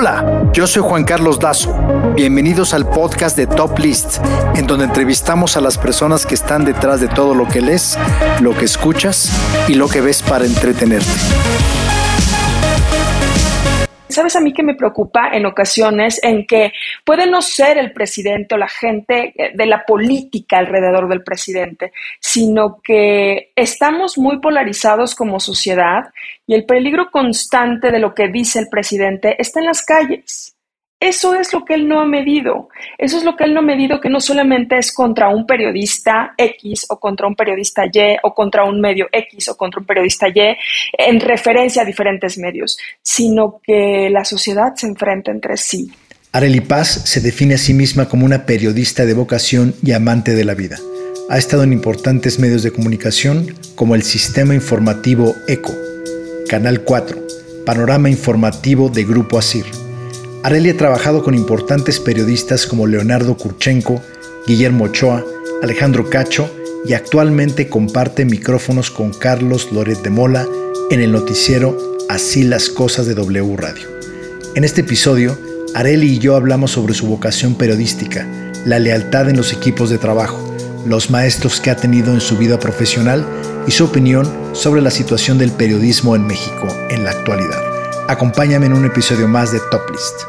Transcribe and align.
Hola, 0.00 0.48
yo 0.52 0.68
soy 0.68 0.80
Juan 0.80 1.02
Carlos 1.02 1.40
Dazo. 1.40 1.74
Bienvenidos 2.14 2.72
al 2.72 2.88
podcast 2.88 3.36
de 3.36 3.48
Top 3.48 3.76
List, 3.80 4.18
en 4.54 4.64
donde 4.64 4.84
entrevistamos 4.84 5.56
a 5.56 5.60
las 5.60 5.76
personas 5.76 6.24
que 6.24 6.36
están 6.36 6.64
detrás 6.64 7.00
de 7.00 7.08
todo 7.08 7.34
lo 7.34 7.48
que 7.48 7.60
lees, 7.60 7.98
lo 8.40 8.56
que 8.56 8.64
escuchas 8.64 9.32
y 9.66 9.74
lo 9.74 9.88
que 9.88 10.00
ves 10.00 10.22
para 10.22 10.44
entretenerte. 10.44 11.08
¿Sabes 14.18 14.34
a 14.34 14.40
mí 14.40 14.52
que 14.52 14.64
me 14.64 14.74
preocupa 14.74 15.28
en 15.32 15.46
ocasiones 15.46 16.18
en 16.24 16.44
que 16.44 16.72
puede 17.04 17.30
no 17.30 17.40
ser 17.40 17.78
el 17.78 17.92
presidente 17.92 18.56
o 18.56 18.58
la 18.58 18.66
gente 18.66 19.32
eh, 19.36 19.52
de 19.54 19.64
la 19.64 19.84
política 19.86 20.58
alrededor 20.58 21.08
del 21.08 21.22
presidente, 21.22 21.92
sino 22.18 22.80
que 22.82 23.52
estamos 23.54 24.18
muy 24.18 24.40
polarizados 24.40 25.14
como 25.14 25.38
sociedad 25.38 26.06
y 26.48 26.54
el 26.54 26.64
peligro 26.64 27.12
constante 27.12 27.92
de 27.92 28.00
lo 28.00 28.12
que 28.12 28.26
dice 28.26 28.58
el 28.58 28.68
presidente 28.68 29.40
está 29.40 29.60
en 29.60 29.66
las 29.66 29.84
calles. 29.84 30.57
Eso 31.00 31.36
es 31.36 31.52
lo 31.52 31.64
que 31.64 31.74
él 31.74 31.86
no 31.86 32.00
ha 32.00 32.04
medido. 32.04 32.68
Eso 32.98 33.18
es 33.18 33.24
lo 33.24 33.36
que 33.36 33.44
él 33.44 33.54
no 33.54 33.60
ha 33.60 33.62
medido, 33.62 34.00
que 34.00 34.08
no 34.08 34.20
solamente 34.20 34.78
es 34.78 34.92
contra 34.92 35.28
un 35.28 35.46
periodista 35.46 36.34
X 36.36 36.86
o 36.88 36.98
contra 36.98 37.28
un 37.28 37.36
periodista 37.36 37.84
Y 37.86 38.16
o 38.24 38.34
contra 38.34 38.64
un 38.64 38.80
medio 38.80 39.06
X 39.12 39.48
o 39.48 39.56
contra 39.56 39.78
un 39.80 39.86
periodista 39.86 40.26
Y 40.28 40.56
en 40.92 41.20
referencia 41.20 41.82
a 41.82 41.84
diferentes 41.84 42.36
medios, 42.36 42.78
sino 43.00 43.60
que 43.62 44.10
la 44.10 44.24
sociedad 44.24 44.74
se 44.74 44.88
enfrenta 44.88 45.30
entre 45.30 45.56
sí. 45.56 45.88
Areli 46.32 46.60
Paz 46.60 46.88
se 47.04 47.20
define 47.20 47.54
a 47.54 47.58
sí 47.58 47.74
misma 47.74 48.08
como 48.08 48.26
una 48.26 48.44
periodista 48.44 49.06
de 49.06 49.14
vocación 49.14 49.76
y 49.84 49.92
amante 49.92 50.34
de 50.34 50.44
la 50.44 50.54
vida. 50.54 50.78
Ha 51.30 51.38
estado 51.38 51.62
en 51.62 51.72
importantes 51.72 52.40
medios 52.40 52.64
de 52.64 52.72
comunicación 52.72 53.54
como 53.76 53.94
el 53.94 54.02
Sistema 54.02 54.54
Informativo 54.54 55.36
ECO, 55.46 55.72
Canal 56.48 56.82
4, 56.82 57.18
Panorama 57.64 58.10
Informativo 58.10 58.88
de 58.88 59.04
Grupo 59.04 59.38
ASIR 59.38 59.87
Areli 60.44 60.70
ha 60.70 60.76
trabajado 60.76 61.24
con 61.24 61.34
importantes 61.34 61.98
periodistas 61.98 62.66
como 62.66 62.86
Leonardo 62.86 63.36
Kurchenko, 63.36 64.00
Guillermo 64.46 64.84
Ochoa, 64.84 65.24
Alejandro 65.62 66.08
Cacho 66.08 66.48
y 66.86 66.92
actualmente 66.92 67.68
comparte 67.68 68.24
micrófonos 68.24 68.90
con 68.90 69.12
Carlos 69.12 69.72
Loret 69.72 70.00
de 70.02 70.10
Mola 70.10 70.46
en 70.90 71.00
el 71.00 71.12
noticiero 71.12 71.76
Así 72.08 72.44
las 72.44 72.70
cosas 72.70 73.06
de 73.06 73.14
W 73.14 73.56
Radio. 73.56 73.86
En 74.54 74.64
este 74.64 74.80
episodio, 74.80 75.36
Areli 75.74 76.14
y 76.14 76.18
yo 76.18 76.36
hablamos 76.36 76.70
sobre 76.70 76.94
su 76.94 77.06
vocación 77.06 77.54
periodística, 77.54 78.26
la 78.64 78.78
lealtad 78.78 79.28
en 79.28 79.36
los 79.36 79.52
equipos 79.52 79.90
de 79.90 79.98
trabajo, 79.98 80.54
los 80.86 81.10
maestros 81.10 81.60
que 81.60 81.70
ha 81.70 81.76
tenido 81.76 82.14
en 82.14 82.20
su 82.20 82.38
vida 82.38 82.58
profesional 82.58 83.26
y 83.66 83.72
su 83.72 83.84
opinión 83.84 84.26
sobre 84.52 84.80
la 84.80 84.90
situación 84.90 85.36
del 85.36 85.50
periodismo 85.50 86.16
en 86.16 86.26
México 86.26 86.66
en 86.88 87.04
la 87.04 87.10
actualidad. 87.10 87.77
Acompáñame 88.08 88.64
en 88.64 88.72
un 88.72 88.86
episodio 88.86 89.28
más 89.28 89.52
de 89.52 89.60
Top 89.70 89.82
List. 89.90 90.22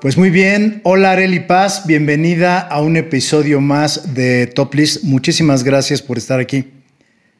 Pues 0.00 0.16
muy 0.16 0.30
bien, 0.30 0.80
hola 0.84 1.10
Areli 1.10 1.40
Paz, 1.40 1.88
bienvenida 1.88 2.60
a 2.60 2.80
un 2.80 2.96
episodio 2.96 3.60
más 3.60 4.14
de 4.14 4.46
Top 4.46 4.72
List. 4.74 5.02
Muchísimas 5.02 5.64
gracias 5.64 6.00
por 6.00 6.18
estar 6.18 6.38
aquí. 6.38 6.72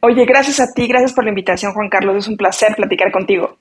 Oye, 0.00 0.24
gracias 0.24 0.58
a 0.58 0.72
ti, 0.72 0.88
gracias 0.88 1.12
por 1.12 1.22
la 1.22 1.30
invitación 1.30 1.72
Juan 1.72 1.88
Carlos, 1.88 2.16
es 2.16 2.26
un 2.26 2.36
placer 2.36 2.74
platicar 2.74 3.12
contigo. 3.12 3.58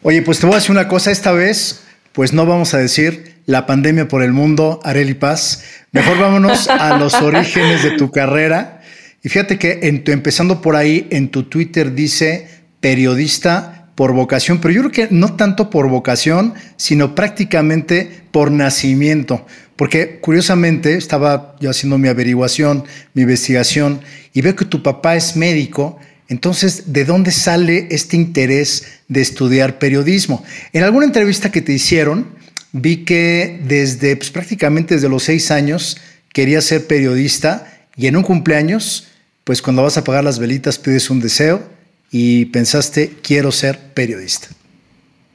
Oye, 0.00 0.22
pues 0.22 0.40
te 0.40 0.46
voy 0.46 0.54
a 0.54 0.58
decir 0.60 0.70
una 0.70 0.88
cosa, 0.88 1.10
esta 1.10 1.32
vez 1.32 1.84
pues 2.12 2.32
no 2.32 2.46
vamos 2.46 2.72
a 2.72 2.78
decir 2.78 3.34
la 3.44 3.66
pandemia 3.66 4.08
por 4.08 4.22
el 4.22 4.32
mundo, 4.32 4.80
Areli 4.82 5.12
Paz, 5.12 5.84
mejor 5.92 6.18
vámonos 6.18 6.68
a 6.68 6.96
los 6.96 7.12
orígenes 7.20 7.82
de 7.82 7.98
tu 7.98 8.10
carrera. 8.10 8.80
Y 9.22 9.28
fíjate 9.28 9.58
que 9.58 9.80
en 9.82 10.04
tu, 10.04 10.10
empezando 10.10 10.62
por 10.62 10.74
ahí, 10.74 11.06
en 11.10 11.28
tu 11.28 11.42
Twitter 11.42 11.92
dice 11.92 12.48
periodista 12.80 13.81
por 14.02 14.14
vocación, 14.14 14.58
pero 14.58 14.74
yo 14.74 14.80
creo 14.80 14.90
que 14.90 15.14
no 15.14 15.36
tanto 15.36 15.70
por 15.70 15.88
vocación, 15.88 16.54
sino 16.76 17.14
prácticamente 17.14 18.24
por 18.32 18.50
nacimiento. 18.50 19.46
Porque 19.76 20.18
curiosamente 20.18 20.96
estaba 20.96 21.54
yo 21.60 21.70
haciendo 21.70 21.98
mi 21.98 22.08
averiguación, 22.08 22.84
mi 23.14 23.22
investigación, 23.22 24.00
y 24.34 24.40
veo 24.40 24.56
que 24.56 24.64
tu 24.64 24.82
papá 24.82 25.14
es 25.14 25.36
médico. 25.36 26.00
Entonces, 26.26 26.92
¿de 26.92 27.04
dónde 27.04 27.30
sale 27.30 27.86
este 27.92 28.16
interés 28.16 28.86
de 29.06 29.20
estudiar 29.20 29.78
periodismo? 29.78 30.42
En 30.72 30.82
alguna 30.82 31.06
entrevista 31.06 31.52
que 31.52 31.62
te 31.62 31.72
hicieron, 31.72 32.26
vi 32.72 33.04
que 33.04 33.60
desde 33.68 34.16
pues, 34.16 34.30
prácticamente 34.30 34.96
desde 34.96 35.08
los 35.08 35.22
seis 35.22 35.52
años 35.52 35.96
querías 36.32 36.64
ser 36.64 36.88
periodista 36.88 37.86
y 37.96 38.08
en 38.08 38.16
un 38.16 38.24
cumpleaños, 38.24 39.06
pues 39.44 39.62
cuando 39.62 39.84
vas 39.84 39.96
a 39.96 40.00
apagar 40.00 40.24
las 40.24 40.40
velitas 40.40 40.76
pides 40.76 41.08
un 41.08 41.20
deseo 41.20 41.70
y 42.12 42.44
pensaste, 42.44 43.14
quiero 43.22 43.50
ser 43.50 43.78
periodista. 43.94 44.48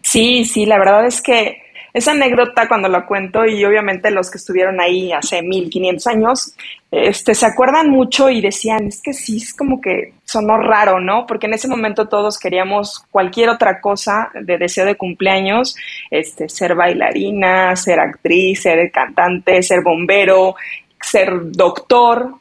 Sí, 0.03 0.45
sí, 0.45 0.65
la 0.67 0.77
verdad 0.77 1.07
es 1.07 1.21
que 1.21 1.57
esa 1.91 2.11
anécdota 2.11 2.67
cuando 2.67 2.88
la 2.88 3.07
cuento 3.07 3.43
y 3.45 3.65
obviamente 3.65 4.11
los 4.11 4.29
que 4.29 4.38
estuvieron 4.38 4.79
ahí 4.79 5.11
hace 5.11 5.41
1500 5.41 6.07
años, 6.07 6.53
este, 6.91 7.33
se 7.33 7.47
acuerdan 7.47 7.89
mucho 7.89 8.29
y 8.29 8.39
decían, 8.39 8.85
es 8.85 9.01
que 9.01 9.13
sí, 9.13 9.38
es 9.38 9.55
como 9.55 9.81
que 9.81 10.13
sonó 10.23 10.57
raro, 10.57 10.99
¿no? 10.99 11.25
Porque 11.25 11.47
en 11.47 11.55
ese 11.55 11.67
momento 11.67 12.07
todos 12.07 12.38
queríamos 12.38 13.03
cualquier 13.09 13.49
otra 13.49 13.81
cosa 13.81 14.29
de 14.39 14.59
deseo 14.59 14.85
de 14.85 14.95
cumpleaños, 14.95 15.75
este, 16.11 16.47
ser 16.47 16.75
bailarina, 16.75 17.75
ser 17.75 17.99
actriz, 17.99 18.61
ser 18.61 18.91
cantante, 18.91 19.63
ser 19.63 19.81
bombero, 19.83 20.55
ser 21.01 21.31
doctor. 21.51 22.35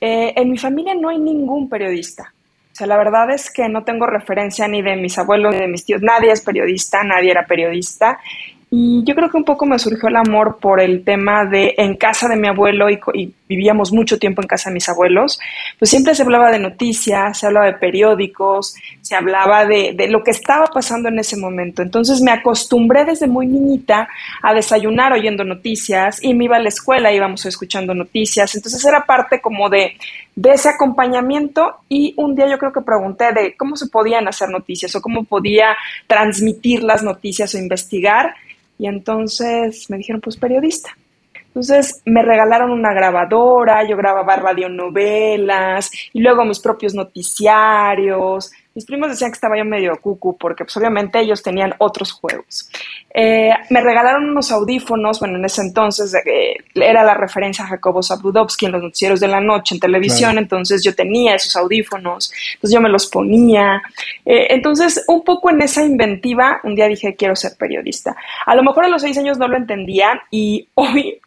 Eh, 0.00 0.32
en 0.36 0.48
mi 0.48 0.58
familia 0.58 0.94
no 0.94 1.08
hay 1.08 1.18
ningún 1.18 1.68
periodista 1.68 2.32
sea, 2.80 2.86
la 2.86 2.96
verdad 2.96 3.30
es 3.30 3.50
que 3.50 3.68
no 3.68 3.84
tengo 3.84 4.06
referencia 4.06 4.66
ni 4.66 4.82
de 4.82 4.96
mis 4.96 5.18
abuelos 5.18 5.54
ni 5.54 5.60
de 5.60 5.68
mis 5.68 5.84
tíos. 5.84 6.02
Nadie 6.02 6.32
es 6.32 6.40
periodista, 6.40 7.04
nadie 7.04 7.30
era 7.30 7.46
periodista. 7.46 8.18
Y 8.72 9.02
yo 9.04 9.16
creo 9.16 9.28
que 9.28 9.36
un 9.36 9.44
poco 9.44 9.66
me 9.66 9.80
surgió 9.80 10.08
el 10.08 10.16
amor 10.16 10.58
por 10.60 10.80
el 10.80 11.02
tema 11.02 11.44
de 11.44 11.74
en 11.76 11.96
casa 11.96 12.28
de 12.28 12.36
mi 12.36 12.46
abuelo 12.46 12.88
y, 12.88 13.34
vivíamos 13.48 13.92
mucho 13.92 14.16
tiempo 14.16 14.40
en 14.40 14.46
casa 14.46 14.70
de 14.70 14.74
mis 14.74 14.88
abuelos, 14.88 15.40
pues 15.76 15.90
siempre 15.90 16.14
se 16.14 16.22
hablaba 16.22 16.52
de 16.52 16.60
noticias, 16.60 17.36
se 17.36 17.46
hablaba 17.48 17.66
de 17.66 17.72
periódicos, 17.72 18.76
se 19.10 19.16
hablaba 19.16 19.66
de, 19.66 19.92
de 19.96 20.06
lo 20.06 20.22
que 20.22 20.30
estaba 20.30 20.66
pasando 20.66 21.08
en 21.08 21.18
ese 21.18 21.36
momento. 21.36 21.82
Entonces 21.82 22.20
me 22.20 22.30
acostumbré 22.30 23.04
desde 23.04 23.26
muy 23.26 23.44
niñita 23.44 24.08
a 24.40 24.54
desayunar 24.54 25.12
oyendo 25.12 25.42
noticias 25.42 26.22
y 26.22 26.32
me 26.32 26.44
iba 26.44 26.58
a 26.58 26.60
la 26.60 26.68
escuela, 26.68 27.12
íbamos 27.12 27.44
escuchando 27.44 27.92
noticias. 27.92 28.54
Entonces 28.54 28.84
era 28.84 29.04
parte 29.04 29.40
como 29.40 29.68
de, 29.68 29.96
de 30.36 30.50
ese 30.50 30.68
acompañamiento 30.68 31.78
y 31.88 32.14
un 32.18 32.36
día 32.36 32.48
yo 32.48 32.56
creo 32.56 32.72
que 32.72 32.82
pregunté 32.82 33.32
de 33.32 33.56
cómo 33.56 33.74
se 33.74 33.88
podían 33.88 34.28
hacer 34.28 34.48
noticias 34.48 34.94
o 34.94 35.02
cómo 35.02 35.24
podía 35.24 35.76
transmitir 36.06 36.84
las 36.84 37.02
noticias 37.02 37.52
o 37.56 37.58
investigar 37.58 38.36
y 38.78 38.86
entonces 38.86 39.90
me 39.90 39.96
dijeron, 39.96 40.20
pues 40.20 40.36
periodista. 40.36 40.96
Entonces 41.50 42.00
me 42.04 42.22
regalaron 42.22 42.70
una 42.70 42.94
grabadora, 42.94 43.82
yo 43.82 43.96
grababa 43.96 44.36
radionovelas 44.36 45.90
y 46.12 46.20
luego 46.20 46.44
mis 46.44 46.60
propios 46.60 46.94
noticiarios. 46.94 48.52
Mis 48.72 48.86
primos 48.86 49.10
decían 49.10 49.32
que 49.32 49.34
estaba 49.34 49.58
yo 49.58 49.64
medio 49.64 49.96
cucu 50.00 50.38
porque 50.38 50.64
pues 50.64 50.76
obviamente 50.76 51.18
ellos 51.18 51.42
tenían 51.42 51.74
otros 51.78 52.12
juegos. 52.12 52.70
Eh, 53.12 53.50
me 53.68 53.80
regalaron 53.80 54.30
unos 54.30 54.52
audífonos, 54.52 55.18
bueno, 55.18 55.38
en 55.38 55.44
ese 55.44 55.62
entonces 55.62 56.14
eh, 56.14 56.54
era 56.76 57.02
la 57.02 57.14
referencia 57.14 57.64
a 57.64 57.68
Jacobo 57.68 58.00
Zabludovsky 58.00 58.66
en 58.66 58.72
los 58.72 58.82
noticieros 58.82 59.18
de 59.18 59.26
la 59.26 59.40
noche 59.40 59.74
en 59.74 59.80
televisión, 59.80 60.38
entonces 60.38 60.84
yo 60.84 60.94
tenía 60.94 61.34
esos 61.34 61.56
audífonos, 61.56 62.32
entonces 62.54 62.72
yo 62.72 62.80
me 62.80 62.88
los 62.88 63.08
ponía. 63.08 63.82
Eh, 64.24 64.46
entonces, 64.50 65.04
un 65.08 65.24
poco 65.24 65.50
en 65.50 65.62
esa 65.62 65.82
inventiva, 65.82 66.60
un 66.62 66.76
día 66.76 66.86
dije, 66.86 67.16
quiero 67.16 67.34
ser 67.34 67.56
periodista. 67.58 68.14
A 68.46 68.54
lo 68.54 68.62
mejor 68.62 68.84
a 68.84 68.88
los 68.88 69.02
seis 69.02 69.18
años 69.18 69.36
no 69.36 69.48
lo 69.48 69.56
entendía 69.56 70.22
y 70.30 70.68
hoy 70.74 71.20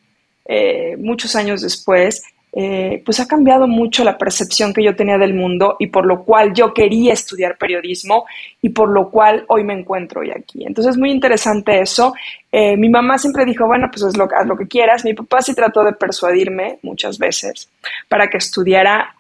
eh, 0.45 0.95
muchos 0.97 1.35
años 1.35 1.61
después, 1.61 2.23
eh, 2.55 3.01
pues 3.03 3.19
ha 3.19 3.27
cambiado 3.27 3.67
mucho 3.67 4.03
la 4.03 4.15
percepción 4.15 4.75
que 4.75 4.83
yo 4.83 4.95
tenía 4.95 5.17
del 5.17 5.33
mundo 5.33 5.75
y 5.79 5.87
por 5.87 6.05
lo 6.05 6.23
cual 6.23 6.53
yo 6.53 6.71
quería 6.71 7.11
estudiar 7.13 7.57
periodismo 7.57 8.25
y 8.61 8.69
por 8.69 8.89
lo 8.89 9.09
cual 9.09 9.43
hoy 9.47 9.63
me 9.63 9.73
encuentro 9.73 10.21
hoy 10.21 10.29
aquí. 10.29 10.63
Entonces 10.63 10.91
es 10.91 10.99
muy 10.99 11.09
interesante 11.09 11.79
eso. 11.81 12.13
Eh, 12.51 12.77
mi 12.77 12.89
mamá 12.89 13.17
siempre 13.17 13.43
dijo, 13.43 13.65
bueno, 13.65 13.87
pues 13.91 14.03
haz 14.03 14.15
lo, 14.15 14.25
haz 14.25 14.45
lo 14.45 14.55
que 14.55 14.67
quieras. 14.67 15.03
Mi 15.03 15.15
papá 15.15 15.41
sí 15.41 15.55
trató 15.55 15.83
de 15.83 15.93
persuadirme 15.93 16.77
muchas 16.83 17.17
veces 17.17 17.69
para 18.07 18.29
que 18.29 18.37
estudiara 18.37 19.15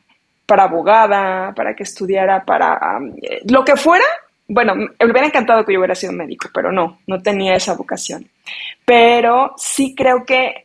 para 0.45 0.65
abogada, 0.65 1.53
para 1.55 1.73
que 1.73 1.83
estudiara 1.83 2.45
para 2.45 2.99
lo 3.45 3.65
que 3.65 3.75
fuera. 3.75 4.05
Bueno, 4.47 4.75
me 4.75 4.89
hubiera 4.99 5.25
encantado 5.25 5.65
que 5.65 5.73
yo 5.73 5.79
hubiera 5.79 5.95
sido 5.95 6.13
médico, 6.13 6.49
pero 6.53 6.71
no, 6.71 6.99
no 7.07 7.19
tenía 7.19 7.55
esa 7.55 7.73
vocación. 7.73 8.27
Pero 8.85 9.53
sí 9.57 9.95
creo 9.95 10.23
que 10.23 10.62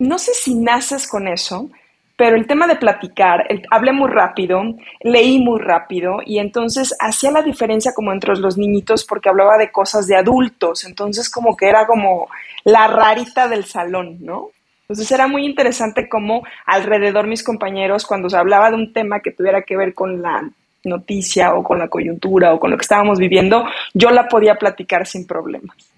no 0.00 0.18
sé 0.18 0.32
si 0.34 0.54
naces 0.54 1.06
con 1.06 1.28
eso, 1.28 1.70
pero 2.16 2.36
el 2.36 2.46
tema 2.46 2.66
de 2.66 2.76
platicar, 2.76 3.46
hablé 3.70 3.92
muy 3.92 4.10
rápido, 4.10 4.62
leí 5.00 5.38
muy 5.38 5.60
rápido 5.60 6.20
y 6.24 6.38
entonces 6.38 6.94
hacía 6.98 7.30
la 7.30 7.42
diferencia 7.42 7.92
como 7.94 8.12
entre 8.12 8.36
los 8.36 8.58
niñitos 8.58 9.04
porque 9.04 9.28
hablaba 9.28 9.56
de 9.56 9.70
cosas 9.70 10.06
de 10.06 10.16
adultos, 10.16 10.84
entonces 10.84 11.30
como 11.30 11.56
que 11.56 11.68
era 11.68 11.86
como 11.86 12.28
la 12.64 12.88
rarita 12.88 13.46
del 13.46 13.64
salón, 13.64 14.18
¿no? 14.20 14.48
Entonces 14.82 15.10
era 15.12 15.28
muy 15.28 15.46
interesante 15.46 16.08
como 16.08 16.42
alrededor 16.66 17.26
mis 17.26 17.44
compañeros, 17.44 18.06
cuando 18.06 18.28
se 18.28 18.36
hablaba 18.36 18.70
de 18.70 18.76
un 18.76 18.92
tema 18.92 19.20
que 19.20 19.32
tuviera 19.32 19.62
que 19.62 19.76
ver 19.76 19.94
con 19.94 20.20
la 20.20 20.50
noticia 20.84 21.54
o 21.54 21.62
con 21.62 21.78
la 21.78 21.88
coyuntura 21.88 22.54
o 22.54 22.58
con 22.58 22.70
lo 22.70 22.76
que 22.76 22.82
estábamos 22.82 23.18
viviendo, 23.18 23.64
yo 23.94 24.10
la 24.10 24.28
podía 24.28 24.56
platicar 24.56 25.06
sin 25.06 25.26
problemas. 25.26 25.89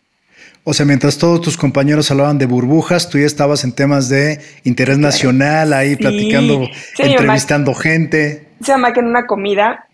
O 0.64 0.72
sea, 0.72 0.86
mientras 0.86 1.18
todos 1.18 1.40
tus 1.40 1.56
compañeros 1.56 2.10
hablaban 2.12 2.38
de 2.38 2.46
burbujas, 2.46 3.10
tú 3.10 3.18
ya 3.18 3.26
estabas 3.26 3.64
en 3.64 3.72
temas 3.72 4.08
de 4.08 4.40
interés 4.62 4.96
nacional, 4.96 5.72
ahí 5.72 5.96
platicando, 5.96 6.68
entrevistando 6.98 7.74
gente. 7.74 8.48
Se 8.60 8.70
llama 8.70 8.92
que 8.92 9.00
en 9.00 9.06
una 9.06 9.26
comida 9.26 9.88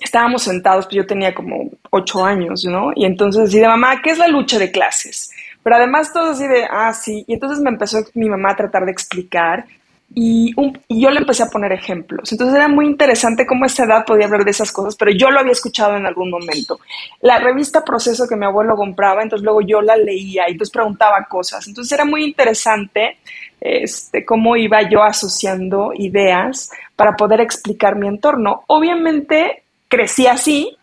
estábamos 0.00 0.42
sentados, 0.42 0.86
pues 0.86 0.96
yo 0.96 1.06
tenía 1.06 1.34
como 1.34 1.70
ocho 1.90 2.24
años, 2.24 2.64
¿no? 2.64 2.92
Y 2.96 3.04
entonces 3.04 3.48
así 3.48 3.58
de 3.58 3.66
mamá, 3.66 4.00
¿qué 4.02 4.10
es 4.10 4.18
la 4.18 4.28
lucha 4.28 4.58
de 4.58 4.70
clases? 4.70 5.30
Pero 5.62 5.76
además 5.76 6.12
todo 6.14 6.30
así 6.30 6.46
de, 6.46 6.64
ah, 6.70 6.92
sí. 6.94 7.24
Y 7.26 7.34
entonces 7.34 7.60
me 7.60 7.68
empezó 7.68 7.98
mi 8.14 8.30
mamá 8.30 8.52
a 8.52 8.56
tratar 8.56 8.86
de 8.86 8.92
explicar 8.92 9.66
y, 10.12 10.54
yo 10.88 11.10
le 11.10 11.20
empecé 11.20 11.44
a 11.44 11.48
poner 11.48 11.72
ejemplos. 11.72 12.32
Entonces 12.32 12.56
era 12.56 12.68
muy 12.68 12.86
interesante 12.86 13.46
cómo 13.46 13.64
a 13.64 13.68
esa 13.68 13.84
edad 13.84 14.04
podía 14.04 14.26
hablar 14.26 14.44
de 14.44 14.50
esas 14.50 14.72
cosas, 14.72 14.96
pero 14.96 15.12
yo 15.12 15.30
lo 15.30 15.38
había 15.38 15.52
escuchado 15.52 15.96
en 15.96 16.04
algún 16.04 16.30
momento. 16.30 16.80
La 17.20 17.38
revista 17.38 17.84
Proceso 17.84 18.26
que 18.28 18.36
mi 18.36 18.44
abuelo 18.44 18.74
compraba, 18.74 19.22
entonces 19.22 19.44
luego 19.44 19.60
yo 19.60 19.80
la 19.80 19.96
leía 19.96 20.44
y 20.48 20.52
entonces 20.52 20.72
preguntaba 20.72 21.24
cosas. 21.28 21.66
Entonces 21.68 21.92
era 21.92 22.04
muy 22.04 22.24
interesante 22.24 23.18
este, 23.60 24.24
cómo 24.24 24.56
iba 24.56 24.88
yo 24.88 25.02
asociando 25.02 25.92
ideas 25.94 26.70
para 26.96 27.14
poder 27.14 27.40
explicar 27.40 27.94
mi 27.94 28.08
entorno. 28.08 28.64
Obviamente 28.66 29.62
crecí 29.88 30.26
así 30.26 30.76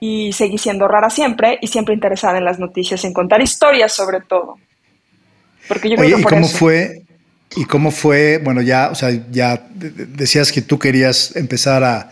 y 0.00 0.32
seguí 0.32 0.58
siendo 0.58 0.88
rara 0.88 1.08
siempre 1.08 1.58
y 1.60 1.68
siempre 1.68 1.94
interesada 1.94 2.38
en 2.38 2.44
las 2.44 2.58
noticias, 2.58 3.04
en 3.04 3.12
contar 3.12 3.40
historias 3.40 3.92
sobre 3.92 4.20
todo. 4.20 4.58
Porque 5.68 5.88
yo 5.88 5.96
creo 5.96 6.18
¿y 6.18 6.22
cómo 6.22 6.46
fue? 6.48 7.05
¿Y 7.56 7.64
cómo 7.64 7.90
fue? 7.90 8.38
Bueno, 8.38 8.60
ya, 8.60 8.90
o 8.90 8.94
sea, 8.94 9.10
ya 9.32 9.66
decías 9.72 10.52
que 10.52 10.62
tú 10.62 10.78
querías 10.78 11.34
empezar 11.36 11.82
a, 11.82 12.10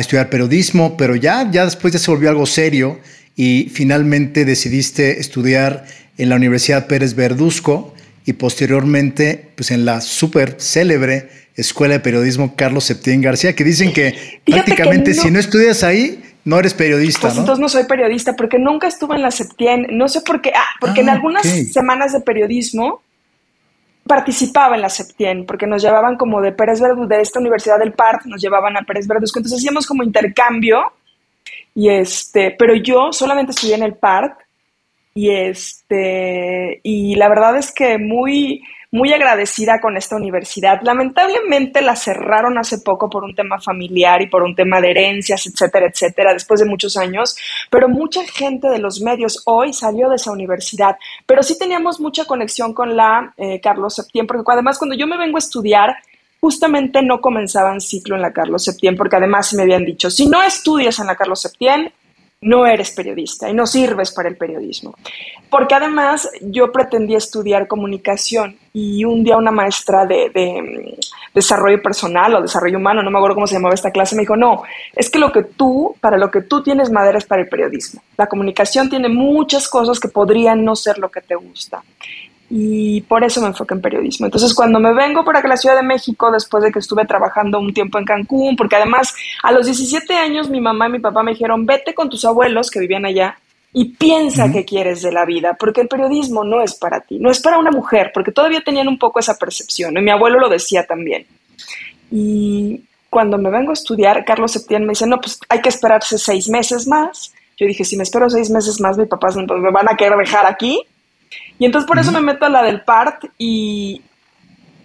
estudiar 0.00 0.30
periodismo, 0.30 0.96
pero 0.96 1.14
ya, 1.14 1.50
ya 1.50 1.66
después 1.66 1.92
ya 1.92 1.98
se 1.98 2.10
volvió 2.10 2.30
algo 2.30 2.46
serio 2.46 3.00
y 3.36 3.68
finalmente 3.70 4.46
decidiste 4.46 5.20
estudiar 5.20 5.84
en 6.16 6.30
la 6.30 6.36
Universidad 6.36 6.86
Pérez 6.86 7.14
Verduzco 7.14 7.92
y 8.24 8.32
posteriormente 8.32 9.50
pues 9.56 9.70
en 9.70 9.84
la 9.84 10.00
súper 10.00 10.56
célebre 10.58 11.28
Escuela 11.54 11.94
de 11.94 12.00
Periodismo 12.00 12.56
Carlos 12.56 12.84
Septién 12.84 13.20
García, 13.20 13.54
que 13.54 13.62
dicen 13.62 13.92
que 13.92 14.40
prácticamente 14.46 15.12
si 15.12 15.30
no 15.30 15.38
estudias 15.38 15.84
ahí, 15.84 16.22
no 16.44 16.58
eres 16.58 16.72
periodista. 16.72 17.28
Pues 17.28 17.36
entonces 17.36 17.60
no 17.60 17.68
soy 17.68 17.84
periodista 17.84 18.34
porque 18.36 18.58
nunca 18.58 18.88
estuve 18.88 19.16
en 19.16 19.22
la 19.22 19.30
Septién, 19.30 19.86
no 19.90 20.08
sé 20.08 20.22
por 20.22 20.40
qué, 20.40 20.52
ah, 20.54 20.64
porque 20.80 21.02
en 21.02 21.10
ah, 21.10 21.12
algunas 21.12 21.46
semanas 21.72 22.12
de 22.12 22.20
periodismo 22.20 23.02
participaba 24.06 24.76
en 24.76 24.82
la 24.82 24.88
Septien, 24.88 25.46
porque 25.46 25.66
nos 25.66 25.82
llevaban 25.82 26.16
como 26.16 26.40
de 26.40 26.52
Pérez 26.52 26.80
Verduzco, 26.80 27.06
de 27.06 27.20
esta 27.20 27.40
universidad 27.40 27.78
del 27.78 27.92
PART, 27.92 28.26
nos 28.26 28.40
llevaban 28.40 28.76
a 28.76 28.82
Pérez 28.82 29.06
Verduzco, 29.06 29.38
entonces 29.38 29.58
hacíamos 29.58 29.86
como 29.86 30.02
intercambio, 30.02 30.92
y 31.74 31.88
este, 31.88 32.54
pero 32.58 32.74
yo 32.74 33.12
solamente 33.12 33.52
estudié 33.52 33.74
en 33.74 33.82
el 33.82 33.94
PART, 33.94 34.38
y 35.14 35.30
este, 35.30 36.80
y 36.82 37.14
la 37.14 37.28
verdad 37.28 37.56
es 37.56 37.72
que 37.72 37.98
muy, 37.98 38.62
muy 38.94 39.12
agradecida 39.12 39.80
con 39.80 39.96
esta 39.96 40.14
universidad. 40.14 40.80
Lamentablemente 40.82 41.82
la 41.82 41.96
cerraron 41.96 42.58
hace 42.58 42.78
poco 42.78 43.10
por 43.10 43.24
un 43.24 43.34
tema 43.34 43.60
familiar 43.60 44.22
y 44.22 44.28
por 44.28 44.44
un 44.44 44.54
tema 44.54 44.80
de 44.80 44.92
herencias, 44.92 45.48
etcétera, 45.48 45.88
etcétera, 45.88 46.32
después 46.32 46.60
de 46.60 46.66
muchos 46.66 46.96
años, 46.96 47.36
pero 47.70 47.88
mucha 47.88 48.24
gente 48.24 48.68
de 48.68 48.78
los 48.78 49.00
medios 49.00 49.42
hoy 49.46 49.72
salió 49.72 50.08
de 50.08 50.14
esa 50.14 50.30
universidad, 50.30 50.96
pero 51.26 51.42
sí 51.42 51.58
teníamos 51.58 51.98
mucha 51.98 52.24
conexión 52.24 52.72
con 52.72 52.94
la 52.94 53.34
eh, 53.36 53.60
Carlos 53.60 53.96
Septién, 53.96 54.28
porque 54.28 54.44
además 54.46 54.78
cuando 54.78 54.94
yo 54.94 55.08
me 55.08 55.18
vengo 55.18 55.38
a 55.38 55.40
estudiar, 55.40 55.96
justamente 56.40 57.02
no 57.02 57.20
comenzaban 57.20 57.80
ciclo 57.80 58.14
en 58.14 58.22
la 58.22 58.32
Carlos 58.32 58.62
Septién, 58.62 58.96
porque 58.96 59.16
además 59.16 59.52
me 59.54 59.62
habían 59.62 59.84
dicho, 59.84 60.08
si 60.08 60.28
no 60.28 60.40
estudias 60.40 61.00
en 61.00 61.08
la 61.08 61.16
Carlos 61.16 61.42
Septién, 61.42 61.92
no 62.44 62.66
eres 62.66 62.90
periodista 62.90 63.48
y 63.48 63.54
no 63.54 63.66
sirves 63.66 64.12
para 64.12 64.28
el 64.28 64.36
periodismo. 64.36 64.94
Porque 65.50 65.74
además 65.74 66.28
yo 66.42 66.70
pretendía 66.70 67.18
estudiar 67.18 67.66
comunicación 67.66 68.56
y 68.72 69.04
un 69.04 69.24
día 69.24 69.36
una 69.36 69.50
maestra 69.50 70.04
de, 70.04 70.30
mm, 70.34 71.00
desarrollo 71.34 71.82
personal 71.82 72.34
o 72.34 72.42
desarrollo 72.42 72.78
humano, 72.78 73.02
no 73.02 73.10
me 73.10 73.18
acuerdo 73.18 73.34
cómo 73.34 73.46
se 73.46 73.54
llamaba 73.54 73.74
esta 73.74 73.90
clase, 73.90 74.14
me 74.14 74.22
dijo, 74.22 74.36
no, 74.36 74.62
es 74.94 75.10
que 75.10 75.18
lo 75.18 75.32
que 75.32 75.42
tú, 75.42 75.96
para 76.00 76.16
lo 76.16 76.30
que 76.30 76.42
tú 76.42 76.62
tienes 76.62 76.90
madera 76.90 77.18
es 77.18 77.24
para 77.24 77.42
el 77.42 77.48
periodismo. 77.48 78.02
La 78.16 78.26
comunicación 78.26 78.88
tiene 78.88 79.08
muchas 79.08 79.68
cosas 79.68 79.98
que 79.98 80.08
podrían 80.08 80.64
no 80.64 80.76
ser 80.76 80.98
lo 80.98 81.10
que 81.10 81.22
te 81.22 81.34
gusta 81.34 81.82
y 82.56 83.00
por 83.00 83.24
eso 83.24 83.40
me 83.40 83.48
enfoqué 83.48 83.74
en 83.74 83.80
periodismo. 83.80 84.26
Entonces, 84.26 84.54
cuando 84.54 84.78
me 84.78 84.94
vengo 84.94 85.24
para 85.24 85.42
la 85.42 85.56
Ciudad 85.56 85.74
de 85.74 85.82
México, 85.82 86.30
después 86.30 86.62
de 86.62 86.70
que 86.70 86.78
estuve 86.78 87.04
trabajando 87.04 87.58
un 87.58 87.74
tiempo 87.74 87.98
en 87.98 88.04
Cancún, 88.04 88.54
porque 88.54 88.76
además 88.76 89.12
a 89.42 89.50
los 89.50 89.66
17 89.66 90.14
años 90.14 90.48
mi 90.48 90.60
mamá 90.60 90.86
y 90.86 90.92
mi 90.92 90.98
papá 91.00 91.24
me 91.24 91.32
dijeron, 91.32 91.66
vete 91.66 91.94
con 91.94 92.08
tus 92.08 92.24
abuelos 92.24 92.70
que 92.70 92.78
vivían 92.78 93.06
allá 93.06 93.36
y 93.72 93.86
piensa 93.86 94.52
qué 94.52 94.64
quieres 94.64 95.02
de 95.02 95.10
la 95.10 95.24
vida, 95.24 95.56
porque 95.58 95.80
el 95.80 95.88
periodismo 95.88 96.44
no 96.44 96.62
es 96.62 96.76
para 96.76 97.00
ti, 97.00 97.18
no 97.18 97.28
es 97.28 97.40
para 97.40 97.58
una 97.58 97.72
mujer, 97.72 98.12
porque 98.14 98.30
todavía 98.30 98.60
tenían 98.60 98.86
un 98.86 99.00
poco 99.00 99.18
esa 99.18 99.36
percepción, 99.36 99.98
y 99.98 100.00
mi 100.00 100.12
abuelo 100.12 100.38
lo 100.38 100.48
decía 100.48 100.86
también. 100.86 101.26
Y 102.12 102.84
cuando 103.10 103.36
me 103.36 103.50
vengo 103.50 103.70
a 103.70 103.72
estudiar, 103.72 104.24
Carlos 104.24 104.52
Septién 104.52 104.84
me 104.84 104.90
dice, 104.90 105.08
no, 105.08 105.20
pues 105.20 105.40
hay 105.48 105.60
que 105.60 105.70
esperarse 105.70 106.18
seis 106.18 106.48
meses 106.48 106.86
más. 106.86 107.34
Yo 107.56 107.66
dije, 107.66 107.84
si 107.84 107.96
me 107.96 108.04
espero 108.04 108.30
seis 108.30 108.48
meses 108.48 108.80
más, 108.80 108.96
mis 108.96 109.08
papás 109.08 109.34
me 109.34 109.70
van 109.72 109.88
a 109.88 109.96
querer 109.96 110.16
dejar 110.16 110.46
aquí 110.46 110.80
y 111.58 111.64
entonces 111.64 111.86
por 111.86 111.98
eso 111.98 112.12
me 112.12 112.20
meto 112.20 112.44
a 112.44 112.50
la 112.50 112.62
del 112.62 112.82
PART 112.82 113.24
y 113.38 114.02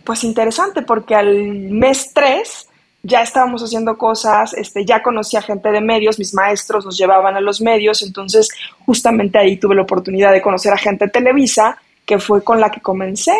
pues 0.04 0.24
interesante 0.24 0.82
porque 0.82 1.16
al 1.16 1.28
mes 1.70 2.12
3 2.14 2.68
ya 3.04 3.22
estábamos 3.22 3.64
haciendo 3.64 3.98
cosas, 3.98 4.54
este, 4.54 4.86
ya 4.86 5.02
conocía 5.02 5.42
gente 5.42 5.72
de 5.72 5.82
medios, 5.82 6.20
mis 6.20 6.34
maestros 6.34 6.86
nos 6.86 6.98
llevaban 6.98 7.36
a 7.36 7.42
los 7.42 7.62
medios, 7.62 8.02
entonces 8.02 8.50
justamente 8.86 9.40
ahí 9.40 9.58
tuve 9.58 9.76
la 9.76 9.84
oportunidad 9.84 10.32
de 10.32 10.42
conocer 10.42 10.74
a 10.74 10.78
gente 10.78 11.06
de 11.06 11.12
Televisa, 11.12 11.78
que 12.06 12.20
fue 12.20 12.44
con 12.44 12.60
la 12.60 12.72
que 12.72 12.82
comencé, 12.82 13.34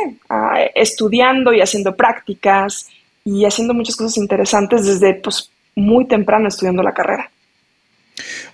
estudiando 0.76 1.52
y 1.54 1.62
haciendo 1.62 1.96
prácticas 1.96 2.88
y 3.26 3.44
haciendo 3.44 3.74
muchas 3.74 3.96
cosas 3.96 4.18
interesantes 4.18 4.86
desde 4.86 5.16
pues, 5.16 5.52
muy 5.76 6.06
temprano 6.06 6.48
estudiando 6.48 6.84
la 6.84 6.94
carrera. 6.94 7.30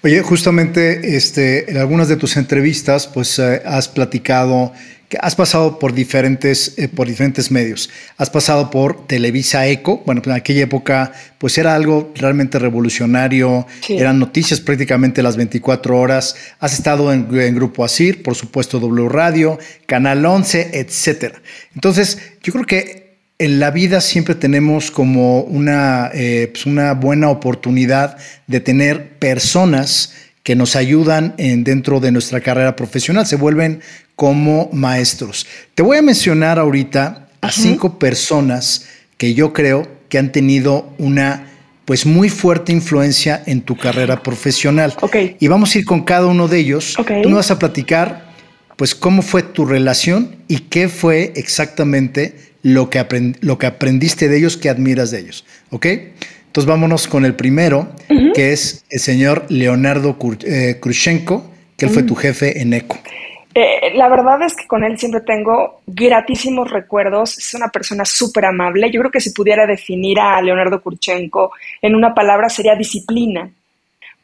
Oye, 0.03 0.21
justamente 0.21 1.15
este, 1.15 1.69
en 1.69 1.77
algunas 1.77 2.07
de 2.07 2.17
tus 2.17 2.37
entrevistas, 2.37 3.07
pues 3.07 3.39
eh, 3.39 3.61
has 3.65 3.87
platicado 3.87 4.73
que 5.09 5.17
has 5.21 5.35
pasado 5.35 5.77
por 5.77 5.93
diferentes, 5.93 6.73
eh, 6.77 6.87
por 6.87 7.07
diferentes 7.07 7.51
medios. 7.51 7.89
Has 8.17 8.29
pasado 8.29 8.71
por 8.71 9.05
Televisa 9.05 9.67
Eco, 9.67 10.01
bueno, 10.05 10.21
en 10.25 10.31
aquella 10.31 10.63
época 10.63 11.11
pues 11.37 11.57
era 11.57 11.75
algo 11.75 12.11
realmente 12.15 12.57
revolucionario, 12.57 13.67
eran 13.87 14.17
noticias 14.17 14.59
prácticamente 14.59 15.21
las 15.21 15.37
24 15.37 15.97
horas. 15.97 16.35
Has 16.59 16.73
estado 16.73 17.13
en, 17.13 17.55
Grupo 17.55 17.85
Asir, 17.85 18.23
por 18.23 18.35
supuesto 18.35 18.79
W 18.79 19.07
Radio, 19.09 19.59
Canal 19.85 20.25
11, 20.25 20.71
etcétera. 20.73 21.39
Entonces, 21.75 22.17
yo 22.41 22.51
creo 22.51 22.65
que 22.65 23.04
en 23.37 23.59
la 23.59 23.71
vida 23.71 24.01
siempre 24.01 24.35
tenemos 24.35 24.91
como 24.91 25.41
una, 25.41 26.09
eh, 26.13 26.49
pues 26.51 26.65
una 26.65 26.93
buena 26.93 27.29
oportunidad 27.29 28.17
de 28.47 28.59
tener 28.61 29.17
personas 29.19 30.13
que 30.43 30.55
nos 30.55 30.75
ayudan 30.75 31.33
en, 31.37 31.63
dentro 31.63 31.99
de 31.99 32.11
nuestra 32.11 32.39
carrera 32.39 32.75
profesional, 32.75 33.25
se 33.25 33.35
vuelven 33.35 33.81
como 34.15 34.69
maestros. 34.71 35.47
Te 35.73 35.83
voy 35.83 35.97
a 35.97 36.01
mencionar 36.01 36.59
ahorita 36.59 37.27
a 37.41 37.51
cinco 37.51 37.99
personas 37.99 38.85
que 39.17 39.33
yo 39.33 39.53
creo 39.53 39.87
que 40.07 40.17
han 40.17 40.31
tenido 40.31 40.93
una 40.97 41.47
pues 41.83 42.05
muy 42.05 42.29
fuerte 42.29 42.71
influencia 42.71 43.43
en 43.45 43.61
tu 43.61 43.75
carrera 43.75 44.23
profesional. 44.23 44.93
Okay. 45.01 45.37
Y 45.39 45.47
vamos 45.47 45.75
a 45.75 45.79
ir 45.79 45.85
con 45.85 46.03
cada 46.03 46.25
uno 46.27 46.47
de 46.47 46.59
ellos. 46.59 46.97
Okay. 46.97 47.21
Tú 47.21 47.29
me 47.29 47.35
vas 47.35 47.51
a 47.51 47.59
platicar 47.59 48.33
pues 48.75 48.95
cómo 48.95 49.21
fue 49.21 49.43
tu 49.43 49.65
relación 49.65 50.35
y 50.47 50.59
qué 50.59 50.89
fue 50.89 51.33
exactamente 51.35 52.54
lo 52.65 52.89
que, 52.89 53.05
lo 53.41 53.59
que 53.59 53.67
aprendiste 53.67 54.27
de 54.27 54.37
ellos, 54.37 54.57
que 54.57 54.69
admiras 54.69 55.11
de 55.11 55.19
ellos. 55.19 55.45
¿Ok? 55.69 55.85
Entonces 55.85 56.65
vámonos 56.65 57.07
con 57.07 57.23
el 57.23 57.35
primero, 57.35 57.89
que 58.33 58.53
es 58.53 58.83
el 58.89 58.99
señor 58.99 59.45
Leonardo 59.49 60.17
eh, 60.43 60.79
Krushenko, 60.81 61.45
que 61.77 61.85
él 61.85 61.91
fue 61.91 62.01
tu 62.01 62.15
jefe 62.15 62.59
en 62.59 62.73
ECO. 62.73 62.97
Eh, 63.53 63.93
la 63.93 64.09
verdad 64.09 64.41
es 64.41 64.55
que 64.55 64.65
con 64.65 64.83
él 64.83 64.97
siempre 64.97 65.21
tengo 65.21 65.81
gratísimos 65.85 66.71
recuerdos. 66.71 67.37
Es 67.37 67.53
una 67.53 67.67
persona 67.67 68.03
súper 68.03 68.45
amable. 68.45 68.89
Yo 68.89 68.99
creo 68.99 69.11
que 69.11 69.21
si 69.21 69.29
pudiera 69.29 69.67
definir 69.67 70.19
a 70.19 70.41
Leonardo 70.41 70.81
Kurchenko 70.81 71.51
en 71.83 71.93
una 71.93 72.15
palabra 72.15 72.49
sería 72.49 72.75
disciplina 72.75 73.51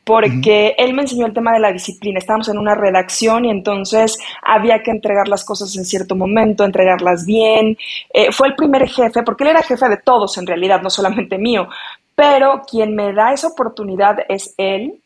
porque 0.03 0.75
él 0.77 0.93
me 0.93 1.03
enseñó 1.03 1.25
el 1.25 1.33
tema 1.33 1.53
de 1.53 1.59
la 1.59 1.71
disciplina. 1.71 2.19
Estábamos 2.19 2.49
en 2.49 2.57
una 2.57 2.75
redacción 2.75 3.45
y 3.45 3.51
entonces 3.51 4.17
había 4.41 4.81
que 4.81 4.91
entregar 4.91 5.27
las 5.27 5.45
cosas 5.45 5.75
en 5.77 5.85
cierto 5.85 6.15
momento, 6.15 6.63
entregarlas 6.63 7.25
bien. 7.25 7.77
Eh, 8.13 8.31
fue 8.31 8.47
el 8.47 8.55
primer 8.55 8.87
jefe, 8.89 9.23
porque 9.23 9.43
él 9.43 9.51
era 9.51 9.61
jefe 9.61 9.87
de 9.89 9.97
todos 9.97 10.37
en 10.37 10.47
realidad, 10.47 10.81
no 10.81 10.89
solamente 10.89 11.37
mío, 11.37 11.67
pero 12.15 12.63
quien 12.69 12.95
me 12.95 13.13
da 13.13 13.33
esa 13.33 13.47
oportunidad 13.47 14.17
es 14.27 14.53
él 14.57 14.99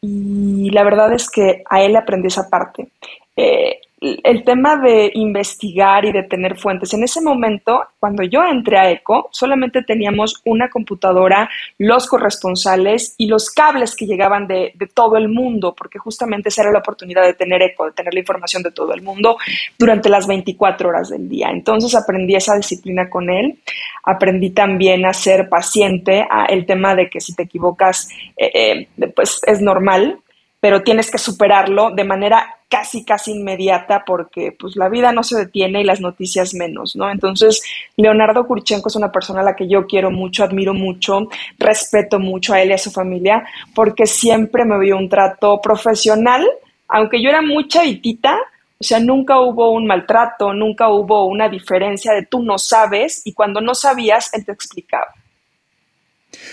y 0.00 0.70
la 0.70 0.84
verdad 0.84 1.12
es 1.12 1.28
que 1.30 1.62
a 1.68 1.82
él 1.82 1.96
aprendí 1.96 2.28
esa 2.28 2.48
parte. 2.48 2.88
Eh, 3.36 3.80
el 4.00 4.44
tema 4.44 4.76
de 4.76 5.10
investigar 5.14 6.04
y 6.04 6.12
de 6.12 6.22
tener 6.22 6.56
fuentes. 6.56 6.94
En 6.94 7.02
ese 7.02 7.20
momento, 7.20 7.82
cuando 7.98 8.22
yo 8.22 8.44
entré 8.44 8.78
a 8.78 8.90
ECO, 8.90 9.28
solamente 9.32 9.82
teníamos 9.82 10.40
una 10.44 10.70
computadora, 10.70 11.50
los 11.78 12.06
corresponsales 12.06 13.14
y 13.18 13.26
los 13.26 13.50
cables 13.50 13.96
que 13.96 14.06
llegaban 14.06 14.46
de, 14.46 14.72
todo 14.94 15.16
el 15.16 15.28
mundo, 15.28 15.74
porque 15.76 15.98
justamente 15.98 16.48
esa 16.48 16.62
era 16.62 16.72
la 16.72 16.78
oportunidad 16.78 17.24
de 17.24 17.34
tener 17.34 17.60
ECO, 17.62 17.86
de 17.86 17.92
tener 17.92 18.14
la 18.14 18.20
información 18.20 18.62
de 18.62 18.70
todo 18.70 18.92
el 18.92 19.02
mundo 19.02 19.36
durante 19.78 20.08
las 20.08 20.26
24 20.26 20.88
horas 20.88 21.08
del 21.08 21.28
día. 21.28 21.48
Entonces 21.50 21.94
aprendí 21.94 22.36
esa 22.36 22.54
disciplina 22.56 23.10
con 23.10 23.28
él, 23.30 23.58
aprendí 24.04 24.50
también 24.50 25.06
a 25.06 25.12
ser 25.12 25.48
paciente, 25.48 26.24
a 26.30 26.46
el 26.46 26.66
tema 26.66 26.94
de 26.94 27.10
que 27.10 27.20
si 27.20 27.34
te 27.34 27.42
equivocas, 27.42 28.08
eh, 28.36 28.86
eh, 28.98 29.08
pues 29.14 29.40
es 29.46 29.60
normal, 29.60 30.20
pero 30.60 30.82
tienes 30.82 31.10
que 31.10 31.18
superarlo 31.18 31.90
de 31.90 32.04
manera 32.04 32.56
casi, 32.68 33.04
casi 33.04 33.32
inmediata 33.32 34.04
porque 34.04 34.54
pues 34.58 34.76
la 34.76 34.88
vida 34.88 35.12
no 35.12 35.22
se 35.22 35.38
detiene 35.38 35.80
y 35.80 35.84
las 35.84 36.00
noticias 36.00 36.54
menos, 36.54 36.96
¿no? 36.96 37.10
Entonces, 37.10 37.62
Leonardo 37.96 38.46
Kurchenko 38.46 38.88
es 38.88 38.96
una 38.96 39.10
persona 39.10 39.40
a 39.40 39.44
la 39.44 39.56
que 39.56 39.68
yo 39.68 39.86
quiero 39.86 40.10
mucho, 40.10 40.44
admiro 40.44 40.74
mucho, 40.74 41.28
respeto 41.58 42.18
mucho 42.18 42.52
a 42.52 42.60
él 42.60 42.70
y 42.70 42.74
a 42.74 42.78
su 42.78 42.90
familia 42.90 43.44
porque 43.74 44.06
siempre 44.06 44.64
me 44.64 44.78
vio 44.78 44.96
un 44.96 45.08
trato 45.08 45.60
profesional, 45.60 46.46
aunque 46.88 47.22
yo 47.22 47.30
era 47.30 47.40
muy 47.40 47.68
chavitita, 47.68 48.36
o 48.80 48.84
sea, 48.84 49.00
nunca 49.00 49.40
hubo 49.40 49.70
un 49.70 49.86
maltrato, 49.86 50.52
nunca 50.52 50.88
hubo 50.88 51.24
una 51.26 51.48
diferencia 51.48 52.12
de 52.12 52.26
tú 52.26 52.42
no 52.42 52.58
sabes 52.58 53.22
y 53.24 53.32
cuando 53.32 53.60
no 53.60 53.74
sabías, 53.74 54.30
él 54.34 54.44
te 54.44 54.52
explicaba. 54.52 55.08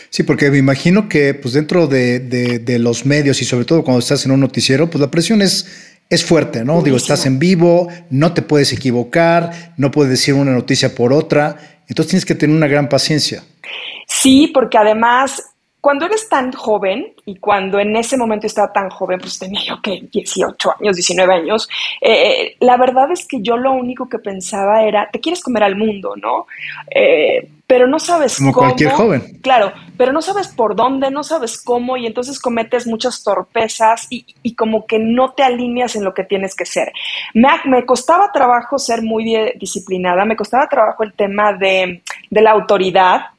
Sí, 0.09 0.23
porque 0.23 0.49
me 0.51 0.57
imagino 0.57 1.09
que 1.09 1.33
pues 1.33 1.53
dentro 1.53 1.87
de, 1.87 2.77
los 2.79 3.05
medios 3.05 3.41
y 3.41 3.45
sobre 3.45 3.65
todo 3.65 3.83
cuando 3.83 3.99
estás 3.99 4.25
en 4.25 4.31
un 4.31 4.39
noticiero, 4.39 4.89
pues 4.89 5.01
la 5.01 5.11
presión 5.11 5.41
es, 5.41 5.97
es 6.09 6.23
fuerte, 6.23 6.63
¿no? 6.63 6.81
Digo, 6.81 6.97
estás 6.97 7.25
en 7.25 7.39
vivo, 7.39 7.89
no 8.09 8.33
te 8.33 8.41
puedes 8.41 8.71
equivocar, 8.73 9.73
no 9.77 9.91
puedes 9.91 10.11
decir 10.11 10.33
una 10.33 10.51
noticia 10.51 10.93
por 10.95 11.13
otra, 11.13 11.81
entonces 11.87 12.11
tienes 12.11 12.25
que 12.25 12.35
tener 12.35 12.55
una 12.55 12.67
gran 12.67 12.89
paciencia. 12.89 13.43
Sí, 14.07 14.51
porque 14.53 14.77
además 14.77 15.41
cuando 15.85 16.07
eres 16.07 16.27
tan 16.27 16.51
joven 16.51 17.13
y 17.27 17.35
cuando 17.35 17.77
en 17.77 17.95
ese 17.95 18.17
momento 18.17 18.47
estaba 18.47 18.73
tan 18.73 18.89
joven, 18.89 19.19
pues 19.19 19.37
tenía 19.37 19.61
yo 19.63 19.79
que 19.83 20.07
18 20.11 20.73
años, 20.79 20.95
19 20.95 21.31
años, 21.31 21.69
eh, 22.01 22.55
la 22.61 22.75
verdad 22.75 23.11
es 23.11 23.27
que 23.27 23.39
yo 23.39 23.55
lo 23.55 23.71
único 23.71 24.09
que 24.09 24.17
pensaba 24.17 24.81
era, 24.81 25.07
te 25.11 25.19
quieres 25.19 25.43
comer 25.43 25.61
al 25.61 25.75
mundo, 25.75 26.15
¿no? 26.15 26.47
Eh, 26.89 27.47
pero 27.67 27.85
no 27.87 27.99
sabes 27.99 28.37
Como 28.37 28.51
cualquier 28.51 28.93
joven. 28.93 29.37
Claro, 29.43 29.73
pero 29.95 30.11
no 30.11 30.23
sabes 30.23 30.47
por 30.47 30.75
dónde, 30.75 31.11
no 31.11 31.23
sabes 31.23 31.61
cómo 31.61 31.97
y 31.97 32.07
entonces 32.07 32.39
cometes 32.39 32.87
muchas 32.87 33.23
torpezas 33.23 34.07
y, 34.09 34.55
como 34.55 34.87
que 34.87 34.97
no 34.97 35.33
te 35.33 35.43
alineas 35.43 35.95
en 35.95 36.03
lo 36.03 36.15
que 36.15 36.23
tienes 36.23 36.55
que 36.55 36.65
ser. 36.65 36.93
Me, 37.35 37.49
me 37.65 37.85
costaba 37.85 38.31
trabajo 38.31 38.79
ser 38.79 39.03
muy 39.03 39.23
disciplinada, 39.59 40.25
me 40.25 40.35
costaba 40.35 40.67
trabajo 40.67 41.03
el 41.03 41.13
tema 41.13 41.53
de, 41.53 42.01
de 42.31 42.41
la 42.41 42.53
autoridad, 42.53 43.34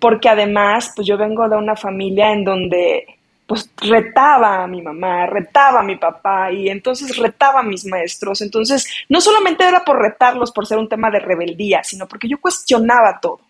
porque 0.00 0.28
además, 0.28 0.92
pues 0.96 1.06
yo 1.06 1.16
vengo 1.16 1.48
de 1.48 1.56
una 1.56 1.76
familia 1.76 2.32
en 2.32 2.44
donde 2.44 3.18
pues 3.46 3.68
retaba 3.78 4.62
a 4.62 4.66
mi 4.68 4.80
mamá, 4.80 5.26
retaba 5.26 5.80
a 5.80 5.82
mi 5.82 5.96
papá 5.96 6.52
y 6.52 6.68
entonces 6.68 7.16
retaba 7.16 7.60
a 7.60 7.64
mis 7.64 7.84
maestros. 7.84 8.42
Entonces, 8.42 8.86
no 9.08 9.20
solamente 9.20 9.66
era 9.66 9.84
por 9.84 10.00
retarlos 10.00 10.52
por 10.52 10.66
ser 10.66 10.78
un 10.78 10.88
tema 10.88 11.10
de 11.10 11.18
rebeldía, 11.18 11.82
sino 11.82 12.06
porque 12.06 12.28
yo 12.28 12.40
cuestionaba 12.40 13.18
todo. 13.20 13.40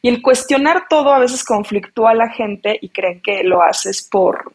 Y 0.00 0.08
el 0.08 0.22
cuestionar 0.22 0.86
todo 0.88 1.12
a 1.12 1.18
veces 1.18 1.44
conflictúa 1.44 2.12
a 2.12 2.14
la 2.14 2.30
gente 2.30 2.78
y 2.80 2.88
creen 2.88 3.20
que 3.20 3.44
lo 3.44 3.62
haces 3.62 4.08
por, 4.10 4.54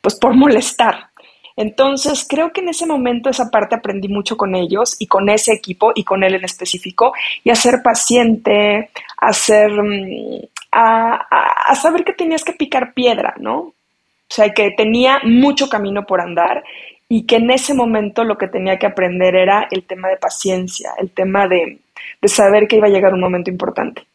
pues 0.00 0.16
por 0.16 0.34
molestar. 0.34 1.10
Entonces, 1.56 2.26
creo 2.28 2.52
que 2.52 2.60
en 2.60 2.68
ese 2.68 2.86
momento 2.86 3.30
esa 3.30 3.50
parte 3.50 3.74
aprendí 3.74 4.08
mucho 4.08 4.36
con 4.36 4.54
ellos 4.54 4.96
y 4.98 5.06
con 5.06 5.28
ese 5.28 5.52
equipo 5.52 5.92
y 5.94 6.04
con 6.04 6.24
él 6.24 6.34
en 6.34 6.44
específico, 6.44 7.12
y 7.44 7.50
a 7.50 7.54
ser 7.54 7.82
paciente, 7.82 8.90
a, 9.18 9.32
ser, 9.32 9.70
mm, 9.72 10.40
a, 10.72 11.74
saber 11.74 12.04
que 12.04 12.12
tenías 12.14 12.44
que 12.44 12.52
picar 12.52 12.94
piedra, 12.94 13.34
¿no? 13.38 13.58
O 13.58 14.34
sea, 14.34 14.52
que 14.54 14.70
tenía 14.70 15.20
mucho 15.24 15.68
camino 15.68 16.04
por 16.06 16.20
andar 16.20 16.64
y 17.08 17.26
que 17.26 17.36
en 17.36 17.50
ese 17.50 17.74
momento 17.74 18.24
lo 18.24 18.38
que 18.38 18.48
tenía 18.48 18.78
que 18.78 18.86
aprender 18.86 19.34
era 19.36 19.68
el 19.70 19.84
tema 19.84 20.08
de 20.08 20.16
paciencia, 20.16 20.92
el 20.98 21.10
tema 21.10 21.46
de, 21.46 21.80
de 22.20 22.28
saber 22.28 22.66
que 22.66 22.76
iba 22.76 22.86
a 22.86 22.90
llegar 22.90 23.12
un 23.12 23.20
momento 23.20 23.50
importante. 23.50 24.06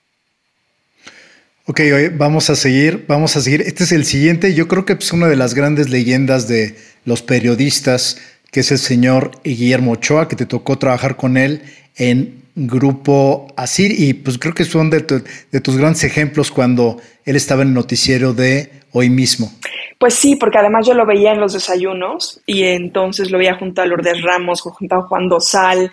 Ok, 1.70 1.82
vamos 2.14 2.50
a 2.50 2.56
seguir, 2.56 3.04
vamos 3.10 3.36
a 3.36 3.42
seguir. 3.42 3.60
Este 3.60 3.84
es 3.84 3.92
el 3.92 4.06
siguiente. 4.06 4.54
Yo 4.54 4.70
creo 4.70 4.86
que 4.86 4.94
es 4.94 5.12
una 5.12 5.28
de 5.28 5.36
las 5.36 5.54
grandes 5.54 5.90
leyendas 5.90 6.48
de 6.48 6.78
los 7.04 7.22
periodistas, 7.22 8.20
que 8.52 8.62
es 8.62 8.72
el 8.72 8.78
señor 8.78 9.32
Guillermo 9.44 9.92
Ochoa, 9.92 10.30
que 10.30 10.38
te 10.38 10.46
tocó 10.46 10.78
trabajar 10.78 11.18
con 11.18 11.36
él 11.36 11.64
en 11.98 12.42
Grupo 12.60 13.46
Asir 13.56 13.92
y 13.92 14.16
pues 14.16 14.40
creo 14.40 14.56
que 14.56 14.66
son 14.66 14.90
de, 14.90 15.06
de 15.52 15.62
tus 15.62 15.78
grandes 15.78 16.04
ejemplos 16.04 16.50
cuando 16.50 17.00
él 17.24 17.36
estaba 17.36 17.62
en 17.62 17.68
el 17.68 17.74
noticiero 17.76 18.34
de 18.34 18.72
hoy 18.94 19.12
mismo. 19.12 19.52
Pues 20.00 20.16
sí, 20.16 20.36
porque 20.36 20.58
además 20.58 20.88
yo 20.88 20.96
lo 20.96 21.06
veía 21.06 21.34
en 21.34 21.40
los 21.40 21.54
desayunos 21.54 22.42
y 22.48 22.64
entonces 22.64 23.30
lo 23.30 23.38
veía 23.38 23.56
junto 23.56 23.82
a 23.82 23.86
Lourdes 23.86 24.24
Ramos, 24.24 24.62
junto 24.62 24.96
a 24.96 25.02
Juan 25.04 25.30
Dosal 25.30 25.92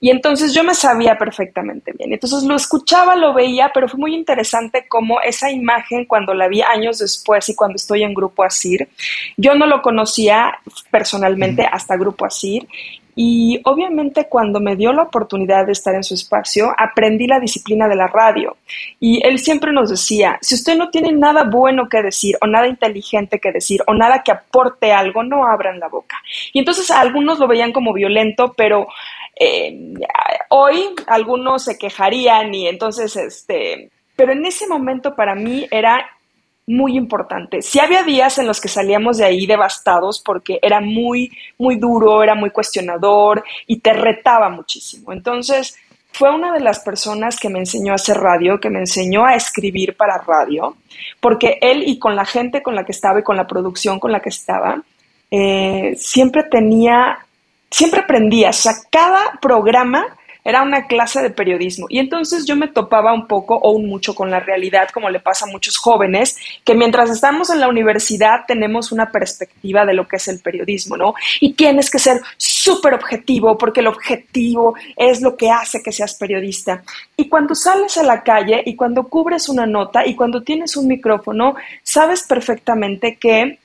y 0.00 0.10
entonces 0.10 0.54
yo 0.54 0.62
me 0.62 0.74
sabía 0.74 1.18
perfectamente 1.18 1.92
bien. 1.98 2.12
Entonces 2.12 2.44
lo 2.44 2.54
escuchaba, 2.54 3.16
lo 3.16 3.34
veía, 3.34 3.72
pero 3.74 3.88
fue 3.88 3.98
muy 3.98 4.14
interesante 4.14 4.86
cómo 4.88 5.20
esa 5.20 5.50
imagen 5.50 6.04
cuando 6.04 6.32
la 6.32 6.46
vi 6.46 6.62
años 6.62 6.98
después 6.98 7.48
y 7.48 7.56
cuando 7.56 7.74
estoy 7.74 8.04
en 8.04 8.14
Grupo 8.14 8.44
Asir, 8.44 8.88
yo 9.36 9.56
no 9.56 9.66
lo 9.66 9.82
conocía 9.82 10.58
personalmente 10.92 11.66
hasta 11.70 11.96
Grupo 11.96 12.24
Asir 12.24 12.68
y 13.16 13.60
obviamente 13.64 14.26
cuando 14.28 14.60
me 14.60 14.76
dio 14.76 14.92
la 14.92 15.02
oportunidad 15.02 15.66
de 15.66 15.72
estar 15.72 15.94
en 15.94 16.02
su 16.02 16.14
espacio, 16.14 16.72
aprendí 16.76 17.26
la 17.26 17.38
disciplina 17.38 17.88
de 17.88 17.96
la 17.96 18.08
radio. 18.08 18.56
Y 18.98 19.24
él 19.26 19.38
siempre 19.38 19.72
nos 19.72 19.90
decía, 19.90 20.38
si 20.40 20.54
usted 20.54 20.76
no 20.76 20.90
tiene 20.90 21.12
nada 21.12 21.44
bueno 21.44 21.88
que 21.88 22.02
decir 22.02 22.36
o 22.40 22.46
nada 22.46 22.66
inteligente 22.66 23.38
que 23.38 23.52
decir 23.52 23.82
o 23.86 23.94
nada 23.94 24.22
que 24.22 24.32
aporte 24.32 24.92
algo, 24.92 25.22
no 25.22 25.46
abran 25.46 25.78
la 25.78 25.88
boca. 25.88 26.16
Y 26.52 26.58
entonces 26.58 26.90
algunos 26.90 27.38
lo 27.38 27.46
veían 27.46 27.72
como 27.72 27.92
violento, 27.92 28.52
pero 28.56 28.88
eh, 29.38 29.94
hoy 30.50 30.94
algunos 31.06 31.64
se 31.64 31.78
quejarían 31.78 32.54
y 32.54 32.68
entonces, 32.68 33.14
este, 33.16 33.90
pero 34.16 34.32
en 34.32 34.44
ese 34.44 34.66
momento 34.66 35.14
para 35.14 35.34
mí 35.34 35.66
era 35.70 36.04
muy 36.66 36.96
importante. 36.96 37.60
Sí 37.62 37.78
había 37.78 38.02
días 38.02 38.38
en 38.38 38.46
los 38.46 38.60
que 38.60 38.68
salíamos 38.68 39.18
de 39.18 39.26
ahí 39.26 39.46
devastados 39.46 40.20
porque 40.20 40.58
era 40.62 40.80
muy, 40.80 41.30
muy 41.58 41.76
duro, 41.76 42.22
era 42.22 42.34
muy 42.34 42.50
cuestionador 42.50 43.44
y 43.66 43.80
te 43.80 43.92
retaba 43.92 44.48
muchísimo. 44.48 45.12
Entonces, 45.12 45.76
fue 46.12 46.30
una 46.30 46.52
de 46.52 46.60
las 46.60 46.80
personas 46.80 47.38
que 47.38 47.48
me 47.48 47.58
enseñó 47.58 47.92
a 47.92 47.96
hacer 47.96 48.16
radio, 48.16 48.60
que 48.60 48.70
me 48.70 48.78
enseñó 48.78 49.26
a 49.26 49.34
escribir 49.34 49.96
para 49.96 50.18
radio, 50.18 50.76
porque 51.20 51.58
él 51.60 51.82
y 51.86 51.98
con 51.98 52.14
la 52.14 52.24
gente 52.24 52.62
con 52.62 52.74
la 52.74 52.84
que 52.84 52.92
estaba 52.92 53.18
y 53.18 53.24
con 53.24 53.36
la 53.36 53.46
producción 53.46 53.98
con 53.98 54.12
la 54.12 54.20
que 54.20 54.28
estaba, 54.28 54.80
eh, 55.30 55.94
siempre 55.96 56.44
tenía, 56.44 57.18
siempre 57.68 58.00
aprendía, 58.00 58.50
o 58.50 58.52
sea, 58.52 58.74
cada 58.90 59.32
programa 59.42 60.06
era 60.44 60.62
una 60.62 60.86
clase 60.86 61.22
de 61.22 61.30
periodismo. 61.30 61.86
Y 61.88 61.98
entonces 61.98 62.44
yo 62.44 62.54
me 62.54 62.68
topaba 62.68 63.14
un 63.14 63.26
poco 63.26 63.56
o 63.56 63.72
un 63.72 63.86
mucho 63.86 64.14
con 64.14 64.30
la 64.30 64.40
realidad, 64.40 64.90
como 64.92 65.08
le 65.08 65.20
pasa 65.20 65.46
a 65.46 65.50
muchos 65.50 65.78
jóvenes, 65.78 66.36
que 66.64 66.74
mientras 66.74 67.10
estamos 67.10 67.50
en 67.50 67.60
la 67.60 67.68
universidad 67.68 68.44
tenemos 68.46 68.92
una 68.92 69.10
perspectiva 69.10 69.86
de 69.86 69.94
lo 69.94 70.06
que 70.06 70.16
es 70.16 70.28
el 70.28 70.40
periodismo, 70.40 70.96
¿no? 70.96 71.14
Y 71.40 71.54
tienes 71.54 71.90
que 71.90 71.98
ser 71.98 72.20
súper 72.36 72.94
objetivo, 72.94 73.56
porque 73.56 73.80
el 73.80 73.86
objetivo 73.86 74.74
es 74.96 75.22
lo 75.22 75.36
que 75.36 75.50
hace 75.50 75.82
que 75.82 75.92
seas 75.92 76.14
periodista. 76.14 76.82
Y 77.16 77.28
cuando 77.28 77.54
sales 77.54 77.96
a 77.96 78.02
la 78.02 78.22
calle 78.22 78.62
y 78.66 78.76
cuando 78.76 79.04
cubres 79.04 79.48
una 79.48 79.66
nota 79.66 80.06
y 80.06 80.14
cuando 80.14 80.42
tienes 80.42 80.76
un 80.76 80.86
micrófono, 80.86 81.54
sabes 81.82 82.24
perfectamente 82.24 83.16
que 83.16 83.58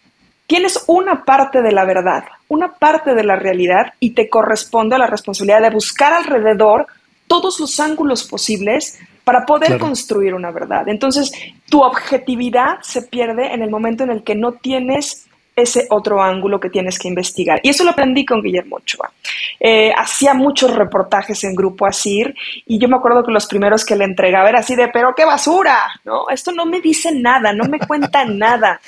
tienes 0.47 0.83
una 0.87 1.23
parte 1.25 1.61
de 1.61 1.71
la 1.71 1.85
verdad, 1.85 2.23
una 2.49 2.73
parte 2.73 3.15
de 3.15 3.23
la 3.23 3.37
realidad 3.37 3.93
y 3.99 4.11
te 4.11 4.27
corresponde 4.27 4.97
la 4.97 5.07
responsabilidad 5.07 5.61
de 5.61 5.69
buscar 5.69 6.13
alrededor 6.13 6.87
todos 7.27 7.59
los 7.59 7.79
ángulos 7.79 8.27
posibles 8.27 8.99
para 9.23 9.45
poder 9.45 9.77
construir 9.77 10.33
una 10.33 10.51
verdad. 10.51 10.87
Entonces, 10.87 11.31
tu 11.69 11.81
objetividad 11.83 12.79
se 12.81 13.03
pierde 13.03 13.53
en 13.53 13.61
el 13.61 13.69
momento 13.69 14.03
en 14.03 14.09
el 14.09 14.23
que 14.23 14.33
no 14.33 14.53
tienes 14.53 15.28
ese 15.61 15.87
otro 15.89 16.21
ángulo 16.21 16.59
que 16.59 16.69
tienes 16.69 16.97
que 16.97 17.07
investigar. 17.07 17.59
Y 17.63 17.69
eso 17.69 17.83
lo 17.83 17.91
aprendí 17.91 18.25
con 18.25 18.41
Guillermo 18.41 18.77
Ochoa. 18.77 19.11
Eh, 19.59 19.91
hacía 19.95 20.33
muchos 20.33 20.75
reportajes 20.75 21.43
en 21.43 21.53
Grupo 21.53 21.85
Asir 21.85 22.33
y 22.65 22.79
yo 22.79 22.87
me 22.87 22.95
acuerdo 22.95 23.23
que 23.23 23.31
los 23.31 23.45
primeros 23.45 23.83
que 23.83 23.95
le 23.95 24.05
entregaba 24.05 24.49
era 24.49 24.59
así 24.59 24.75
de, 24.75 24.87
pero 24.87 25.13
qué 25.15 25.25
basura, 25.25 25.89
¿no? 26.05 26.29
Esto 26.29 26.51
no 26.51 26.65
me 26.65 26.79
dice 26.79 27.11
nada, 27.11 27.51
no 27.53 27.65
me 27.65 27.79
cuenta 27.87 28.25
nada. 28.25 28.79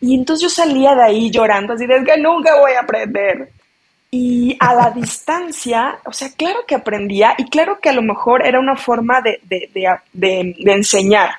Y 0.00 0.14
entonces 0.14 0.42
yo 0.42 0.50
salía 0.50 0.94
de 0.94 1.02
ahí 1.02 1.30
llorando, 1.30 1.74
así 1.74 1.86
de, 1.86 2.04
que 2.04 2.18
nunca 2.18 2.58
voy 2.58 2.72
a 2.72 2.80
aprender. 2.80 3.50
Y 4.10 4.56
a 4.58 4.74
la 4.74 4.90
distancia, 4.90 5.98
o 6.04 6.12
sea, 6.12 6.30
claro 6.34 6.60
que 6.66 6.74
aprendía 6.74 7.34
y 7.36 7.44
claro 7.50 7.78
que 7.80 7.90
a 7.90 7.92
lo 7.92 8.02
mejor 8.02 8.46
era 8.46 8.58
una 8.58 8.74
forma 8.74 9.20
de, 9.20 9.38
de, 9.44 9.68
de, 9.74 10.54
de 10.58 10.72
enseñar, 10.72 11.30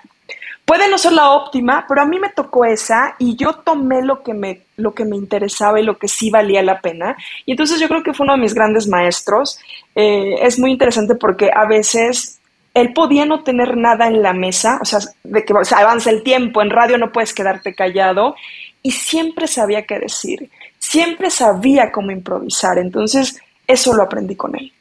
puede 0.70 0.88
no 0.88 1.00
ser 1.00 1.14
la 1.14 1.32
óptima, 1.32 1.84
pero 1.90 2.04
a 2.04 2.06
mí 2.06 2.20
me 2.20 2.30
tocó 2.30 2.64
esa 2.64 3.16
y 3.18 3.36
yo 3.36 3.54
tomé 3.54 4.04
lo 4.04 4.22
que 4.22 4.36
me, 4.36 4.68
lo 4.76 4.94
que 4.94 5.04
me 5.04 5.16
interesaba 5.16 5.80
y 5.80 5.84
lo 5.84 5.98
que 5.98 6.08
sí 6.08 6.30
valía 6.30 6.62
la 6.62 6.80
pena. 6.80 7.18
Y 7.48 7.54
entonces 7.54 7.80
yo 7.80 7.88
creo 7.88 8.04
que 8.04 8.14
fue 8.14 8.26
uno 8.26 8.36
de 8.36 8.42
mis 8.42 8.54
grandes 8.54 8.88
maestros. 8.88 9.60
Eh, 9.96 10.36
es 10.44 10.60
muy 10.60 10.70
interesante 10.70 11.16
porque 11.16 11.50
a 11.52 11.66
veces 11.66 12.40
él 12.76 12.94
podía 12.94 13.26
no 13.26 13.42
tener 13.42 13.76
nada 13.78 14.06
en 14.06 14.22
la 14.22 14.34
mesa, 14.34 14.78
o 14.80 14.86
sea, 14.86 15.00
de 15.24 15.44
que 15.44 15.56
avanza 15.76 16.12
el 16.12 16.22
tiempo, 16.22 16.62
en 16.62 16.70
radio 16.70 17.00
no 17.00 17.12
puedes 17.12 17.34
quedarte 17.34 17.74
callado, 17.74 18.36
y 18.84 18.92
siempre 18.92 19.48
sabía 19.48 19.88
qué 19.88 19.98
decir, 19.98 20.52
siempre 20.78 21.32
sabía 21.32 21.92
cómo 21.92 22.12
improvisar. 22.12 22.78
Entonces, 22.78 23.42
eso 23.66 23.96
lo 23.96 24.04
aprendí 24.04 24.36
con 24.36 24.56
él. 24.56 24.72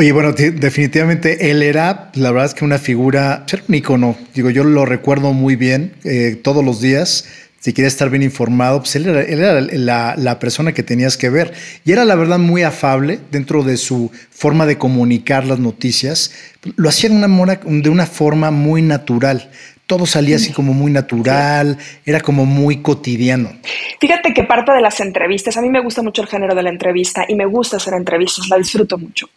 Oye, 0.00 0.12
bueno, 0.12 0.32
definitivamente 0.32 1.50
él 1.50 1.62
era, 1.62 2.10
la 2.14 2.30
verdad 2.30 2.46
es 2.46 2.54
que 2.54 2.64
una 2.64 2.78
figura, 2.78 3.44
era 3.52 3.62
un 3.68 3.74
icono. 3.74 4.16
Digo, 4.34 4.48
yo 4.48 4.64
lo 4.64 4.86
recuerdo 4.86 5.34
muy 5.34 5.56
bien 5.56 5.92
eh, 6.04 6.40
todos 6.42 6.64
los 6.64 6.80
días. 6.80 7.26
Si 7.58 7.74
querías 7.74 7.92
estar 7.92 8.08
bien 8.08 8.22
informado, 8.22 8.78
pues 8.78 8.96
él 8.96 9.06
era, 9.06 9.60
la, 9.60 10.14
la, 10.16 10.38
persona 10.38 10.72
que 10.72 10.82
tenías 10.82 11.18
que 11.18 11.28
ver. 11.28 11.52
Y 11.84 11.92
era 11.92 12.06
la 12.06 12.14
verdad 12.14 12.38
muy 12.38 12.62
afable 12.62 13.20
dentro 13.30 13.62
de 13.62 13.76
su 13.76 14.10
forma 14.30 14.64
de 14.64 14.78
comunicar 14.78 15.44
las 15.44 15.58
noticias. 15.58 16.32
Lo 16.76 16.88
hacía 16.88 17.10
de 17.10 17.16
una, 17.16 17.56
de 17.56 17.90
una 17.90 18.06
forma 18.06 18.50
muy 18.50 18.80
natural 18.80 19.50
todo 19.90 20.06
salía 20.06 20.36
así 20.36 20.52
como 20.52 20.72
muy 20.72 20.92
natural, 20.92 21.76
era 22.06 22.20
como 22.20 22.46
muy 22.46 22.80
cotidiano. 22.80 23.50
Fíjate 23.98 24.32
que 24.32 24.44
parte 24.44 24.70
de 24.70 24.80
las 24.80 25.00
entrevistas, 25.00 25.56
a 25.56 25.60
mí 25.60 25.68
me 25.68 25.82
gusta 25.82 26.00
mucho 26.00 26.22
el 26.22 26.28
género 26.28 26.54
de 26.54 26.62
la 26.62 26.70
entrevista 26.70 27.24
y 27.26 27.34
me 27.34 27.44
gusta 27.44 27.78
hacer 27.78 27.94
entrevistas, 27.94 28.48
la 28.48 28.56
disfruto 28.56 28.96
mucho. 28.98 29.28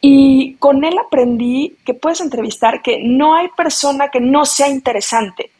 Y 0.00 0.54
con 0.60 0.84
él 0.84 0.94
aprendí 1.04 1.74
que 1.84 1.94
puedes 1.94 2.20
entrevistar, 2.20 2.82
que 2.82 3.00
no 3.02 3.34
hay 3.34 3.48
persona 3.56 4.08
que 4.08 4.20
no 4.20 4.44
sea 4.44 4.68
interesante. 4.68 5.50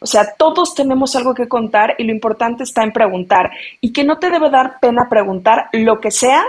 O 0.00 0.06
sea, 0.06 0.34
todos 0.36 0.74
tenemos 0.74 1.14
algo 1.14 1.32
que 1.32 1.46
contar 1.46 1.94
y 1.96 2.02
lo 2.02 2.10
importante 2.10 2.64
está 2.64 2.82
en 2.82 2.90
preguntar 2.90 3.52
y 3.80 3.92
que 3.92 4.02
no 4.02 4.18
te 4.18 4.30
debe 4.30 4.50
dar 4.50 4.80
pena 4.80 5.06
preguntar 5.08 5.68
lo 5.74 6.00
que 6.00 6.10
sea 6.10 6.42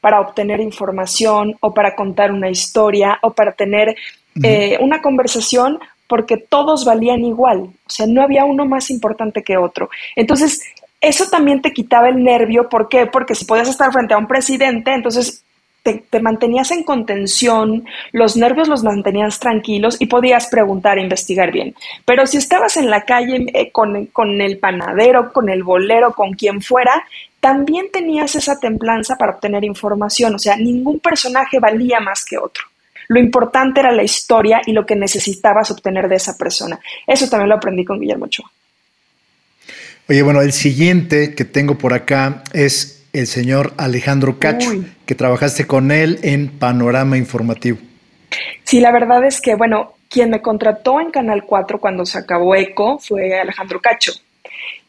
para 0.00 0.20
obtener 0.20 0.58
información 0.58 1.56
o 1.60 1.72
para 1.72 1.94
contar 1.94 2.32
una 2.32 2.50
historia 2.50 3.20
o 3.22 3.34
para 3.34 3.52
tener 3.52 3.94
eh, 4.42 4.78
una 4.80 5.00
conversación 5.00 5.78
porque 6.08 6.38
todos 6.38 6.84
valían 6.84 7.24
igual, 7.24 7.58
o 7.58 7.90
sea, 7.90 8.06
no 8.06 8.22
había 8.22 8.44
uno 8.44 8.64
más 8.64 8.90
importante 8.90 9.42
que 9.42 9.56
otro. 9.56 9.90
Entonces, 10.16 10.62
eso 11.00 11.28
también 11.30 11.62
te 11.62 11.72
quitaba 11.72 12.08
el 12.08 12.24
nervio, 12.24 12.68
¿por 12.68 12.88
qué? 12.88 13.06
Porque 13.06 13.34
si 13.34 13.44
podías 13.44 13.68
estar 13.68 13.92
frente 13.92 14.14
a 14.14 14.18
un 14.18 14.26
presidente, 14.26 14.92
entonces 14.92 15.44
te, 15.82 16.20
mantenías 16.20 16.70
en 16.70 16.82
contención, 16.82 17.84
los 18.12 18.36
nervios 18.36 18.68
los 18.68 18.82
mantenías 18.82 19.38
tranquilos 19.38 19.96
y 20.00 20.06
podías 20.06 20.48
preguntar 20.48 20.98
e 20.98 21.02
investigar 21.02 21.52
bien. 21.52 21.74
Pero 22.04 22.26
si 22.26 22.36
estabas 22.36 22.76
en 22.76 22.90
la 22.90 23.04
calle 23.04 23.46
eh, 23.54 23.70
con, 23.70 24.06
con 24.06 24.40
el 24.40 24.58
panadero, 24.58 25.32
con 25.32 25.48
el 25.48 25.62
bolero, 25.62 26.12
con 26.12 26.32
quien 26.32 26.60
fuera, 26.60 27.04
también 27.40 27.90
tenías 27.92 28.34
esa 28.34 28.58
templanza 28.58 29.16
para 29.16 29.32
obtener 29.32 29.64
información, 29.64 30.34
o 30.34 30.38
sea, 30.38 30.56
ningún 30.56 30.98
personaje 30.98 31.60
valía 31.60 32.00
más 32.00 32.24
que 32.24 32.38
otro. 32.38 32.64
Lo 33.08 33.18
importante 33.18 33.80
era 33.80 33.90
la 33.90 34.02
historia 34.02 34.60
y 34.66 34.72
lo 34.72 34.84
que 34.86 34.94
necesitabas 34.94 35.70
obtener 35.70 36.08
de 36.08 36.16
esa 36.16 36.36
persona. 36.36 36.78
Eso 37.06 37.28
también 37.28 37.48
lo 37.48 37.56
aprendí 37.56 37.84
con 37.84 37.98
Guillermo 37.98 38.26
Ochoa. 38.26 38.50
Oye, 40.08 40.22
bueno, 40.22 40.40
el 40.40 40.52
siguiente 40.52 41.34
que 41.34 41.44
tengo 41.44 41.76
por 41.76 41.92
acá 41.92 42.42
es 42.52 43.06
el 43.12 43.26
señor 43.26 43.72
Alejandro 43.76 44.38
Cacho, 44.38 44.70
que 45.04 45.14
trabajaste 45.14 45.66
con 45.66 45.90
él 45.90 46.18
en 46.22 46.48
Panorama 46.48 47.16
Informativo. 47.16 47.78
Sí, 48.64 48.80
la 48.80 48.92
verdad 48.92 49.24
es 49.24 49.40
que, 49.40 49.54
bueno, 49.54 49.94
quien 50.08 50.30
me 50.30 50.40
contrató 50.40 51.00
en 51.00 51.10
Canal 51.10 51.44
4 51.44 51.78
cuando 51.78 52.06
se 52.06 52.18
acabó 52.18 52.54
ECO 52.54 52.98
fue 52.98 53.38
Alejandro 53.38 53.80
Cacho. 53.80 54.12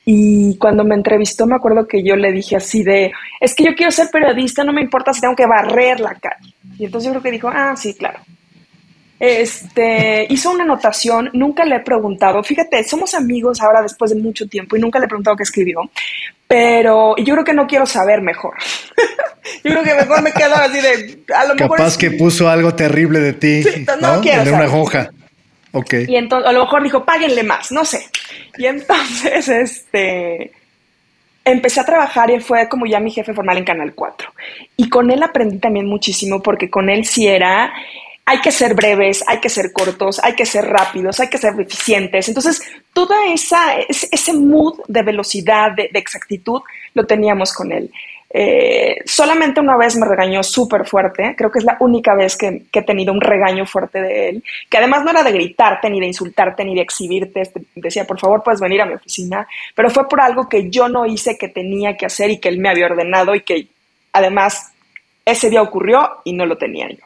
Y 0.05 0.57
cuando 0.57 0.83
me 0.83 0.95
entrevistó, 0.95 1.45
me 1.45 1.55
acuerdo 1.55 1.87
que 1.87 2.03
yo 2.03 2.15
le 2.15 2.31
dije 2.31 2.55
así 2.55 2.83
de, 2.83 3.11
es 3.39 3.53
que 3.53 3.65
yo 3.65 3.75
quiero 3.75 3.91
ser 3.91 4.09
periodista, 4.11 4.63
no 4.63 4.73
me 4.73 4.81
importa 4.81 5.13
si 5.13 5.21
tengo 5.21 5.35
que 5.35 5.45
barrer 5.45 5.99
la 5.99 6.15
calle. 6.15 6.53
Y 6.79 6.85
entonces 6.85 7.07
yo 7.07 7.11
creo 7.11 7.23
que 7.23 7.31
dijo, 7.31 7.49
ah, 7.53 7.75
sí, 7.75 7.93
claro. 7.93 8.19
Este, 9.19 10.25
hizo 10.29 10.49
una 10.49 10.63
anotación, 10.63 11.29
nunca 11.33 11.65
le 11.65 11.75
he 11.75 11.79
preguntado, 11.81 12.41
fíjate, 12.41 12.85
somos 12.85 13.13
amigos 13.13 13.59
ahora 13.61 13.81
después 13.81 14.11
de 14.11 14.21
mucho 14.21 14.47
tiempo 14.47 14.77
y 14.77 14.79
nunca 14.79 14.97
le 14.97 15.05
he 15.05 15.09
preguntado 15.09 15.35
qué 15.35 15.43
escribió, 15.43 15.81
pero 16.47 17.17
yo 17.17 17.33
creo 17.33 17.43
que 17.43 17.53
no 17.53 17.67
quiero 17.67 17.85
saber 17.85 18.21
mejor. 18.21 18.53
yo 19.63 19.71
creo 19.71 19.83
que 19.83 19.93
mejor 19.93 20.21
me 20.21 20.31
quedo 20.31 20.55
así 20.55 20.79
de, 20.79 21.23
a 21.35 21.45
lo 21.45 21.55
Capaz 21.57 21.97
que 21.97 22.11
puso 22.11 22.47
algo 22.47 22.73
terrible 22.73 23.19
de 23.19 23.33
ti, 23.33 23.63
no, 23.99 24.21
quiero 24.21 24.41
en 24.43 24.53
una 24.53 24.73
hoja. 24.73 25.09
Ok. 25.73 25.93
Y 26.07 26.15
entonces, 26.15 26.49
a 26.49 26.53
lo 26.53 26.61
mejor 26.61 26.81
dijo, 26.81 27.03
páguenle 27.03 27.43
más, 27.43 27.71
no 27.73 27.83
sé. 27.83 28.07
Y 28.59 28.65
entonces, 28.65 29.47
este, 29.47 30.51
empecé 31.45 31.79
a 31.79 31.85
trabajar 31.85 32.29
y 32.29 32.41
fue 32.41 32.67
como 32.67 32.85
ya 32.85 32.99
mi 32.99 33.09
jefe 33.09 33.33
formal 33.33 33.57
en 33.57 33.63
Canal 33.63 33.95
4. 33.95 34.31
Y 34.75 34.89
con 34.89 35.09
él 35.09 35.23
aprendí 35.23 35.59
también 35.59 35.87
muchísimo 35.87 36.41
porque 36.43 36.69
con 36.69 36.89
él 36.89 37.05
sí 37.05 37.25
era, 37.25 37.71
hay 38.25 38.41
que 38.41 38.51
ser 38.51 38.73
breves, 38.73 39.23
hay 39.27 39.39
que 39.39 39.47
ser 39.47 39.71
cortos, 39.71 40.19
hay 40.21 40.33
que 40.35 40.45
ser 40.45 40.65
rápidos, 40.65 41.21
hay 41.21 41.29
que 41.29 41.37
ser 41.37 41.53
eficientes. 41.57 42.27
Entonces, 42.27 42.61
toda 42.91 43.15
esa, 43.33 43.77
ese 43.77 44.33
mood 44.33 44.81
de 44.89 45.03
velocidad, 45.03 45.71
de, 45.71 45.89
de 45.93 45.99
exactitud, 45.99 46.61
lo 46.93 47.07
teníamos 47.07 47.53
con 47.53 47.71
él. 47.71 47.89
Eh, 48.31 48.97
solamente 49.05 49.59
una 49.59 49.75
vez 49.75 49.95
me 49.95 50.07
regañó 50.07 50.43
súper 50.43 50.85
fuerte, 50.85 51.33
creo 51.35 51.49
que 51.49 51.57
es 51.59 51.65
la 51.65 51.77
única 51.79 52.13
vez 52.13 52.37
que, 52.37 52.67
he 52.71 52.81
tenido 52.83 53.11
un 53.11 53.19
regaño 53.19 53.65
fuerte 53.65 53.99
de 53.99 54.29
él, 54.29 54.43
que 54.69 54.77
además 54.77 55.03
no 55.03 55.09
era 55.09 55.23
de 55.23 55.31
gritarte, 55.31 55.89
ni 55.89 55.99
de 55.99 56.05
insultarte, 56.05 56.63
ni 56.63 56.75
de 56.75 56.81
exhibirte, 56.81 57.41
este, 57.41 57.61
decía, 57.75 58.05
por 58.05 58.19
favor, 58.19 58.43
puedes 58.43 58.59
venir 58.59 58.81
a 58.81 58.85
mi 58.85 58.93
oficina, 58.93 59.47
pero 59.73 59.89
fue 59.89 60.07
por 60.07 60.21
algo 60.21 60.47
que 60.47 60.69
yo 60.69 60.87
no 60.87 61.07
hice, 61.07 61.37
que 61.37 61.49
tenía 61.49 61.97
que 61.97 62.05
hacer 62.05 62.29
y 62.29 62.39
que 62.39 62.49
él 62.49 62.59
me 62.59 62.69
había 62.69 62.85
ordenado 62.85 63.33
y 63.33 63.41
que 63.41 63.67
además 64.13 64.73
ese 65.25 65.49
día 65.49 65.63
ocurrió 65.63 66.21
y 66.23 66.33
no 66.33 66.45
lo 66.45 66.57
tenía 66.57 66.87
yo. 66.87 67.03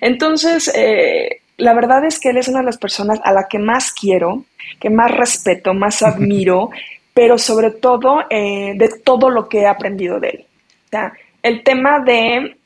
Entonces, 0.00 0.72
eh, 0.74 1.42
la 1.58 1.74
verdad 1.74 2.04
es 2.06 2.18
que 2.18 2.30
él 2.30 2.38
es 2.38 2.48
una 2.48 2.60
de 2.60 2.66
las 2.66 2.78
personas 2.78 3.20
a 3.24 3.32
la 3.32 3.46
que 3.46 3.58
más 3.58 3.92
quiero, 3.92 4.44
que 4.80 4.88
más 4.88 5.10
respeto, 5.10 5.74
más 5.74 6.02
admiro, 6.02 6.70
pero 7.12 7.36
sobre 7.36 7.72
todo 7.72 8.22
eh, 8.30 8.72
de 8.74 8.88
todo 9.04 9.28
lo 9.28 9.50
que 9.50 9.60
he 9.60 9.66
aprendido 9.66 10.18
de 10.18 10.28
él 10.28 10.46
el 11.42 11.62
tema 11.64 12.00
de 12.00 12.56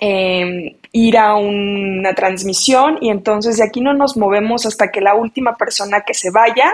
em, 0.00 0.74
ir 0.92 1.18
a 1.18 1.34
una 1.36 2.14
transmisión 2.14 2.98
y 3.00 3.10
entonces 3.10 3.58
de 3.58 3.64
aquí 3.64 3.80
no 3.80 3.94
nos 3.94 4.16
movemos 4.16 4.66
hasta 4.66 4.90
que 4.90 5.00
la 5.00 5.14
última 5.14 5.56
persona 5.56 6.02
que 6.02 6.14
se 6.14 6.30
vaya 6.30 6.72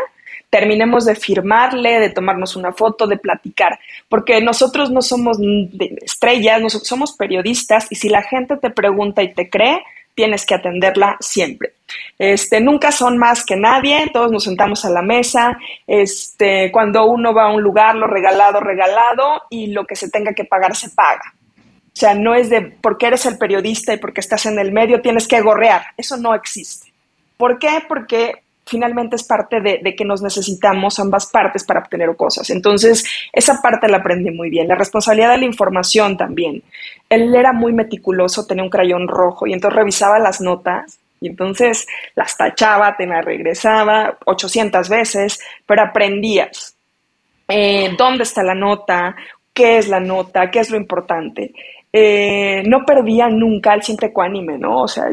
terminemos 0.50 1.04
de 1.04 1.16
firmarle, 1.16 1.98
de 1.98 2.10
tomarnos 2.10 2.54
una 2.54 2.72
foto, 2.72 3.08
de 3.08 3.16
platicar, 3.16 3.78
porque 4.08 4.40
nosotros 4.40 4.88
no 4.90 5.02
somos 5.02 5.38
estrellas, 6.00 6.60
nosotros 6.60 6.86
somos 6.86 7.16
periodistas 7.16 7.88
y 7.90 7.96
si 7.96 8.08
la 8.08 8.22
gente 8.22 8.56
te 8.58 8.70
pregunta 8.70 9.22
y 9.22 9.34
te 9.34 9.50
cree, 9.50 9.82
tienes 10.14 10.46
que 10.46 10.54
atenderla 10.54 11.16
siempre. 11.20 11.74
Este, 12.18 12.60
nunca 12.60 12.92
son 12.92 13.18
más 13.18 13.44
que 13.44 13.56
nadie, 13.56 14.10
todos 14.12 14.30
nos 14.30 14.44
sentamos 14.44 14.84
a 14.84 14.90
la 14.90 15.02
mesa, 15.02 15.58
este, 15.86 16.70
cuando 16.72 17.04
uno 17.06 17.34
va 17.34 17.44
a 17.44 17.52
un 17.52 17.62
lugar, 17.62 17.94
lo 17.96 18.06
regalado, 18.06 18.60
regalado, 18.60 19.42
y 19.50 19.68
lo 19.68 19.84
que 19.84 19.96
se 19.96 20.10
tenga 20.10 20.32
que 20.32 20.44
pagar, 20.44 20.74
se 20.76 20.90
paga. 20.90 21.34
O 21.94 21.96
sea, 21.96 22.14
no 22.14 22.34
es 22.34 22.50
de 22.50 22.60
porque 22.62 23.06
eres 23.06 23.24
el 23.26 23.38
periodista 23.38 23.94
y 23.94 23.98
porque 23.98 24.20
estás 24.20 24.46
en 24.46 24.58
el 24.58 24.72
medio, 24.72 25.00
tienes 25.00 25.28
que 25.28 25.40
gorrear. 25.40 25.86
Eso 25.96 26.16
no 26.16 26.34
existe. 26.34 26.92
¿Por 27.36 27.58
qué? 27.58 27.84
Porque 27.86 28.43
finalmente 28.66 29.16
es 29.16 29.24
parte 29.24 29.60
de, 29.60 29.94
que 29.96 30.04
nos 30.04 30.22
necesitamos 30.22 30.98
ambas 30.98 31.26
partes 31.26 31.64
para 31.64 31.80
obtener 31.80 32.14
cosas. 32.16 32.48
Entonces, 32.50 33.04
esa 33.32 33.60
parte 33.60 33.88
la 33.88 33.98
aprendí 33.98 34.30
muy 34.30 34.50
bien. 34.50 34.68
La 34.68 34.74
responsabilidad 34.74 35.32
de 35.32 35.38
la 35.38 35.44
información 35.44 36.16
también. 36.16 36.62
Él 37.08 37.34
era 37.34 37.52
muy 37.52 37.72
meticuloso, 37.72 38.46
tenía 38.46 38.64
un 38.64 38.70
crayón 38.70 39.08
rojo 39.08 39.46
y 39.46 39.52
entonces 39.52 39.76
revisaba 39.76 40.18
las 40.18 40.40
notas 40.40 40.98
y 41.20 41.28
entonces 41.28 41.86
las 42.14 42.36
tachaba, 42.36 42.96
te 42.96 43.06
las 43.06 43.24
regresaba 43.24 44.18
800 44.24 44.88
veces, 44.88 45.40
pero 45.66 45.82
aprendías. 45.82 46.76
Eh, 47.48 47.94
¿Dónde 47.96 48.24
está 48.24 48.42
la 48.42 48.54
nota? 48.54 49.14
¿Qué 49.52 49.78
es 49.78 49.88
la 49.88 50.00
nota? 50.00 50.50
¿Qué 50.50 50.60
es 50.60 50.70
lo 50.70 50.76
importante? 50.76 51.52
Eh, 51.92 52.62
no 52.66 52.84
perdía 52.84 53.28
nunca 53.28 53.74
el 53.74 53.82
siempre 53.82 54.08
ecuánime, 54.08 54.58
¿no? 54.58 54.82
O 54.82 54.88
sea, 54.88 55.04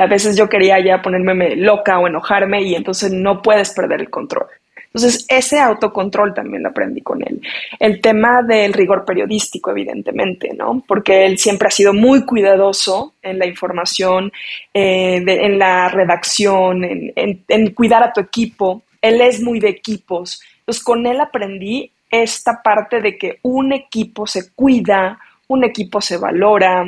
a 0.00 0.06
veces 0.06 0.36
yo 0.36 0.48
quería 0.48 0.80
ya 0.80 1.02
ponerme 1.02 1.56
loca 1.56 1.98
o 1.98 2.06
enojarme 2.06 2.62
y 2.62 2.74
entonces 2.74 3.12
no 3.12 3.42
puedes 3.42 3.70
perder 3.74 4.00
el 4.00 4.10
control. 4.10 4.46
Entonces, 4.86 5.24
ese 5.28 5.60
autocontrol 5.60 6.34
también 6.34 6.64
lo 6.64 6.70
aprendí 6.70 7.00
con 7.02 7.22
él. 7.22 7.40
El 7.78 8.00
tema 8.00 8.42
del 8.42 8.72
rigor 8.72 9.04
periodístico, 9.04 9.70
evidentemente, 9.70 10.52
¿no? 10.52 10.82
Porque 10.88 11.26
él 11.26 11.38
siempre 11.38 11.68
ha 11.68 11.70
sido 11.70 11.92
muy 11.92 12.24
cuidadoso 12.24 13.14
en 13.22 13.38
la 13.38 13.46
información, 13.46 14.32
eh, 14.74 15.22
en 15.24 15.58
la 15.58 15.88
redacción, 15.90 16.82
en 16.82 17.74
cuidar 17.74 18.02
a 18.02 18.12
tu 18.12 18.20
equipo. 18.20 18.82
Él 19.00 19.20
es 19.20 19.40
muy 19.40 19.60
de 19.60 19.68
equipos. 19.68 20.42
Entonces, 20.60 20.82
con 20.82 21.06
él 21.06 21.20
aprendí 21.20 21.92
esta 22.10 22.60
parte 22.60 23.00
de 23.00 23.16
que 23.16 23.38
un 23.42 23.72
equipo 23.72 24.26
se 24.26 24.50
cuida, 24.52 25.20
un 25.50 25.64
equipo 25.64 26.00
se 26.00 26.16
valora, 26.16 26.84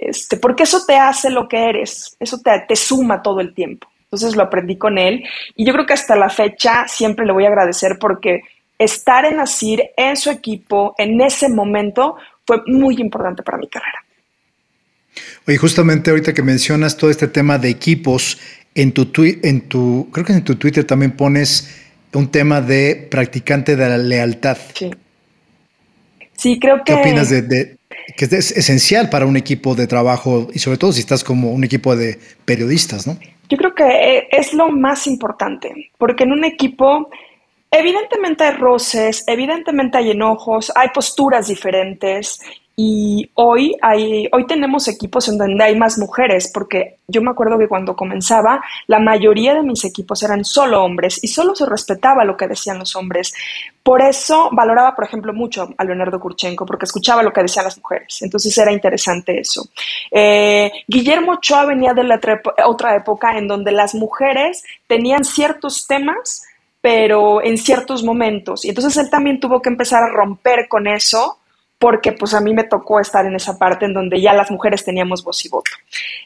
este, 0.00 0.38
porque 0.38 0.62
eso 0.62 0.84
te 0.86 0.96
hace 0.96 1.28
lo 1.28 1.46
que 1.46 1.68
eres, 1.68 2.16
eso 2.18 2.38
te, 2.38 2.64
te 2.66 2.74
suma 2.74 3.22
todo 3.22 3.40
el 3.40 3.54
tiempo. 3.54 3.86
Entonces 4.04 4.34
lo 4.34 4.42
aprendí 4.42 4.76
con 4.76 4.98
él 4.98 5.22
y 5.54 5.64
yo 5.64 5.72
creo 5.72 5.86
que 5.86 5.92
hasta 5.92 6.16
la 6.16 6.30
fecha 6.30 6.88
siempre 6.88 7.26
le 7.26 7.32
voy 7.32 7.44
a 7.44 7.48
agradecer 7.48 7.98
porque 8.00 8.40
estar 8.78 9.26
en 9.26 9.38
Asir, 9.40 9.82
en 9.96 10.16
su 10.16 10.30
equipo, 10.30 10.94
en 10.96 11.20
ese 11.20 11.50
momento, 11.50 12.16
fue 12.46 12.62
muy 12.66 12.96
importante 12.96 13.42
para 13.42 13.58
mi 13.58 13.68
carrera. 13.68 14.02
Oye, 15.46 15.58
justamente 15.58 16.10
ahorita 16.10 16.32
que 16.32 16.42
mencionas 16.42 16.96
todo 16.96 17.10
este 17.10 17.28
tema 17.28 17.58
de 17.58 17.68
equipos, 17.68 18.38
en 18.74 18.92
tu, 18.92 19.10
en 19.24 19.68
tu, 19.68 20.08
creo 20.12 20.24
que 20.24 20.32
en 20.32 20.44
tu 20.44 20.56
Twitter 20.56 20.84
también 20.84 21.12
pones 21.12 21.82
un 22.14 22.30
tema 22.30 22.60
de 22.62 23.06
practicante 23.10 23.76
de 23.76 23.88
la 23.88 23.98
lealtad. 23.98 24.56
Sí. 24.74 24.90
Sí, 26.40 26.58
creo 26.58 26.78
que... 26.78 26.94
¿Qué 26.94 26.94
opinas 26.94 27.28
de, 27.28 27.76
que 28.16 28.24
es 28.24 28.56
esencial 28.56 29.10
para 29.10 29.26
un 29.26 29.36
equipo 29.36 29.74
de 29.74 29.86
trabajo 29.86 30.48
y 30.54 30.58
sobre 30.58 30.78
todo 30.78 30.90
si 30.90 31.00
estás 31.00 31.22
como 31.22 31.50
un 31.50 31.64
equipo 31.64 31.94
de 31.94 32.18
periodistas, 32.46 33.06
¿no? 33.06 33.18
Yo 33.50 33.58
creo 33.58 33.74
que 33.74 33.84
eh, 33.84 34.28
es 34.30 34.54
lo 34.54 34.70
más 34.70 35.06
importante, 35.06 35.90
porque 35.98 36.24
en 36.24 36.32
un 36.32 36.44
equipo 36.44 37.10
evidentemente 37.70 38.44
hay 38.44 38.54
roces, 38.54 39.22
evidentemente 39.26 39.98
hay 39.98 40.12
enojos, 40.12 40.72
hay 40.74 40.88
posturas 40.94 41.48
diferentes 41.48 42.40
y 42.82 43.30
hoy, 43.34 43.76
hay, 43.82 44.26
hoy 44.32 44.46
tenemos 44.46 44.88
equipos 44.88 45.28
en 45.28 45.36
donde 45.36 45.62
hay 45.62 45.76
más 45.76 45.98
mujeres, 45.98 46.50
porque 46.52 46.96
yo 47.06 47.20
me 47.20 47.30
acuerdo 47.30 47.58
que 47.58 47.68
cuando 47.68 47.94
comenzaba, 47.94 48.62
la 48.86 48.98
mayoría 48.98 49.52
de 49.52 49.62
mis 49.62 49.84
equipos 49.84 50.22
eran 50.22 50.46
solo 50.46 50.82
hombres 50.82 51.22
y 51.22 51.28
solo 51.28 51.54
se 51.54 51.66
respetaba 51.66 52.24
lo 52.24 52.38
que 52.38 52.48
decían 52.48 52.78
los 52.78 52.96
hombres. 52.96 53.34
Por 53.82 54.00
eso 54.00 54.48
valoraba, 54.52 54.94
por 54.94 55.04
ejemplo, 55.04 55.34
mucho 55.34 55.68
a 55.76 55.84
Leonardo 55.84 56.18
Kurchenko, 56.18 56.64
porque 56.64 56.86
escuchaba 56.86 57.22
lo 57.22 57.34
que 57.34 57.42
decían 57.42 57.66
las 57.66 57.76
mujeres. 57.76 58.22
Entonces 58.22 58.56
era 58.56 58.72
interesante 58.72 59.38
eso. 59.38 59.68
Eh, 60.10 60.72
Guillermo 60.88 61.32
Ochoa 61.32 61.66
venía 61.66 61.92
de 61.92 62.08
otra 62.64 62.96
época 62.96 63.36
en 63.36 63.46
donde 63.46 63.72
las 63.72 63.94
mujeres 63.94 64.64
tenían 64.86 65.24
ciertos 65.24 65.86
temas 65.86 66.46
pero 66.82 67.44
en 67.44 67.58
ciertos 67.58 68.02
momentos. 68.02 68.64
Y 68.64 68.70
entonces 68.70 68.96
él 68.96 69.10
también 69.10 69.38
tuvo 69.38 69.60
que 69.60 69.68
empezar 69.68 70.02
a 70.02 70.08
romper 70.08 70.66
con 70.66 70.86
eso 70.86 71.39
porque 71.80 72.12
pues 72.12 72.34
a 72.34 72.42
mí 72.42 72.52
me 72.52 72.64
tocó 72.64 73.00
estar 73.00 73.24
en 73.24 73.34
esa 73.34 73.56
parte 73.56 73.86
en 73.86 73.94
donde 73.94 74.20
ya 74.20 74.34
las 74.34 74.50
mujeres 74.50 74.84
teníamos 74.84 75.24
voz 75.24 75.42
y 75.46 75.48
voto. 75.48 75.70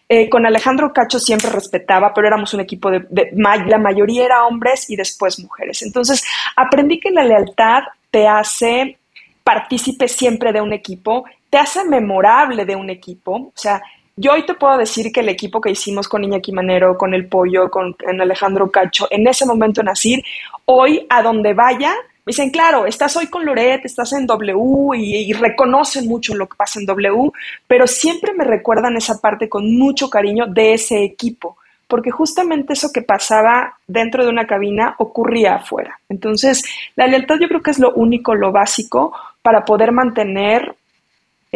Eh, 0.08 0.28
con 0.28 0.44
Alejandro 0.44 0.92
Cacho 0.92 1.20
siempre 1.20 1.48
respetaba, 1.48 2.12
pero 2.12 2.26
éramos 2.26 2.52
un 2.54 2.60
equipo 2.60 2.90
de, 2.90 3.06
la 3.32 3.78
mayoría 3.78 4.24
era 4.24 4.46
hombres 4.46 4.90
y 4.90 4.96
después 4.96 5.38
mujeres. 5.38 5.82
Entonces 5.82 6.24
aprendí 6.56 6.98
que 6.98 7.12
la 7.12 7.22
lealtad 7.22 7.84
te 8.10 8.26
hace 8.26 8.98
partícipe 9.44 10.08
siempre 10.08 10.52
de 10.52 10.60
un 10.60 10.72
equipo, 10.72 11.24
te 11.48 11.58
hace 11.58 11.84
memorable 11.84 12.64
de 12.64 12.74
un 12.74 12.90
equipo, 12.90 13.36
o 13.36 13.52
sea, 13.54 13.80
yo 14.16 14.32
hoy 14.32 14.44
te 14.46 14.54
puedo 14.54 14.76
decir 14.76 15.12
que 15.12 15.20
el 15.20 15.28
equipo 15.28 15.60
que 15.60 15.70
hicimos 15.70 16.08
con 16.08 16.24
Iñaki 16.24 16.50
Manero, 16.50 16.98
con 16.98 17.14
El 17.14 17.28
Pollo, 17.28 17.70
con 17.70 17.96
Alejandro 18.20 18.70
Cacho, 18.72 19.06
en 19.10 19.26
ese 19.28 19.46
momento 19.46 19.82
en 19.82 19.88
Asir, 19.88 20.24
hoy 20.64 21.06
a 21.08 21.22
donde 21.22 21.52
vaya, 21.54 21.94
me 22.24 22.30
dicen, 22.30 22.50
claro, 22.50 22.86
estás 22.86 23.16
hoy 23.16 23.26
con 23.26 23.44
Loret, 23.44 23.84
estás 23.84 24.14
en 24.14 24.26
W 24.26 24.96
y, 24.96 25.32
reconocen 25.34 26.06
mucho 26.08 26.34
lo 26.34 26.48
que 26.48 26.56
pasa 26.56 26.80
en 26.80 26.86
W, 26.86 27.30
pero 27.66 27.86
siempre 27.86 28.32
me 28.32 28.44
recuerdan 28.44 28.96
esa 28.96 29.20
parte 29.20 29.48
con 29.48 29.76
mucho 29.76 30.08
cariño 30.08 30.46
de 30.46 30.72
ese 30.72 31.04
equipo, 31.04 31.58
porque 31.86 32.10
justamente 32.10 32.72
eso 32.72 32.90
que 32.94 33.02
pasaba 33.02 33.76
dentro 33.86 34.24
de 34.24 34.30
una 34.30 34.46
cabina 34.46 34.94
ocurría 34.98 35.56
afuera. 35.56 36.00
Entonces, 36.08 36.64
la 36.96 37.06
lealtad 37.06 37.36
yo 37.38 37.48
creo 37.48 37.62
que 37.62 37.72
es 37.72 37.78
lo 37.78 37.92
único, 37.92 38.34
lo 38.34 38.52
básico 38.52 39.14
para 39.42 39.66
poder 39.66 39.92
mantener 39.92 40.74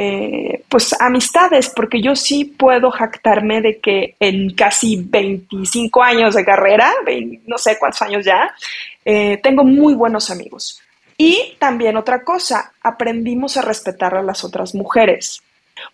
eh, 0.00 0.62
pues 0.68 0.94
amistades, 1.00 1.72
porque 1.74 2.00
yo 2.00 2.14
sí 2.14 2.44
puedo 2.44 2.88
jactarme 2.88 3.60
de 3.60 3.80
que 3.80 4.14
en 4.20 4.50
casi 4.54 5.02
25 5.02 6.00
años 6.00 6.36
de 6.36 6.44
carrera, 6.44 6.92
no 7.46 7.58
sé 7.58 7.76
cuántos 7.80 8.02
años 8.02 8.24
ya, 8.24 8.54
eh, 9.10 9.40
tengo 9.42 9.64
muy 9.64 9.94
buenos 9.94 10.28
amigos. 10.28 10.82
Y 11.16 11.56
también 11.58 11.96
otra 11.96 12.24
cosa, 12.24 12.74
aprendimos 12.82 13.56
a 13.56 13.62
respetar 13.62 14.14
a 14.14 14.22
las 14.22 14.44
otras 14.44 14.74
mujeres, 14.74 15.42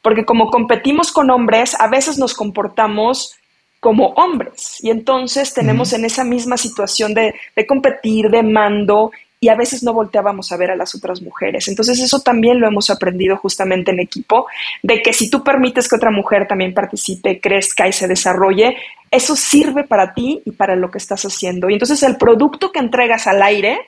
porque 0.02 0.24
como 0.24 0.50
competimos 0.50 1.12
con 1.12 1.30
hombres, 1.30 1.76
a 1.78 1.86
veces 1.86 2.18
nos 2.18 2.34
comportamos 2.34 3.36
como 3.78 4.08
hombres. 4.16 4.82
Y 4.82 4.90
entonces 4.90 5.54
tenemos 5.54 5.92
en 5.92 6.04
esa 6.04 6.24
misma 6.24 6.56
situación 6.56 7.14
de, 7.14 7.32
de 7.54 7.66
competir, 7.68 8.30
de 8.30 8.42
mando 8.42 9.12
y 9.44 9.50
a 9.50 9.56
veces 9.56 9.82
no 9.82 9.92
volteábamos 9.92 10.50
a 10.52 10.56
ver 10.56 10.70
a 10.70 10.74
las 10.74 10.94
otras 10.94 11.20
mujeres. 11.20 11.68
Entonces 11.68 12.00
eso 12.00 12.20
también 12.20 12.60
lo 12.60 12.66
hemos 12.66 12.88
aprendido 12.88 13.36
justamente 13.36 13.90
en 13.90 14.00
equipo, 14.00 14.46
de 14.82 15.02
que 15.02 15.12
si 15.12 15.28
tú 15.28 15.44
permites 15.44 15.86
que 15.86 15.96
otra 15.96 16.10
mujer 16.10 16.48
también 16.48 16.72
participe, 16.72 17.40
crezca 17.40 17.86
y 17.86 17.92
se 17.92 18.08
desarrolle, 18.08 18.74
eso 19.10 19.36
sirve 19.36 19.84
para 19.84 20.14
ti 20.14 20.40
y 20.46 20.52
para 20.52 20.76
lo 20.76 20.90
que 20.90 20.96
estás 20.96 21.26
haciendo. 21.26 21.68
Y 21.68 21.74
entonces 21.74 22.02
el 22.04 22.16
producto 22.16 22.72
que 22.72 22.78
entregas 22.78 23.26
al 23.26 23.42
aire 23.42 23.80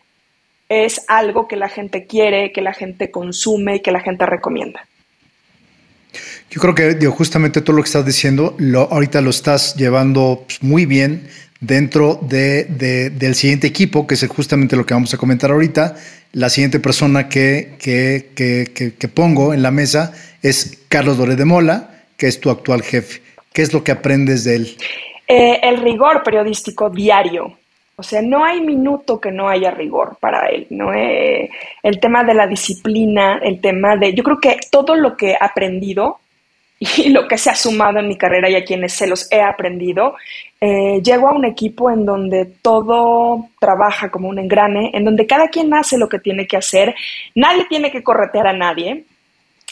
es 0.69 1.07
algo 1.09 1.49
que 1.49 1.57
la 1.57 1.71
gente 1.71 2.05
quiere, 2.05 2.53
que 2.53 2.61
la 2.61 2.75
gente 2.75 3.11
consume 3.11 3.77
y 3.77 3.81
que 3.81 3.93
la 3.93 4.01
gente 4.01 4.27
recomienda. 4.27 4.87
Yo 6.51 6.61
creo 6.61 6.75
que 6.75 7.07
justamente 7.07 7.63
todo 7.63 7.77
lo 7.77 7.83
que 7.83 7.89
estás 7.89 8.05
diciendo, 8.05 8.55
lo, 8.59 8.93
ahorita 8.93 9.23
lo 9.23 9.31
estás 9.31 9.75
llevando 9.75 10.43
pues, 10.47 10.63
muy 10.63 10.85
bien 10.85 11.31
dentro 11.61 12.19
de, 12.23 12.65
del 13.11 13.35
siguiente 13.35 13.67
equipo, 13.67 14.07
que 14.07 14.15
es 14.15 14.27
justamente 14.29 14.77
lo 14.77 14.85
que 14.85 14.95
vamos 14.95 15.13
a 15.15 15.19
comentar 15.19 15.51
ahorita. 15.51 15.97
La 16.33 16.51
siguiente 16.51 16.81
persona 16.81 17.29
que, 17.29 17.77
que, 17.79 19.09
pongo 19.09 19.55
en 19.55 19.63
la 19.63 19.71
mesa 19.71 20.13
es 20.43 20.85
Carlos 20.89 21.17
Doré 21.17 21.37
de 21.37 21.45
Mola, 21.45 21.91
que 22.17 22.27
es 22.27 22.41
tu 22.41 22.51
actual 22.51 22.83
jefe. 22.83 23.23
¿Qué 23.53 23.63
es 23.63 23.73
lo 23.73 23.83
que 23.83 23.93
aprendes 23.93 24.45
de 24.45 24.57
él? 24.57 24.77
Eh, 25.29 25.61
el 25.63 25.79
rigor 25.79 26.23
periodístico 26.23 26.91
diario. 26.91 27.57
O 27.99 28.03
sea, 28.03 28.21
no 28.21 28.45
hay 28.45 28.61
minuto 28.61 29.19
que 29.19 29.33
no 29.33 29.49
haya 29.49 29.71
rigor 29.71 30.19
para 30.21 30.49
él, 30.51 30.67
¿no? 30.69 30.93
Eh, 30.93 31.49
el 31.83 31.99
tema 31.99 32.25
de 32.25 32.35
la 32.35 32.47
disciplina, 32.47 33.41
el 33.43 33.59
tema 33.63 33.97
de... 33.97 34.13
Yo 34.13 34.23
creo 34.23 34.39
que 34.39 34.59
todo 34.71 34.95
lo 34.95 35.17
que 35.17 35.31
he 35.31 35.39
aprendido 35.41 36.19
y 36.79 37.09
lo 37.09 37.27
que 37.27 37.39
se 37.39 37.51
ha 37.51 37.55
sumado 37.55 37.99
en 37.99 38.09
mi 38.09 38.17
carrera 38.17 38.51
y 38.51 38.55
a 38.55 38.65
quienes 38.65 38.93
se 38.93 39.07
los 39.07 39.31
he 39.33 39.41
aprendido, 39.41 40.15
eh, 40.61 41.01
llego 41.03 41.29
a 41.29 41.35
un 41.35 41.45
equipo 41.45 41.91
en 41.91 42.05
donde 42.05 42.47
todo 42.61 43.49
trabaja 43.59 44.11
como 44.11 44.29
un 44.29 44.39
engrane, 44.39 44.91
en 44.93 45.05
donde 45.05 45.27
cada 45.27 45.49
quien 45.49 45.73
hace 45.73 45.97
lo 45.97 46.09
que 46.09 46.19
tiene 46.19 46.47
que 46.47 46.57
hacer, 46.57 46.95
nadie 47.35 47.67
tiene 47.69 47.91
que 47.91 48.03
corretear 48.03 48.49
a 48.49 48.53
nadie. 48.53 49.05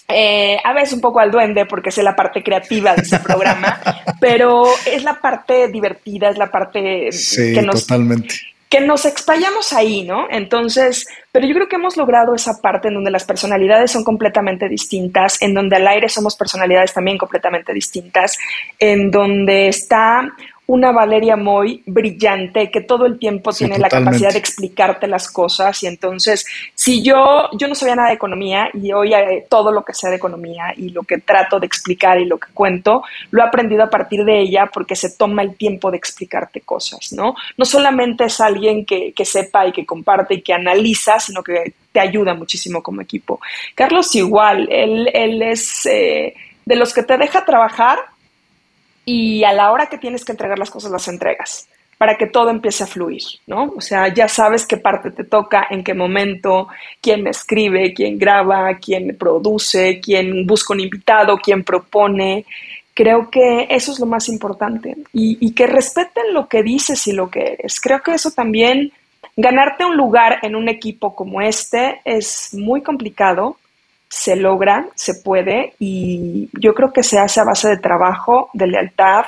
Eh, 0.06 0.58
a 0.62 0.74
veces 0.74 0.92
un 0.92 1.00
poco 1.00 1.18
al 1.18 1.30
duende 1.30 1.64
porque 1.64 1.88
es 1.88 1.96
la 1.98 2.14
parte 2.14 2.42
creativa 2.42 2.94
de 2.94 3.02
ese 3.02 3.18
programa, 3.20 3.80
pero 4.20 4.64
es 4.86 5.02
la 5.02 5.14
parte 5.14 5.68
divertida, 5.68 6.28
es 6.28 6.36
la 6.36 6.50
parte 6.50 7.08
que 7.10 7.62
nos, 7.62 7.86
totalmente 7.86 8.34
que 8.68 8.80
nos 8.80 9.04
explayamos 9.04 9.72
ahí, 9.72 10.02
¿no? 10.02 10.26
Entonces, 10.30 11.06
pero 11.30 11.46
yo 11.46 11.54
creo 11.54 11.68
que 11.68 11.76
hemos 11.76 11.96
logrado 11.96 12.34
esa 12.34 12.60
parte 12.60 12.88
en 12.88 12.94
donde 12.94 13.10
las 13.10 13.24
personalidades 13.24 13.90
son 13.90 14.04
completamente 14.04 14.68
distintas, 14.68 15.40
en 15.42 15.54
donde 15.54 15.76
al 15.76 15.86
aire 15.86 16.08
somos 16.08 16.36
personalidades 16.36 16.92
también 16.92 17.18
completamente 17.18 17.72
distintas, 17.72 18.36
en 18.78 19.10
donde 19.10 19.68
está 19.68 20.32
una 20.66 20.92
Valeria 20.92 21.36
muy 21.36 21.82
brillante 21.86 22.70
que 22.70 22.80
todo 22.80 23.04
el 23.04 23.18
tiempo 23.18 23.52
tiene 23.52 23.78
la 23.78 23.88
capacidad 23.88 24.32
de 24.32 24.38
explicarte 24.38 25.06
las 25.06 25.30
cosas 25.30 25.82
y 25.82 25.86
entonces 25.86 26.46
si 26.74 27.02
yo 27.02 27.50
yo 27.52 27.68
no 27.68 27.74
sabía 27.74 27.96
nada 27.96 28.08
de 28.08 28.14
economía 28.14 28.70
y 28.72 28.92
hoy 28.92 29.12
eh, 29.12 29.46
todo 29.48 29.70
lo 29.70 29.84
que 29.84 29.92
sé 29.92 30.08
de 30.08 30.16
economía 30.16 30.72
y 30.76 30.90
lo 30.90 31.02
que 31.02 31.18
trato 31.18 31.60
de 31.60 31.66
explicar 31.66 32.18
y 32.18 32.24
lo 32.24 32.38
que 32.38 32.52
cuento 32.54 33.02
lo 33.30 33.42
he 33.42 33.46
aprendido 33.46 33.82
a 33.82 33.90
partir 33.90 34.24
de 34.24 34.40
ella 34.40 34.70
porque 34.72 34.96
se 34.96 35.10
toma 35.16 35.42
el 35.42 35.56
tiempo 35.56 35.90
de 35.90 35.98
explicarte 35.98 36.62
cosas, 36.62 37.12
¿no? 37.12 37.34
No 37.58 37.64
solamente 37.64 38.24
es 38.24 38.40
alguien 38.40 38.86
que, 38.86 39.12
sepa 39.24 39.66
y 39.66 39.72
que 39.72 39.86
comparte 39.86 40.34
y 40.34 40.42
que 40.42 40.52
analiza, 40.52 41.18
sino 41.18 41.42
que 41.42 41.74
te 41.92 42.00
ayuda 42.00 42.34
muchísimo 42.34 42.82
como 42.82 43.00
equipo. 43.00 43.40
Carlos 43.74 44.14
igual, 44.14 44.68
él, 44.70 45.08
él 45.12 45.42
es 45.42 45.86
eh, 45.86 46.34
de 46.64 46.76
los 46.76 46.92
que 46.92 47.02
te 47.02 47.16
deja 47.16 47.44
trabajar 47.44 47.98
y 49.04 49.44
a 49.44 49.52
la 49.52 49.72
hora 49.72 49.86
que 49.86 49.98
tienes 49.98 50.24
que 50.24 50.32
entregar 50.32 50.58
las 50.58 50.70
cosas 50.70 50.90
las 50.90 51.08
entregas 51.08 51.68
para 51.98 52.16
que 52.16 52.26
todo 52.26 52.50
empiece 52.50 52.84
a 52.84 52.86
fluir, 52.86 53.22
¿no? 53.46 53.72
O 53.76 53.80
sea, 53.80 54.12
ya 54.12 54.28
sabes 54.28 54.66
qué 54.66 54.76
parte 54.76 55.10
te 55.10 55.24
toca, 55.24 55.66
en 55.70 55.84
qué 55.84 55.94
momento, 55.94 56.68
quién 57.00 57.26
escribe, 57.26 57.94
quién 57.94 58.18
graba, 58.18 58.74
quién 58.78 59.16
produce, 59.16 60.00
quién 60.00 60.46
busca 60.46 60.74
un 60.74 60.80
invitado, 60.80 61.38
quién 61.38 61.62
propone. 61.62 62.44
Creo 62.94 63.30
que 63.30 63.66
eso 63.70 63.92
es 63.92 64.00
lo 64.00 64.06
más 64.06 64.28
importante 64.28 64.96
y, 65.12 65.38
y 65.40 65.52
que 65.52 65.66
respeten 65.66 66.34
lo 66.34 66.48
que 66.48 66.62
dices 66.62 67.06
y 67.06 67.12
lo 67.12 67.30
que 67.30 67.56
eres. 67.58 67.80
Creo 67.80 68.02
que 68.02 68.12
eso 68.12 68.30
también, 68.32 68.92
ganarte 69.36 69.84
un 69.84 69.96
lugar 69.96 70.38
en 70.42 70.54
un 70.56 70.68
equipo 70.68 71.14
como 71.14 71.40
este 71.40 72.00
es 72.04 72.54
muy 72.54 72.82
complicado, 72.82 73.56
se 74.14 74.36
logra, 74.36 74.86
se 74.94 75.14
puede 75.14 75.74
y 75.80 76.48
yo 76.52 76.72
creo 76.72 76.92
que 76.92 77.02
se 77.02 77.18
hace 77.18 77.40
a 77.40 77.44
base 77.44 77.68
de 77.68 77.78
trabajo, 77.78 78.48
de 78.52 78.68
lealtad, 78.68 79.24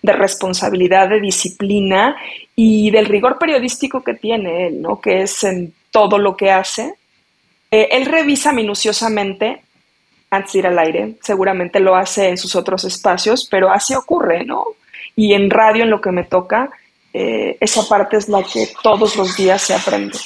de 0.00 0.12
responsabilidad, 0.12 1.08
de 1.08 1.20
disciplina 1.20 2.14
y 2.54 2.92
del 2.92 3.06
rigor 3.06 3.36
periodístico 3.36 4.04
que 4.04 4.14
tiene 4.14 4.68
él, 4.68 4.80
¿no? 4.80 5.00
Que 5.00 5.22
es 5.22 5.42
en 5.42 5.74
todo 5.90 6.18
lo 6.18 6.36
que 6.36 6.52
hace. 6.52 6.94
Eh, 7.68 7.88
él 7.90 8.06
revisa 8.06 8.52
minuciosamente 8.52 9.62
antes 10.30 10.52
de 10.52 10.58
ir 10.60 10.66
al 10.68 10.78
aire, 10.78 11.16
seguramente 11.20 11.80
lo 11.80 11.96
hace 11.96 12.28
en 12.28 12.38
sus 12.38 12.54
otros 12.54 12.84
espacios, 12.84 13.48
pero 13.50 13.72
así 13.72 13.96
ocurre, 13.96 14.44
¿no? 14.44 14.62
Y 15.16 15.34
en 15.34 15.50
radio, 15.50 15.82
en 15.82 15.90
lo 15.90 16.00
que 16.00 16.12
me 16.12 16.22
toca, 16.22 16.70
eh, 17.12 17.56
esa 17.58 17.82
parte 17.88 18.18
es 18.18 18.28
la 18.28 18.44
que 18.44 18.68
todos 18.84 19.16
los 19.16 19.36
días 19.36 19.62
se 19.62 19.74
aprende. 19.74 20.16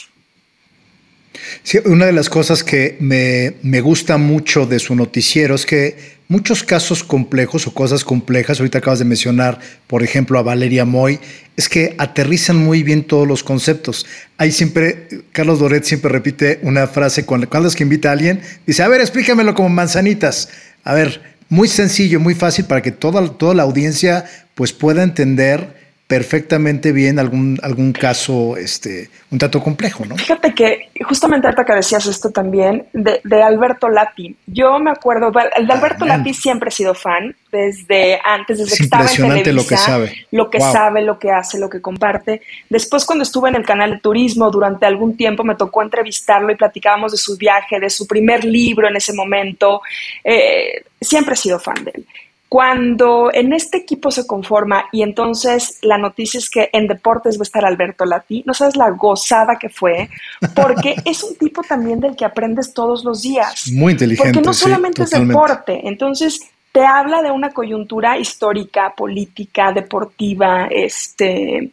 Sí, 1.62 1.79
una 1.85 2.07
de 2.07 2.12
las 2.12 2.29
cosas 2.29 2.62
que 2.62 2.97
me, 3.01 3.55
me, 3.62 3.81
gusta 3.81 4.18
mucho 4.18 4.66
de 4.66 4.79
su 4.79 4.95
noticiero 4.95 5.55
es 5.55 5.64
que 5.64 5.97
muchos 6.29 6.62
casos 6.62 7.05
complejos 7.05 7.66
o 7.66 7.75
cosas 7.75 8.05
complejas, 8.05 8.59
ahorita 8.59 8.79
acabas 8.79 8.99
de 8.99 9.05
mencionar, 9.05 9.59
por 9.87 10.03
ejemplo, 10.03 10.38
a 10.38 10.42
Valeria 10.42 10.85
Moy, 10.85 11.18
es 11.57 11.68
que 11.68 11.95
aterrizan 11.99 12.57
muy 12.57 12.83
bien 12.83 13.05
todos 13.05 13.27
los 13.27 13.42
conceptos. 13.42 14.07
Ahí 14.38 14.53
siempre, 14.53 15.09
Carlos 15.33 15.59
Doret 15.59 15.85
siempre 15.85 16.11
repite 16.11 16.61
una 16.62 16.87
frase 16.87 17.25
cuando, 17.25 17.49
cuando 17.49 17.68
es 17.68 17.77
que 17.77 17.83
invita 17.83 18.11
a 18.11 18.12
alguien, 18.12 18.40
dice, 18.66 18.83
a 18.83 18.88
ver, 18.88 19.01
explícamelo 19.01 19.55
como 19.55 19.68
manzanitas. 19.68 20.49
A 20.85 20.95
ver, 20.95 21.21
muy 21.49 21.68
sencillo, 21.68 22.18
muy 22.18 22.35
fácil 22.35 22.64
para 22.64 22.81
que 22.81 22.92
toda, 22.92 23.29
toda 23.35 23.55
la 23.55 23.62
audiencia 23.62 24.25
pues 24.55 24.73
pueda 24.73 25.03
entender 25.03 25.82
perfectamente 26.12 26.92
bien 26.92 27.18
algún, 27.18 27.59
algún 27.62 27.94
caso, 27.94 28.59
este, 28.59 29.09
un 29.31 29.38
dato 29.38 29.62
complejo, 29.62 30.05
¿no? 30.05 30.14
Fíjate 30.14 30.53
que 30.53 30.90
justamente 31.03 31.46
ahorita 31.46 31.64
que 31.64 31.72
decías 31.72 32.05
esto 32.05 32.29
también, 32.29 32.85
de, 32.92 33.22
de 33.25 33.42
Alberto 33.42 33.88
Lati, 33.88 34.37
yo 34.46 34.79
me 34.79 34.90
acuerdo, 34.90 35.31
de 35.31 35.72
Alberto 35.72 36.05
Lati 36.05 36.35
siempre 36.35 36.68
he 36.68 36.70
sido 36.70 36.92
fan, 36.92 37.35
desde 37.51 38.20
antes, 38.22 38.59
desde 38.59 38.77
que 38.77 38.83
estaba 38.85 39.11
en 39.11 39.42
Televisa, 39.42 39.53
lo 39.53 39.66
que 39.66 39.77
sabe. 39.79 40.27
Lo 40.33 40.51
que 40.51 40.61
sabe, 40.61 41.01
lo 41.01 41.18
que 41.18 41.31
hace, 41.31 41.59
lo 41.59 41.70
que 41.70 41.81
comparte. 41.81 42.42
Después 42.68 43.07
cuando 43.07 43.22
estuve 43.22 43.48
en 43.48 43.55
el 43.55 43.64
canal 43.64 43.92
de 43.92 44.01
turismo 44.01 44.51
durante 44.51 44.85
algún 44.85 45.16
tiempo 45.16 45.44
me 45.44 45.55
tocó 45.55 45.81
entrevistarlo 45.81 46.53
y 46.53 46.57
platicábamos 46.57 47.12
de 47.12 47.18
su 47.18 47.38
viaje, 47.38 47.81
de 47.81 47.88
su 47.88 48.07
primer 48.07 48.44
libro 48.44 48.87
en 48.87 48.96
ese 48.96 49.14
momento. 49.14 49.81
Eh, 50.22 50.85
siempre 51.01 51.33
he 51.33 51.38
sido 51.38 51.59
fan 51.59 51.83
de 51.83 51.92
él. 51.94 52.07
Cuando 52.53 53.31
en 53.33 53.55
este 53.55 53.79
equipo 53.79 54.11
se 54.11 54.27
conforma 54.27 54.85
y 54.93 55.01
entonces 55.03 55.79
la 55.81 55.97
noticia 55.97 56.37
es 56.37 56.51
que 56.51 56.69
en 56.75 56.87
deportes 56.87 57.38
va 57.38 57.41
a 57.41 57.45
estar 57.45 57.65
Alberto 57.65 58.05
Lati, 58.05 58.43
no 58.47 58.53
sabes 58.53 58.77
la 58.77 58.91
gozada 58.91 59.57
que 59.59 59.71
fue, 59.71 60.11
porque 60.55 60.97
es 61.07 61.23
un 61.23 61.35
tipo 61.37 61.62
también 61.62 61.99
del 61.99 62.15
que 62.15 62.27
aprendes 62.27 62.75
todos 62.75 63.05
los 63.05 63.23
días. 63.23 63.73
Muy 63.73 63.93
inteligente. 63.93 64.35
Porque 64.35 64.47
no 64.47 64.53
solamente 64.53 65.05
es 65.05 65.11
deporte, 65.12 65.81
entonces 65.88 66.43
te 66.73 66.85
habla 66.85 67.23
de 67.23 67.31
una 67.31 67.55
coyuntura 67.55 68.19
histórica, 68.19 68.93
política, 68.95 69.73
deportiva, 69.73 70.67
este, 70.71 71.71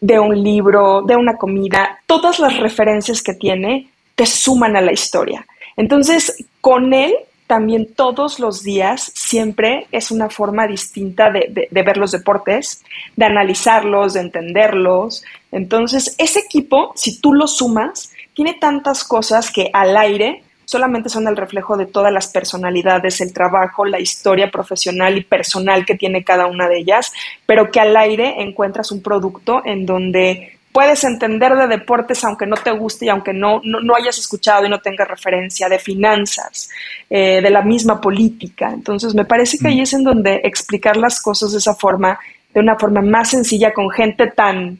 de 0.00 0.18
un 0.18 0.42
libro, 0.42 1.02
de 1.02 1.14
una 1.14 1.36
comida, 1.36 1.98
todas 2.06 2.38
las 2.38 2.56
referencias 2.56 3.20
que 3.20 3.34
tiene 3.34 3.90
te 4.14 4.24
suman 4.24 4.78
a 4.78 4.80
la 4.80 4.92
historia. 4.92 5.44
Entonces, 5.76 6.42
con 6.62 6.94
él 6.94 7.14
también 7.52 7.92
todos 7.94 8.40
los 8.40 8.62
días 8.62 9.12
siempre 9.14 9.86
es 9.92 10.10
una 10.10 10.30
forma 10.30 10.66
distinta 10.66 11.30
de, 11.30 11.68
ver 11.70 11.98
los 11.98 12.10
deportes, 12.10 12.82
de 13.14 13.26
analizarlos, 13.26 14.14
de 14.14 14.20
entenderlos. 14.20 15.22
Entonces, 15.50 16.14
ese 16.16 16.38
equipo, 16.38 16.94
si 16.96 17.20
tú 17.20 17.34
lo 17.34 17.46
sumas, 17.46 18.10
tiene 18.32 18.54
tantas 18.54 19.04
cosas 19.04 19.50
que 19.50 19.68
al 19.74 19.98
aire 19.98 20.42
solamente 20.64 21.10
son 21.10 21.28
el 21.28 21.36
reflejo 21.36 21.76
de 21.76 21.84
todas 21.84 22.10
las 22.10 22.28
personalidades, 22.28 23.20
el 23.20 23.34
trabajo, 23.34 23.84
la 23.84 24.00
historia 24.00 24.50
profesional 24.50 25.18
y 25.18 25.22
personal 25.22 25.84
que 25.84 25.94
tiene 25.94 26.24
cada 26.24 26.46
una 26.46 26.68
de 26.68 26.78
ellas, 26.78 27.12
pero 27.44 27.70
que 27.70 27.80
al 27.80 27.94
aire 27.98 28.40
encuentras 28.40 28.90
un 28.92 29.02
producto 29.02 29.60
en 29.66 29.84
donde 29.84 30.58
puedes 30.72 31.04
entender 31.04 31.54
de 31.54 31.68
deportes 31.68 32.24
aunque 32.24 32.46
no 32.46 32.56
te 32.56 32.72
guste 32.72 33.04
y 33.04 33.08
aunque 33.10 33.32
no, 33.32 33.60
no, 33.62 33.94
hayas 33.94 34.18
escuchado 34.18 34.66
y 34.66 34.70
no 34.70 34.80
tengas 34.80 35.06
referencia, 35.06 35.68
de 35.68 35.78
finanzas, 35.78 36.70
eh, 37.08 37.40
de 37.42 37.50
la 37.50 37.62
misma 37.62 38.00
política. 38.00 38.70
Entonces, 38.72 39.14
me 39.14 39.26
parece 39.26 39.58
que 39.58 39.68
ahí 39.68 39.80
mm. 39.80 39.82
es 39.82 39.92
en 39.92 40.04
donde 40.04 40.40
explicar 40.44 40.96
las 40.96 41.20
cosas 41.20 41.52
de 41.52 41.58
esa 41.58 41.74
forma, 41.74 42.18
de 42.52 42.60
una 42.60 42.78
forma 42.78 43.02
más 43.02 43.30
sencilla, 43.30 43.72
con 43.72 43.90
gente 43.90 44.28
tan, 44.34 44.78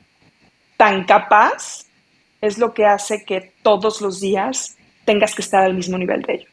tan 0.77 1.05
capaz, 1.05 1.85
es 2.41 2.59
lo 2.59 2.73
que 2.73 2.87
hace 2.87 3.25
que 3.25 3.53
todos 3.63 4.01
los 4.01 4.21
días 4.21 4.77
tengas 5.05 5.35
que 5.35 5.43
estar 5.43 5.63
al 5.63 5.75
mismo 5.75 5.99
nivel 5.99 6.23
de 6.23 6.35
ello. 6.35 6.47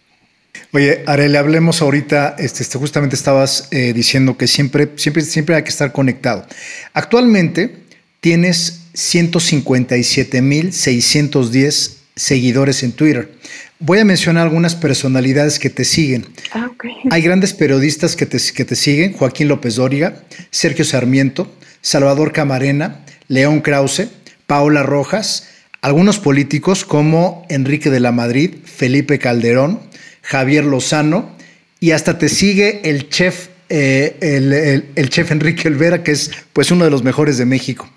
Oye, 0.74 1.04
Arele, 1.08 1.38
hablemos 1.38 1.82
ahorita, 1.82 2.36
este, 2.38 2.64
este 2.64 2.78
justamente 2.78 3.16
estabas 3.16 3.70
eh, 3.72 3.94
diciendo 3.94 4.38
que 4.38 4.48
siempre, 4.48 4.90
siempre, 4.98 5.24
siempre 5.24 5.56
hay 5.56 5.64
que 5.64 5.70
estar 5.70 5.92
conectado. 5.92 6.46
Actualmente 6.94 7.84
tienes 8.20 8.89
157.610 9.00 11.96
seguidores 12.16 12.84
en 12.84 12.92
Twitter. 12.92 13.32
Voy 13.80 13.98
a 14.00 14.06
mencionar 14.06 14.44
algunas 14.44 14.76
personalidades 14.76 15.58
que 15.58 15.70
te 15.70 15.86
siguen. 15.86 16.26
Ah, 16.52 16.70
Hay 17.10 17.22
grandes 17.22 17.54
periodistas 17.54 18.18
que 18.18 18.26
te, 18.26 18.38
que 18.54 18.66
te 18.66 18.76
siguen, 18.76 19.14
Joaquín 19.14 19.48
López 19.48 19.76
Dóriga, 19.76 20.22
Sergio 20.52 20.84
Sarmiento, 20.84 21.50
Salvador 21.82 22.34
Camarena, 22.34 23.06
León 23.30 23.62
Krause, 23.62 24.10
Paola 24.48 24.84
Rojas, 24.84 25.48
algunos 25.82 26.20
políticos 26.20 26.84
como 26.84 27.46
Enrique 27.48 27.90
de 27.90 28.02
la 28.02 28.12
Madrid, 28.12 28.56
Felipe 28.66 29.18
Calderón, 29.18 29.80
Javier 30.24 30.66
Lozano, 30.66 31.38
y 31.80 31.92
hasta 31.92 32.18
te 32.18 32.28
sigue 32.28 32.82
el 32.84 33.08
chef, 33.08 33.48
eh, 33.70 34.18
el, 34.20 34.52
el, 34.94 35.10
chef 35.10 35.32
Enrique 35.32 35.70
Olvera, 35.70 36.04
que 36.04 36.12
es 36.12 36.32
pues 36.52 36.70
uno 36.72 36.84
de 36.84 36.92
los 36.92 37.04
mejores 37.04 37.38
de 37.38 37.46
México. 37.46 37.90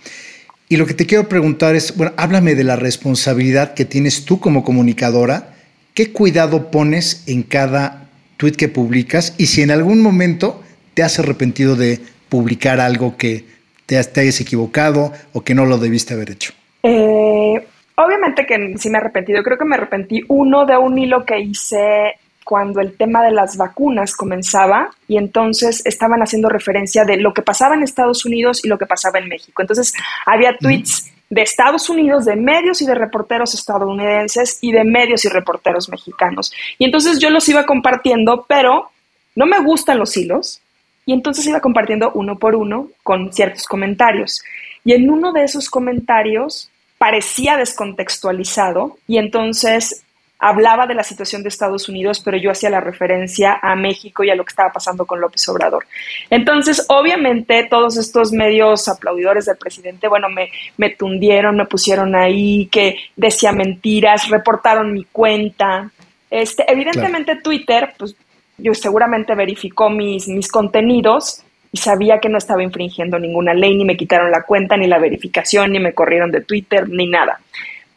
Y 0.73 0.79
lo 0.79 0.87
que 0.87 0.95
te 0.95 1.05
quiero 1.05 1.29
preguntar 1.29 1.75
es, 1.75 1.99
bueno, 1.99 2.15
háblame 2.17 2.55
de 2.55 2.65
la 2.65 2.77
responsabilidad 2.77 3.75
que 3.75 3.85
tienes 3.85 4.25
tú 4.25 4.41
como 4.41 4.65
comunicadora, 4.65 5.53
qué 5.93 6.13
cuidado 6.13 6.71
pones 6.71 7.25
en 7.29 7.43
cada 7.43 8.09
tweet 8.39 8.53
que 8.53 8.69
publicas 8.69 9.35
y 9.37 9.49
si 9.49 9.61
en 9.61 9.71
algún 9.71 10.01
momento 10.01 10.63
te 10.95 11.03
has 11.03 11.19
arrepentido 11.19 11.77
de 11.77 12.01
publicar 12.31 12.81
algo 12.81 13.19
que 13.19 13.45
te, 13.85 13.99
hayas 13.99 14.41
equivocado 14.41 15.13
o 15.35 15.43
que 15.43 15.55
no 15.55 15.67
lo 15.67 15.77
debiste 15.77 16.15
haber 16.15 16.31
hecho. 16.31 16.55
Eh, 16.85 17.63
obviamente 17.97 18.47
que 18.47 18.73
sí 18.79 18.89
me 18.89 18.97
he 18.97 19.01
arrepentido. 19.03 19.43
Creo 19.43 19.59
que 19.59 19.67
me 19.67 19.77
arrepentí 19.77 20.23
uno 20.29 20.65
de 20.65 20.79
un 20.79 20.97
hilo 20.97 21.27
que 21.27 21.39
hice 21.39 22.15
cuando 22.45 22.81
el 22.81 22.97
tema 22.97 23.23
de 23.23 23.31
las 23.31 23.57
vacunas 23.57 24.15
comenzaba 24.15 24.91
y 25.09 25.17
entonces 25.17 25.83
estaban 25.85 26.21
haciendo 26.21 26.49
referencia 26.49 27.05
de 27.05 27.17
lo 27.17 27.33
que 27.33 27.43
pasaba 27.43 27.75
en 27.75 27.83
Estados 27.83 28.25
Unidos 28.25 28.65
y 28.65 28.69
lo 28.69 28.79
que 28.79 28.87
pasaba 28.87 29.19
en 29.19 29.29
México. 29.29 29.63
Entonces 29.63 29.93
había 30.27 30.57
tweets 30.59 31.13
de 31.31 31.43
Estados 31.43 31.89
Unidos, 31.89 32.27
de 32.27 32.37
medios 32.37 32.83
y 32.83 32.87
de 32.87 32.95
reporteros 32.95 33.55
estadounidenses 33.55 34.59
y 34.61 34.71
de 34.73 34.85
medios 34.85 35.25
y 35.25 35.29
reporteros 35.29 35.89
mexicanos. 35.89 36.53
Y 36.79 36.85
entonces 36.85 37.19
yo 37.19 37.31
los 37.31 37.49
iba 37.49 37.65
compartiendo, 37.65 38.45
pero 38.47 38.91
no 39.35 39.47
me 39.47 39.61
gustan 39.61 39.99
los 39.99 40.15
hilos 40.17 40.61
y 41.07 41.13
entonces 41.15 41.47
iba 41.47 41.61
compartiendo 41.61 42.13
uno 42.15 42.39
por 42.39 42.55
uno 42.55 42.89
con 43.03 43.33
ciertos 43.33 43.67
comentarios. 43.67 44.43
Y 44.85 44.93
en 44.93 45.11
uno 45.11 45.33
de 45.33 45.45
esos 45.45 45.71
comentarios 45.71 46.71
parecía 46.99 47.57
descontextualizado 47.57 48.99
y 49.07 49.19
entonces 49.19 50.05
hablaba 50.43 50.89
de 50.89 50.95
la 50.95 51.05
situación 51.05 51.45
de 51.45 51.49
Estados 51.49 51.89
Unidos, 51.89 52.21
pero 52.21 52.37
yo 52.37 52.51
hacía 52.51 52.69
la 52.69 52.81
referencia 52.81 53.61
a 53.63 53.77
México 53.77 54.25
y 54.25 54.31
a 54.31 54.35
lo 54.35 54.45
que 54.45 54.51
estaba 54.51 54.73
pasando 54.73 55.07
con 55.07 55.21
López 55.21 55.49
Obrador. 55.49 55.87
Entonces, 56.31 56.85
obviamente, 56.89 57.69
todos 57.71 57.97
estos 57.97 58.33
medios 58.33 58.89
aplaudidores 58.89 59.47
del 59.47 59.57
presidente, 59.57 60.09
bueno, 60.09 60.29
me, 60.29 60.51
me 60.79 60.91
tundieron, 60.91 61.57
me 61.57 61.67
pusieron 61.67 62.17
ahí, 62.17 62.69
que 62.73 62.97
decía 63.15 63.53
mentiras, 63.53 64.29
reportaron 64.31 64.93
mi 64.93 65.05
cuenta. 65.05 65.93
Este, 66.29 66.65
evidentemente, 66.67 67.37
Twitter, 67.37 67.95
pues 67.97 68.17
yo 68.59 68.75
seguramente 68.75 69.37
verificó 69.37 69.91
mis, 69.91 70.27
mis 70.27 70.49
contenidos 70.49 71.45
y 71.71 71.79
sabía 71.79 72.19
que 72.19 72.29
no 72.29 72.39
estaba 72.39 72.65
infringiendo 72.65 73.17
ninguna 73.17 73.55
ley, 73.55 73.77
ni 73.77 73.85
me 73.85 73.97
quitaron 73.97 74.33
la 74.33 74.43
cuenta, 74.43 74.77
ni 74.77 74.89
la 74.89 74.99
verificación, 74.99 75.71
ni 75.71 75.79
me 75.79 75.95
corrieron 75.95 76.33
de 76.33 76.41
Twitter, 76.41 76.89
ni 76.89 77.07
nada. 77.07 77.39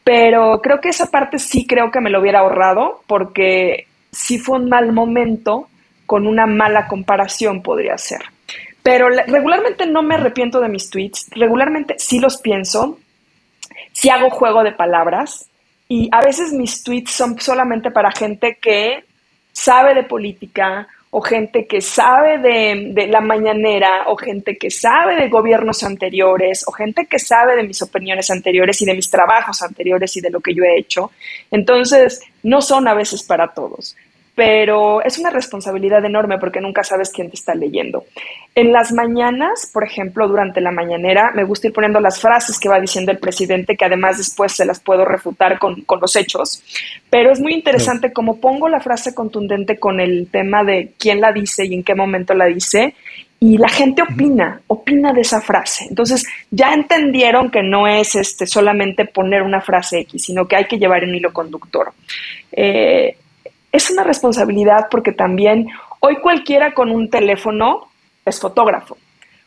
Pero 0.06 0.62
creo 0.62 0.80
que 0.80 0.90
esa 0.90 1.10
parte 1.10 1.40
sí 1.40 1.66
creo 1.66 1.90
que 1.90 2.00
me 2.00 2.12
lo 2.12 2.22
hubiera 2.22 2.42
ahorrado 2.42 3.02
porque 3.08 3.88
sí 4.12 4.38
fue 4.38 4.60
un 4.60 4.70
mal 4.70 4.94
momento 4.94 5.68
con 6.06 6.28
una 6.28 6.46
mala 6.46 6.88
comparación 6.88 7.64
podría 7.64 7.98
ser. 7.98 8.22
Pero 8.84 9.10
regularmente 9.10 9.88
no 9.88 10.04
me 10.04 10.14
arrepiento 10.14 10.62
de 10.62 10.70
mis 10.70 10.92
tweets, 10.92 11.28
regularmente 11.32 11.96
sí 11.98 12.20
los 12.20 12.38
pienso, 12.38 13.00
sí 13.94 14.10
hago 14.10 14.30
juego 14.30 14.64
de 14.64 14.74
palabras 14.74 15.50
y 15.90 16.08
a 16.12 16.22
veces 16.22 16.54
mis 16.54 16.84
tweets 16.84 17.10
son 17.10 17.40
solamente 17.40 17.90
para 17.90 18.12
gente 18.12 18.60
que 18.62 19.06
sabe 19.54 19.96
de 19.96 20.04
política 20.04 20.88
o 21.18 21.22
gente 21.22 21.66
que 21.66 21.80
sabe 21.80 22.40
de, 22.40 23.08
la 23.08 23.22
mañanera, 23.22 24.04
o 24.08 24.18
gente 24.18 24.58
que 24.58 24.70
sabe 24.70 25.16
de 25.16 25.30
gobiernos 25.30 25.82
anteriores, 25.82 26.66
o 26.68 26.74
gente 26.74 27.06
que 27.06 27.20
sabe 27.20 27.56
de 27.56 27.64
mis 27.64 27.82
opiniones 27.82 28.30
anteriores 28.30 28.82
y 28.82 28.86
de 28.86 28.96
mis 28.96 29.10
trabajos 29.10 29.62
anteriores 29.62 30.18
y 30.18 30.20
de 30.20 30.30
lo 30.30 30.42
que 30.42 30.54
yo 30.54 30.66
he 30.66 30.78
hecho. 30.78 31.12
Entonces, 31.52 32.22
no 32.44 32.62
son 32.62 32.90
a 32.90 32.94
veces 32.94 33.24
para 33.24 33.54
todos. 33.54 33.96
Pero 34.36 35.02
es 35.02 35.18
una 35.18 35.30
responsabilidad 35.30 36.04
enorme 36.04 36.38
porque 36.38 36.60
nunca 36.60 36.84
sabes 36.84 37.10
quién 37.10 37.30
te 37.30 37.36
está 37.36 37.56
leyendo. 37.56 38.04
En 38.54 38.74
las 38.74 38.92
mañanas, 38.92 39.70
por 39.74 39.86
ejemplo, 39.86 40.28
durante 40.28 40.60
la 40.60 40.72
mañanera, 40.72 41.32
me 41.34 41.46
gusta 41.46 41.68
ir 41.68 41.74
poniendo 41.74 42.02
las 42.02 42.20
frases 42.20 42.60
que 42.60 42.68
va 42.68 42.80
diciendo 42.80 43.12
el 43.12 43.18
presidente, 43.18 43.78
que 43.78 43.86
además 43.86 44.18
después 44.18 44.52
se 44.52 44.66
las 44.66 44.82
puedo 44.82 45.06
refutar 45.06 45.58
con, 45.58 45.82
con 45.82 46.02
los 46.02 46.16
hechos, 46.18 46.62
pero 47.10 47.32
es 47.32 47.40
muy 47.40 47.54
interesante 47.54 48.12
cómo 48.12 48.42
pongo 48.42 48.68
la 48.68 48.82
frase 48.82 49.16
contundente 49.16 49.80
con 49.80 50.02
el 50.02 50.28
tema 50.30 50.64
de 50.66 50.92
quién 51.00 51.22
la 51.22 51.32
dice 51.32 51.66
y 51.66 51.74
en 51.74 51.84
qué 51.84 51.96
momento 51.96 52.34
la 52.34 52.46
dice, 52.46 52.94
y 53.40 53.58
la 53.58 53.70
gente 53.70 54.02
opina, 54.02 54.62
opina 54.68 55.14
de 55.14 55.22
esa 55.22 55.42
frase. 55.42 55.86
Entonces, 55.90 56.26
ya 56.52 56.74
entendieron 56.74 57.52
que 57.52 57.62
no 57.62 57.88
es 57.88 58.16
este, 58.16 58.48
solamente 58.48 59.06
poner 59.06 59.44
una 59.44 59.62
frase 59.62 60.00
X, 60.00 60.26
sino 60.26 60.48
que 60.48 60.56
hay 60.56 60.66
que 60.66 60.80
llevar 60.80 61.04
un 61.04 61.14
hilo 61.14 61.32
conductor. 61.32 61.94
Eh, 62.52 63.18
es 63.76 63.92
una 63.92 64.04
responsabilidad 64.04 64.88
porque 64.90 65.12
también 65.12 65.68
hoy 66.00 66.18
cualquiera 66.22 66.74
con 66.74 66.90
un 66.92 67.10
teléfono 67.10 67.88
es 68.26 68.40
fotógrafo. 68.40 68.98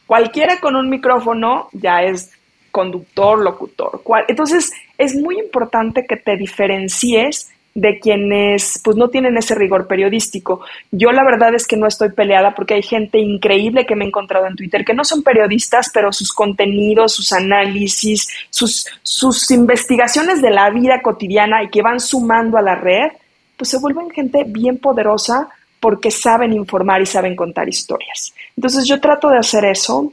Cualquiera 0.07 0.61
con 0.61 0.77
un 0.77 0.91
micrófono 0.91 1.69
ya 1.73 2.03
es 2.03 2.31
conductor, 2.71 3.39
locutor. 3.39 4.03
Entonces, 4.29 4.71
es 4.99 5.15
muy 5.15 5.39
importante 5.39 6.05
que 6.07 6.17
te 6.17 6.37
diferencies 6.37 7.51
de 7.75 8.01
quienes 8.01 8.81
pues 8.83 8.97
no 8.97 9.09
tienen 9.09 9.37
ese 9.37 9.55
rigor 9.55 9.87
periodístico. 9.87 10.61
Yo 10.91 11.13
la 11.13 11.25
verdad 11.25 11.55
es 11.55 11.67
que 11.67 11.77
no 11.77 11.87
estoy 11.87 12.11
peleada 12.11 12.55
porque 12.55 12.75
hay 12.75 12.83
gente 12.83 13.19
increíble 13.19 13.87
que 13.87 13.95
me 13.95 14.05
he 14.05 14.09
encontrado 14.09 14.47
en 14.47 14.57
Twitter 14.57 14.85
que 14.85 14.95
no 14.95 15.05
son 15.05 15.23
periodistas, 15.23 15.91
pero 15.95 16.13
sus 16.13 16.33
contenidos, 16.33 17.13
sus 17.13 17.33
análisis, 17.33 18.29
sus, 18.51 18.87
sus 19.03 19.51
investigaciones 19.51 20.43
de 20.43 20.51
la 20.51 20.71
vida 20.71 21.01
cotidiana 21.03 21.63
y 21.63 21.71
que 21.71 21.83
van 21.83 22.01
sumando 22.01 22.59
a 22.59 22.63
la 22.63 22.75
red, 22.75 23.13
pues 23.59 23.71
se 23.71 23.79
vuelven 23.79 24.09
gente 24.11 24.45
bien 24.47 24.79
poderosa 24.79 25.49
porque 25.81 26.11
saben 26.11 26.53
informar 26.53 27.03
y 27.03 27.07
saben 27.07 27.37
contar 27.37 27.69
historias. 27.69 28.33
Entonces 28.57 28.87
yo 28.87 29.01
trato 29.01 29.29
de 29.29 29.39
hacer 29.39 29.65
eso. 29.65 30.13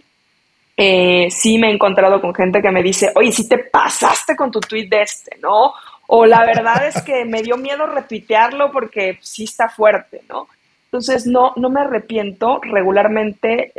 Eh, 0.76 1.30
sí 1.30 1.58
me 1.58 1.70
he 1.70 1.74
encontrado 1.74 2.20
con 2.20 2.34
gente 2.34 2.62
que 2.62 2.72
me 2.72 2.84
dice, 2.84 3.12
oye, 3.16 3.32
si 3.32 3.48
te 3.48 3.60
pasaste 3.60 4.36
con 4.36 4.52
tu 4.52 4.60
tweet 4.60 4.90
de 4.90 5.04
este, 5.04 5.38
¿no? 5.42 5.74
O 6.08 6.26
la 6.26 6.46
verdad 6.46 6.86
es 6.86 7.02
que 7.04 7.24
me 7.24 7.42
dio 7.42 7.56
miedo 7.56 7.86
retuitearlo 7.86 8.72
porque 8.72 9.18
sí 9.22 9.46
está 9.46 9.70
fuerte, 9.70 10.22
¿no? 10.28 10.48
Entonces, 10.86 11.26
no, 11.26 11.54
no 11.56 11.70
me 11.70 11.82
arrepiento 11.82 12.60
regularmente. 12.62 13.74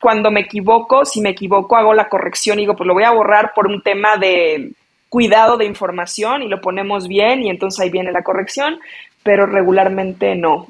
Cuando 0.00 0.30
me 0.30 0.40
equivoco, 0.40 1.04
si 1.04 1.20
me 1.20 1.30
equivoco, 1.30 1.76
hago 1.76 1.92
la 1.94 2.08
corrección 2.08 2.58
y 2.58 2.62
digo, 2.62 2.76
pues 2.76 2.86
lo 2.86 2.94
voy 2.94 3.04
a 3.04 3.10
borrar 3.10 3.52
por 3.54 3.66
un 3.66 3.82
tema 3.82 4.16
de 4.16 4.72
cuidado 5.12 5.58
de 5.58 5.66
información 5.66 6.42
y 6.42 6.48
lo 6.48 6.62
ponemos 6.62 7.06
bien 7.06 7.42
y 7.42 7.50
entonces 7.50 7.78
ahí 7.80 7.90
viene 7.90 8.10
la 8.12 8.22
corrección, 8.22 8.80
pero 9.22 9.46
regularmente 9.46 10.34
no. 10.34 10.68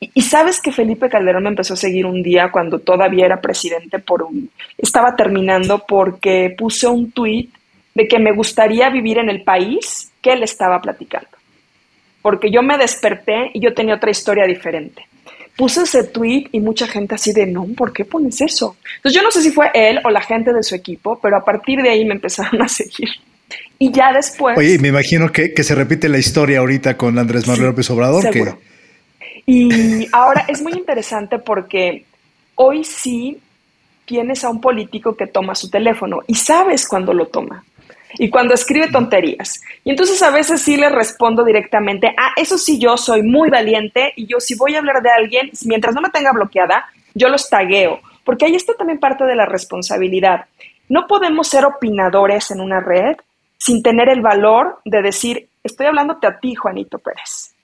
Y, 0.00 0.22
sabes 0.22 0.60
que 0.60 0.72
Felipe 0.72 1.08
Calderón 1.08 1.44
me 1.44 1.50
empezó 1.50 1.74
a 1.74 1.76
seguir 1.76 2.04
un 2.04 2.22
día 2.22 2.50
cuando 2.50 2.80
todavía 2.80 3.26
era 3.26 3.40
presidente 3.40 3.98
por 3.98 4.22
un... 4.22 4.50
Estaba 4.76 5.14
terminando 5.14 5.84
porque 5.86 6.54
puse 6.58 6.88
un 6.88 7.12
tuit 7.12 7.50
de 7.94 8.08
que 8.08 8.18
me 8.18 8.32
gustaría 8.32 8.90
vivir 8.90 9.18
en 9.18 9.28
el 9.28 9.42
país 9.42 10.10
que 10.20 10.32
él 10.32 10.42
estaba 10.42 10.80
platicando. 10.80 11.28
Porque 12.22 12.50
yo 12.50 12.62
me 12.62 12.78
desperté 12.78 13.50
y 13.54 13.60
yo 13.60 13.72
tenía 13.72 13.94
otra 13.94 14.10
historia 14.10 14.44
diferente. 14.44 15.06
Puse 15.56 15.82
ese 15.82 16.04
tweet 16.04 16.48
y 16.52 16.60
mucha 16.60 16.86
gente 16.86 17.14
así 17.14 17.32
de, 17.32 17.46
no, 17.46 17.66
¿por 17.76 17.92
qué 17.92 18.04
pones 18.04 18.40
eso? 18.40 18.76
Entonces 18.96 19.20
yo 19.20 19.22
no 19.22 19.30
sé 19.30 19.42
si 19.42 19.50
fue 19.50 19.70
él 19.74 20.00
o 20.04 20.10
la 20.10 20.20
gente 20.20 20.52
de 20.52 20.62
su 20.62 20.74
equipo, 20.74 21.18
pero 21.20 21.36
a 21.36 21.44
partir 21.44 21.80
de 21.82 21.90
ahí 21.90 22.04
me 22.04 22.14
empezaron 22.14 22.60
a 22.62 22.68
seguir. 22.68 23.10
Y 23.82 23.90
ya 23.92 24.12
después... 24.12 24.58
Oye, 24.58 24.78
me 24.78 24.88
imagino 24.88 25.32
que, 25.32 25.54
se 25.64 25.74
repite 25.74 26.10
la 26.10 26.18
historia 26.18 26.58
ahorita 26.58 26.98
con 26.98 27.18
Andrés 27.18 27.48
Manuel 27.48 27.70
López 27.70 27.88
Obrador. 27.88 28.22
Seguro. 28.22 28.58
Y 29.46 30.06
ahora 30.12 30.44
es 30.48 30.60
muy 30.60 30.74
interesante 30.74 31.38
porque 31.38 32.04
hoy 32.56 32.84
sí 32.84 33.40
tienes 34.04 34.44
a 34.44 34.50
un 34.50 34.60
político 34.60 35.16
que 35.16 35.26
toma 35.26 35.54
su 35.54 35.70
teléfono 35.70 36.18
y 36.26 36.34
sabes 36.34 36.86
cuándo 36.86 37.14
lo 37.14 37.28
toma 37.28 37.64
y 38.18 38.28
cuando 38.28 38.52
escribe 38.52 38.88
tonterías. 38.88 39.62
Y 39.82 39.92
entonces 39.92 40.22
a 40.22 40.30
veces 40.30 40.60
sí 40.60 40.76
le 40.76 40.90
respondo 40.90 41.42
directamente, 41.42 42.08
ah, 42.18 42.32
eso 42.36 42.58
sí, 42.58 42.78
yo 42.78 42.98
soy 42.98 43.22
muy 43.22 43.48
valiente 43.48 44.12
y 44.14 44.26
yo 44.26 44.40
si 44.40 44.56
voy 44.56 44.74
a 44.74 44.80
hablar 44.80 45.02
de 45.02 45.10
alguien, 45.10 45.50
mientras 45.64 45.94
no 45.94 46.02
me 46.02 46.10
tenga 46.10 46.32
bloqueada, 46.32 46.84
yo 47.14 47.30
los 47.30 47.48
tagueo, 47.48 48.00
porque 48.24 48.44
ahí 48.44 48.56
está 48.56 48.74
también 48.74 49.00
parte 49.00 49.24
de 49.24 49.36
la 49.36 49.46
responsabilidad. 49.46 50.44
No 50.90 51.06
podemos 51.06 51.48
ser 51.48 51.64
opinadores 51.64 52.50
en 52.50 52.60
una 52.60 52.80
red 52.80 53.16
sin 53.60 53.82
tener 53.82 54.08
el 54.08 54.22
valor 54.22 54.80
de 54.84 55.02
decir, 55.02 55.48
estoy 55.62 55.86
hablándote 55.86 56.26
a 56.26 56.40
ti, 56.40 56.56
Juanito 56.56 56.98
Pérez 56.98 57.54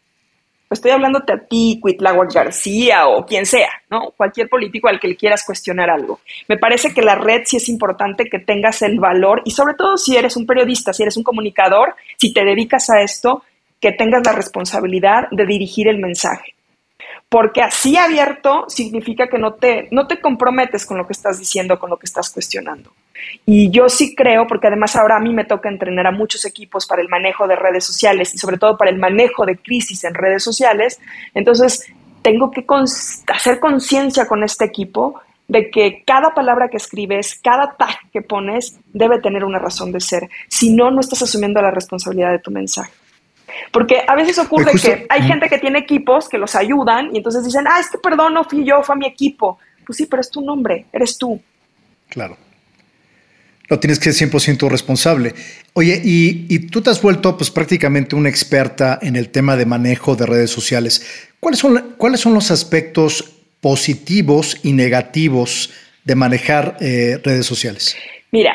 estoy 0.70 0.90
hablándote 0.90 1.32
a 1.32 1.38
ti, 1.38 1.78
Cuitláhuac 1.80 2.32
García 2.32 3.06
o 3.06 3.24
quien 3.24 3.46
sea, 3.46 3.70
¿no? 3.90 4.12
Cualquier 4.16 4.48
político 4.48 4.88
al 4.88 4.98
que 4.98 5.09
le 5.09 5.16
quieras 5.16 5.44
cuestionar 5.44 5.90
algo. 5.90 6.20
Me 6.48 6.59
parece 6.59 6.92
que 6.92 7.02
la 7.02 7.14
red 7.14 7.42
sí 7.44 7.56
es 7.56 7.68
importante 7.68 8.24
que 8.24 8.40
tengas 8.40 8.82
el 8.82 8.98
valor 8.98 9.42
y 9.44 9.52
sobre 9.52 9.74
todo 9.74 9.96
si 9.96 10.16
eres 10.16 10.37
un 10.37 10.46
periodista, 10.46 10.92
si 10.92 11.02
eres 11.02 11.16
un 11.16 11.22
comunicador, 11.22 11.94
si 12.16 12.32
te 12.32 12.44
dedicas 12.44 12.90
a 12.90 13.00
esto, 13.00 13.42
que 13.80 13.92
tengas 13.92 14.22
la 14.24 14.32
responsabilidad 14.32 15.28
de 15.30 15.46
dirigir 15.46 15.88
el 15.88 15.98
mensaje 15.98 16.56
porque 17.28 17.60
así 17.60 17.96
abierto 17.96 18.66
significa 18.68 19.26
que 19.26 19.38
no 19.38 19.54
te, 19.54 19.88
no 19.90 20.06
te 20.06 20.20
comprometes 20.20 20.86
con 20.86 20.96
lo 20.96 21.06
que 21.06 21.12
estás 21.12 21.38
diciendo, 21.38 21.78
con 21.78 21.90
lo 21.90 21.96
que 21.96 22.06
estás 22.06 22.30
cuestionando. 22.30 22.92
Y 23.44 23.70
yo 23.70 23.88
sí 23.88 24.14
creo, 24.14 24.46
porque 24.46 24.68
además 24.68 24.94
ahora 24.94 25.16
a 25.16 25.20
mí 25.20 25.32
me 25.32 25.44
toca 25.44 25.68
entrenar 25.68 26.06
a 26.06 26.12
muchos 26.12 26.44
equipos 26.44 26.86
para 26.86 27.02
el 27.02 27.08
manejo 27.08 27.48
de 27.48 27.56
redes 27.56 27.84
sociales 27.84 28.32
y 28.34 28.38
sobre 28.38 28.58
todo 28.58 28.76
para 28.76 28.90
el 28.90 28.98
manejo 28.98 29.44
de 29.44 29.56
crisis 29.56 30.04
en 30.04 30.14
redes 30.14 30.44
sociales, 30.44 31.00
entonces 31.34 31.86
tengo 32.22 32.50
que 32.50 32.64
hacer 33.28 33.58
conciencia 33.58 34.26
con 34.26 34.44
este 34.44 34.64
equipo 34.64 35.20
de 35.48 35.70
que 35.70 36.02
cada 36.04 36.34
palabra 36.34 36.68
que 36.68 36.76
escribes, 36.76 37.38
cada 37.42 37.76
tag 37.76 37.96
que 38.12 38.20
pones 38.20 38.78
debe 38.92 39.20
tener 39.20 39.44
una 39.44 39.58
razón 39.58 39.92
de 39.92 40.00
ser. 40.00 40.28
Si 40.48 40.72
no, 40.72 40.90
no 40.90 41.00
estás 41.00 41.22
asumiendo 41.22 41.62
la 41.62 41.70
responsabilidad 41.70 42.32
de 42.32 42.40
tu 42.40 42.50
mensaje. 42.50 42.92
Porque 43.73 44.03
a 44.07 44.14
veces 44.14 44.38
ocurre 44.38 44.73
que 44.81 45.07
hay 45.09 45.23
gente 45.23 45.49
que 45.49 45.59
tiene 45.59 45.79
equipos 45.79 46.29
que 46.29 46.38
los 46.38 46.55
ayudan 46.55 47.14
y 47.14 47.19
entonces 47.19 47.45
dicen, 47.45 47.66
ah, 47.69 47.81
es 47.81 47.90
que 47.90 47.99
perdón, 47.99 48.35
no 48.35 48.45
fui 48.45 48.64
yo, 48.64 48.83
fue 48.83 48.97
mi 48.97 49.07
equipo. 49.07 49.59
Pues 49.85 49.99
sí, 49.99 50.07
pero 50.07 50.21
es 50.21 50.31
tu 50.31 50.40
nombre, 50.40 50.87
eres 50.92 51.16
tú. 51.16 51.40
Claro. 52.09 52.37
Lo 53.69 53.81
tienes 53.81 53.99
que 53.99 54.12
ser 54.12 54.31
100% 54.31 54.69
responsable. 54.69 55.35
Oye, 55.73 56.01
y, 56.05 56.59
tú 56.69 56.83
te 56.83 56.90
has 56.90 57.03
vuelto 57.03 57.37
pues 57.37 57.51
prácticamente 57.51 58.14
una 58.14 58.29
experta 58.29 58.99
en 59.03 59.16
el 59.16 59.31
tema 59.31 59.57
de 59.57 59.66
manejo 59.66 60.14
de 60.14 60.27
redes 60.27 60.51
sociales. 60.51 61.29
¿Cuáles 61.40 61.61
son, 61.61 61.95
cuáles 61.97 62.21
son 62.21 62.35
los 62.35 62.51
aspectos 62.51 63.33
positivos 63.61 64.59
y 64.62 64.73
negativos 64.73 65.73
de 66.05 66.14
manejar 66.14 66.77
eh, 66.81 67.21
redes 67.25 67.47
sociales? 67.47 67.97
Mira, 68.31 68.55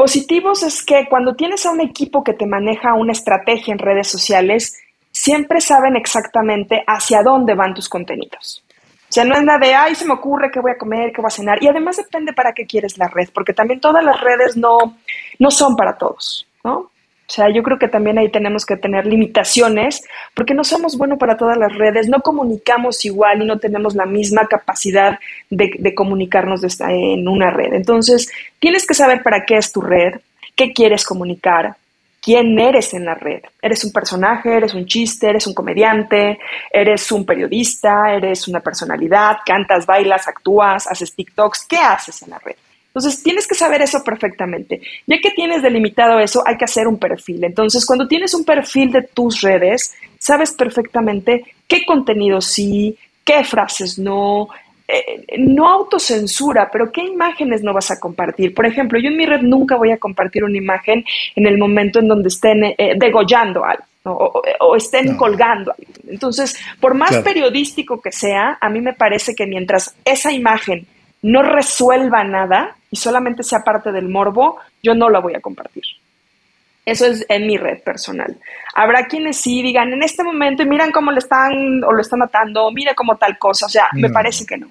Positivos 0.00 0.62
es 0.62 0.82
que 0.82 1.06
cuando 1.10 1.34
tienes 1.34 1.66
a 1.66 1.70
un 1.72 1.82
equipo 1.82 2.24
que 2.24 2.32
te 2.32 2.46
maneja 2.46 2.94
una 2.94 3.12
estrategia 3.12 3.72
en 3.72 3.78
redes 3.78 4.08
sociales, 4.08 4.80
siempre 5.10 5.60
saben 5.60 5.94
exactamente 5.94 6.82
hacia 6.86 7.22
dónde 7.22 7.54
van 7.54 7.74
tus 7.74 7.86
contenidos. 7.86 8.64
O 8.72 9.12
sea, 9.12 9.26
no 9.26 9.34
es 9.34 9.42
nada 9.42 9.58
de, 9.58 9.74
ay, 9.74 9.94
se 9.94 10.06
me 10.06 10.14
ocurre 10.14 10.50
qué 10.50 10.58
voy 10.58 10.70
a 10.70 10.78
comer, 10.78 11.12
qué 11.12 11.20
voy 11.20 11.28
a 11.28 11.30
cenar. 11.30 11.62
Y 11.62 11.68
además 11.68 11.98
depende 11.98 12.32
para 12.32 12.54
qué 12.54 12.64
quieres 12.64 12.96
la 12.96 13.08
red, 13.08 13.28
porque 13.34 13.52
también 13.52 13.78
todas 13.78 14.02
las 14.02 14.18
redes 14.22 14.56
no, 14.56 14.96
no 15.38 15.50
son 15.50 15.76
para 15.76 15.98
todos, 15.98 16.48
¿no? 16.64 16.90
O 17.30 17.32
sea, 17.32 17.48
yo 17.48 17.62
creo 17.62 17.78
que 17.78 17.86
también 17.86 18.18
ahí 18.18 18.28
tenemos 18.28 18.66
que 18.66 18.76
tener 18.76 19.06
limitaciones 19.06 20.02
porque 20.34 20.52
no 20.52 20.64
somos 20.64 20.98
buenos 20.98 21.16
para 21.16 21.36
todas 21.36 21.56
las 21.56 21.72
redes, 21.72 22.08
no 22.08 22.22
comunicamos 22.22 23.04
igual 23.04 23.40
y 23.40 23.46
no 23.46 23.60
tenemos 23.60 23.94
la 23.94 24.04
misma 24.04 24.48
capacidad 24.48 25.16
de, 25.48 25.94
comunicarnos 25.94 26.60
en 26.80 27.28
una 27.28 27.52
red. 27.52 27.72
Entonces, 27.72 28.28
tienes 28.58 28.84
que 28.84 28.94
saber 28.94 29.22
para 29.22 29.44
qué 29.44 29.58
es 29.58 29.70
tu 29.70 29.80
red, 29.80 30.14
qué 30.56 30.72
quieres 30.72 31.04
comunicar, 31.04 31.76
quién 32.20 32.58
eres 32.58 32.94
en 32.94 33.04
la 33.04 33.14
red. 33.14 33.42
¿Eres 33.62 33.84
un 33.84 33.92
personaje? 33.92 34.56
¿Eres 34.56 34.74
un 34.74 34.86
chiste? 34.86 35.28
¿Eres 35.28 35.46
un 35.46 35.54
comediante? 35.54 36.36
¿Eres 36.72 37.12
un 37.12 37.24
periodista? 37.24 38.12
¿Eres 38.12 38.48
una 38.48 38.58
personalidad? 38.58 39.36
¿Cantas, 39.46 39.86
bailas, 39.86 40.26
actúas, 40.26 40.88
haces 40.88 41.14
TikToks? 41.14 41.66
¿Qué 41.66 41.76
haces 41.76 42.22
en 42.22 42.30
la 42.30 42.40
red? 42.40 42.56
Entonces, 42.90 43.22
tienes 43.22 43.46
que 43.46 43.54
saber 43.54 43.82
eso 43.82 44.02
perfectamente. 44.02 44.80
Ya 45.06 45.18
que 45.20 45.30
tienes 45.30 45.62
delimitado 45.62 46.18
eso, 46.18 46.42
hay 46.44 46.56
que 46.56 46.64
hacer 46.64 46.88
un 46.88 46.98
perfil. 46.98 47.44
Entonces, 47.44 47.86
cuando 47.86 48.08
tienes 48.08 48.34
un 48.34 48.44
perfil 48.44 48.90
de 48.90 49.02
tus 49.02 49.42
redes, 49.42 49.94
sabes 50.18 50.52
perfectamente 50.52 51.44
qué 51.68 51.84
contenido 51.84 52.40
sí, 52.40 52.98
qué 53.24 53.44
frases 53.44 53.96
no, 53.96 54.48
eh, 54.88 55.24
no 55.38 55.68
autocensura, 55.68 56.68
pero 56.72 56.90
qué 56.90 57.04
imágenes 57.04 57.62
no 57.62 57.72
vas 57.72 57.92
a 57.92 58.00
compartir. 58.00 58.52
Por 58.52 58.66
ejemplo, 58.66 58.98
yo 58.98 59.08
en 59.08 59.16
mi 59.16 59.24
red 59.24 59.42
nunca 59.42 59.76
voy 59.76 59.92
a 59.92 59.96
compartir 59.98 60.42
una 60.42 60.58
imagen 60.58 61.04
en 61.36 61.46
el 61.46 61.58
momento 61.58 62.00
en 62.00 62.08
donde 62.08 62.28
estén 62.28 62.64
eh, 62.64 62.94
degollando 62.96 63.64
algo. 63.64 63.84
O, 64.02 64.74
estén 64.76 65.16
colgando. 65.16 65.72
Algo. 65.72 65.84
Entonces, 66.08 66.58
por 66.80 66.94
más 66.94 67.18
periodístico 67.18 68.00
que 68.00 68.10
sea, 68.10 68.58
a 68.60 68.68
mí 68.68 68.80
me 68.80 68.94
parece 68.94 69.34
que 69.34 69.46
mientras 69.46 69.94
esa 70.04 70.32
imagen 70.32 70.86
no 71.22 71.42
resuelva 71.42 72.24
nada 72.24 72.76
y 72.90 72.96
solamente 72.96 73.42
sea 73.42 73.60
parte 73.60 73.92
del 73.92 74.08
morbo, 74.08 74.58
yo 74.82 74.94
no 74.94 75.08
la 75.10 75.20
voy 75.20 75.34
a 75.34 75.40
compartir. 75.40 75.84
Eso 76.84 77.06
es 77.06 77.24
en 77.28 77.46
mi 77.46 77.56
red 77.56 77.82
personal. 77.82 78.36
Habrá 78.74 79.06
quienes 79.06 79.36
sí 79.36 79.62
digan 79.62 79.92
en 79.92 80.02
este 80.02 80.24
momento 80.24 80.62
y 80.62 80.66
miran 80.66 80.90
cómo 80.90 81.12
le 81.12 81.18
están 81.18 81.84
o 81.84 81.92
lo 81.92 82.00
están 82.00 82.20
matando, 82.20 82.70
mire 82.72 82.94
cómo 82.94 83.16
tal 83.16 83.38
cosa. 83.38 83.66
O 83.66 83.68
sea, 83.68 83.88
me 83.92 84.08
parece 84.10 84.46
que 84.46 84.56
no. 84.56 84.68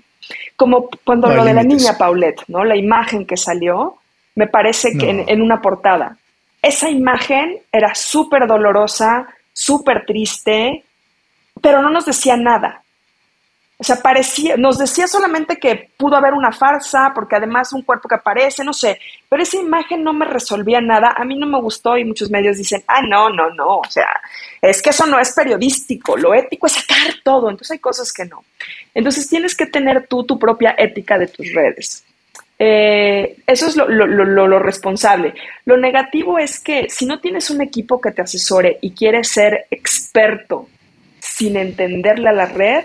Como 0.55 0.89
cuando 1.03 1.29
lo 1.29 1.43
de 1.43 1.53
la 1.53 1.63
niña 1.63 1.97
Paulette, 1.97 2.43
¿no? 2.47 2.63
La 2.65 2.75
imagen 2.75 3.25
que 3.25 3.37
salió, 3.37 3.97
me 4.35 4.47
parece 4.47 4.97
que 4.97 5.09
en, 5.27 5.41
una 5.41 5.61
portada. 5.61 6.17
Esa 6.61 6.89
imagen 6.89 7.59
era 7.71 7.95
súper 7.95 8.47
dolorosa, 8.47 9.27
súper 9.53 10.05
triste, 10.05 10.83
pero 11.61 11.81
no 11.81 11.89
nos 11.89 12.05
decía 12.05 12.35
nada. 12.35 12.83
O 13.81 13.83
sea, 13.83 13.95
parecía, 13.95 14.57
nos 14.57 14.77
decía 14.77 15.07
solamente 15.07 15.57
que 15.57 15.89
pudo 15.95 16.17
haber 16.17 16.33
una 16.33 16.51
farsa, 16.51 17.13
porque 17.15 17.37
además 17.37 17.71
un 17.71 17.83
cuerpo 17.83 18.09
que 18.09 18.15
aparece, 18.15 18.61
no 18.61 18.73
sé, 18.73 18.99
pero 19.29 19.41
esa 19.41 19.55
imagen 19.55 20.03
no 20.03 20.11
me 20.11 20.25
resolvía 20.25 20.81
nada, 20.81 21.13
a 21.15 21.23
mí 21.23 21.37
no 21.37 21.47
me 21.47 21.61
gustó 21.61 21.97
y 21.97 22.03
muchos 22.03 22.29
medios 22.29 22.57
dicen, 22.57 22.83
ah, 22.87 23.01
no, 23.01 23.29
no, 23.29 23.49
no, 23.51 23.77
o 23.77 23.89
sea, 23.89 24.09
es 24.61 24.81
que 24.81 24.89
eso 24.89 25.05
no 25.05 25.17
es 25.17 25.31
periodístico, 25.31 26.17
lo 26.17 26.33
ético 26.33 26.67
es 26.67 26.73
sacar 26.73 27.15
todo, 27.23 27.49
entonces 27.49 27.71
hay 27.71 27.79
cosas 27.79 28.11
que 28.11 28.25
no. 28.25 28.43
Entonces 28.93 29.29
tienes 29.29 29.55
que 29.55 29.65
tener 29.65 30.07
tú 30.07 30.25
tu 30.25 30.37
propia 30.37 30.75
ética 30.77 31.17
de 31.17 31.27
tus 31.27 31.53
redes. 31.53 32.03
Eh, 32.61 33.37
eso 33.47 33.67
es 33.67 33.77
lo, 33.77 33.87
lo, 33.87 34.59
responsable. 34.59 35.33
Lo 35.63 35.77
negativo 35.77 36.37
es 36.37 36.59
que 36.59 36.89
si 36.89 37.05
no 37.05 37.21
tienes 37.21 37.49
un 37.49 37.61
equipo 37.61 38.01
que 38.01 38.11
te 38.11 38.21
asesore 38.21 38.77
y 38.81 38.91
quieres 38.91 39.29
ser 39.29 39.67
experto 39.71 40.67
sin 41.19 41.55
entenderle 41.55 42.27
a 42.27 42.33
la 42.33 42.45
red, 42.47 42.83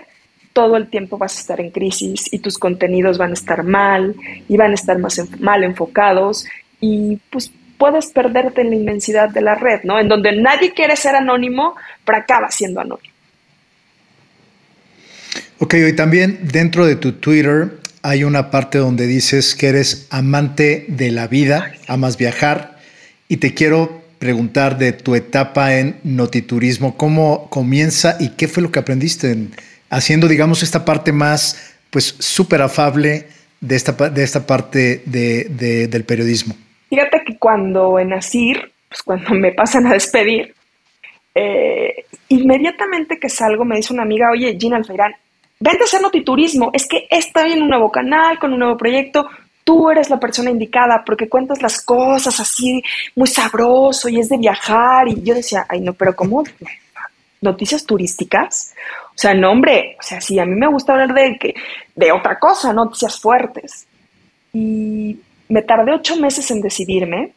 todo 0.55 0.77
el 0.77 0.87
tiempo 0.87 1.17
vas 1.17 1.35
a 1.35 1.41
estar 1.41 1.59
en 1.59 1.69
crisis 1.69 2.31
y 2.31 2.39
tus 2.39 2.57
contenidos 2.57 3.17
van 3.17 3.31
a 3.31 3.33
estar 3.33 3.63
mal 3.63 4.15
y 4.47 4.55
van 4.55 4.71
a 4.71 4.75
estar 4.75 4.97
más 4.99 5.21
mal 5.41 5.65
enfocados 5.65 6.45
y 6.79 7.19
pues 7.29 7.51
puedes 7.77 8.05
perderte 8.07 8.61
en 8.61 8.69
la 8.69 8.77
inmensidad 8.77 9.29
de 9.29 9.41
la 9.41 9.55
red, 9.55 9.81
¿no? 9.83 9.99
En 9.99 10.07
donde 10.07 10.31
nadie 10.31 10.71
quiere 10.73 10.95
ser 10.95 11.13
anónimo, 11.13 11.75
pero 12.05 12.19
acaba 12.19 12.49
siendo 12.51 12.79
anónimo. 12.79 13.13
Ok, 15.59 15.73
y 15.73 15.93
también 15.93 16.39
dentro 16.43 16.85
de 16.85 16.95
tu 16.95 17.11
Twitter 17.11 17.81
hay 18.01 18.23
una 18.23 18.49
parte 18.49 18.77
donde 18.77 19.07
dices 19.07 19.55
que 19.55 19.67
eres 19.67 20.07
amante 20.09 20.85
de 20.87 21.11
la 21.11 21.27
vida, 21.27 21.73
amas 21.89 22.15
viajar 22.15 22.77
y 23.27 23.37
te 23.37 23.53
quiero 23.53 24.03
preguntar 24.19 24.77
de 24.77 24.93
tu 24.93 25.15
etapa 25.15 25.75
en 25.75 25.97
notiturismo, 26.05 26.95
¿cómo 26.95 27.49
comienza 27.49 28.15
y 28.21 28.29
qué 28.29 28.47
fue 28.47 28.63
lo 28.63 28.71
que 28.71 28.79
aprendiste 28.79 29.31
en 29.31 29.51
haciendo, 29.89 30.27
digamos, 30.27 30.63
esta 30.63 30.85
parte 30.85 31.11
más, 31.11 31.75
pues, 31.89 32.15
súper 32.19 32.61
afable 32.61 33.27
de 33.59 33.75
esta, 33.75 33.91
de 34.09 34.23
esta 34.23 34.45
parte 34.45 35.01
de, 35.05 35.87
del 35.87 36.03
periodismo? 36.03 36.55
Fíjate 36.89 37.23
que 37.25 37.37
cuando 37.37 37.99
en 37.99 38.13
Asir, 38.13 38.71
pues 38.87 39.01
cuando 39.03 39.31
me 39.31 39.51
pasan 39.53 39.87
a 39.87 39.93
despedir, 39.93 40.53
eh, 41.33 42.05
inmediatamente 42.29 43.17
que 43.19 43.29
salgo 43.29 43.65
me 43.65 43.77
dice 43.77 43.93
una 43.93 44.03
amiga, 44.03 44.29
oye, 44.31 44.57
Gina 44.59 44.77
Alfeirán, 44.77 45.13
vente 45.59 45.83
a 45.83 45.85
hacer 45.85 46.01
notiturismo, 46.01 46.69
es 46.73 46.87
que 46.87 47.07
está 47.09 47.47
en 47.47 47.63
un 47.63 47.69
nuevo 47.69 47.91
canal, 47.91 48.39
con 48.39 48.53
un 48.53 48.59
nuevo 48.59 48.77
proyecto, 48.77 49.27
tú 49.63 49.89
eres 49.89 50.09
la 50.09 50.19
persona 50.19 50.51
indicada 50.51 51.03
porque 51.05 51.27
cuentas 51.27 51.61
las 51.61 51.83
cosas 51.83 52.39
así 52.39 52.81
muy 53.15 53.27
sabroso 53.27 54.07
y 54.07 54.19
es 54.19 54.29
de 54.29 54.37
viajar 54.37 55.07
y 55.07 55.21
yo 55.23 55.33
decía, 55.33 55.65
ay 55.67 55.81
no, 55.81 55.93
pero 55.93 56.15
¿cómo? 56.15 56.43
Noticias 57.45 57.85
turísticas. 57.85 58.73
O 59.09 59.17
sea, 59.17 59.33
no, 59.33 59.51
hombre, 59.51 59.95
o 59.97 60.03
sea, 60.03 60.19
sí, 60.19 60.37
a 60.37 60.45
mí 60.45 60.55
me 60.55 60.67
gusta 60.67 60.91
hablar 60.91 61.13
de, 61.13 61.37
que, 61.39 61.53
de 61.95 62.11
otra 62.11 62.37
cosa, 62.37 62.73
noticias 62.73 63.19
fuertes. 63.19 63.87
Y 64.51 65.17
me 65.47 65.61
tardé 65.61 65.93
ocho 65.93 66.17
meses 66.17 66.51
en 66.51 66.61
decidirme, 66.61 67.31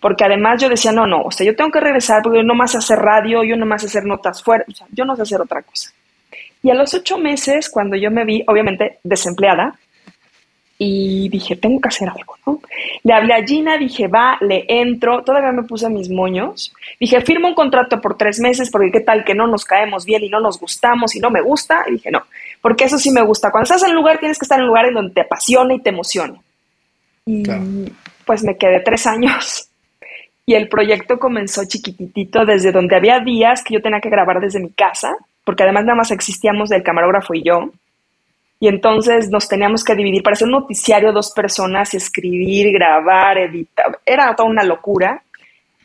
porque 0.00 0.24
además 0.24 0.60
yo 0.60 0.68
decía, 0.68 0.92
no, 0.92 1.06
no, 1.06 1.22
o 1.22 1.30
sea, 1.30 1.46
yo 1.46 1.54
tengo 1.54 1.70
que 1.70 1.80
regresar 1.80 2.22
porque 2.22 2.38
yo 2.38 2.44
no 2.44 2.54
más 2.54 2.74
hacer 2.74 2.98
radio, 2.98 3.44
yo 3.44 3.56
no 3.56 3.66
más 3.66 3.84
hacer 3.84 4.04
notas 4.04 4.42
fuertes, 4.42 4.74
o 4.74 4.78
sea, 4.78 4.86
yo 4.90 5.04
no 5.04 5.14
sé 5.14 5.22
hacer 5.22 5.40
otra 5.40 5.62
cosa. 5.62 5.92
Y 6.62 6.70
a 6.70 6.74
los 6.74 6.92
ocho 6.94 7.18
meses, 7.18 7.70
cuando 7.70 7.96
yo 7.96 8.10
me 8.10 8.24
vi, 8.24 8.42
obviamente, 8.46 8.98
desempleada, 9.02 9.78
y 10.82 11.28
dije, 11.28 11.56
tengo 11.56 11.78
que 11.78 11.88
hacer 11.88 12.08
algo, 12.08 12.36
¿no? 12.46 12.58
Le 13.02 13.12
hablé 13.12 13.34
a 13.34 13.44
Gina, 13.44 13.76
dije, 13.76 14.08
va, 14.08 14.38
le 14.40 14.64
entro, 14.66 15.22
todavía 15.22 15.52
me 15.52 15.64
puse 15.64 15.90
mis 15.90 16.08
moños, 16.08 16.72
dije, 16.98 17.20
firmo 17.20 17.48
un 17.48 17.54
contrato 17.54 18.00
por 18.00 18.16
tres 18.16 18.40
meses 18.40 18.70
porque 18.70 18.90
qué 18.90 19.00
tal 19.00 19.22
que 19.22 19.34
no 19.34 19.46
nos 19.46 19.66
caemos 19.66 20.06
bien 20.06 20.24
y 20.24 20.30
no 20.30 20.40
nos 20.40 20.58
gustamos 20.58 21.14
y 21.14 21.20
no 21.20 21.28
me 21.28 21.42
gusta, 21.42 21.84
y 21.86 21.92
dije, 21.92 22.10
no, 22.10 22.22
porque 22.62 22.84
eso 22.84 22.96
sí 22.96 23.10
me 23.10 23.20
gusta, 23.20 23.50
cuando 23.50 23.64
estás 23.64 23.82
en 23.82 23.90
un 23.90 23.96
lugar 23.96 24.20
tienes 24.20 24.38
que 24.38 24.46
estar 24.46 24.56
en 24.56 24.62
un 24.62 24.68
lugar 24.68 24.86
en 24.86 24.94
donde 24.94 25.12
te 25.12 25.20
apasione 25.20 25.74
y 25.74 25.80
te 25.80 25.90
emocione. 25.90 26.40
Y 27.26 27.42
pues 28.24 28.42
me 28.42 28.56
quedé 28.56 28.80
tres 28.80 29.06
años 29.06 29.68
y 30.46 30.54
el 30.54 30.66
proyecto 30.70 31.18
comenzó 31.18 31.62
chiquitito 31.66 32.46
desde 32.46 32.72
donde 32.72 32.96
había 32.96 33.20
días 33.20 33.62
que 33.62 33.74
yo 33.74 33.82
tenía 33.82 34.00
que 34.00 34.08
grabar 34.08 34.40
desde 34.40 34.60
mi 34.60 34.70
casa, 34.70 35.14
porque 35.44 35.62
además 35.62 35.84
nada 35.84 35.96
más 35.96 36.10
existíamos 36.10 36.70
del 36.70 36.82
camarógrafo 36.82 37.34
y 37.34 37.42
yo, 37.42 37.70
y 38.60 38.68
entonces 38.68 39.30
nos 39.30 39.48
teníamos 39.48 39.82
que 39.82 39.94
dividir 39.94 40.22
para 40.22 40.34
hacer 40.34 40.46
un 40.46 40.52
noticiario 40.52 41.12
dos 41.12 41.32
personas, 41.32 41.94
escribir, 41.94 42.70
grabar, 42.72 43.38
editar. 43.38 43.98
Era 44.04 44.36
toda 44.36 44.50
una 44.50 44.62
locura. 44.62 45.22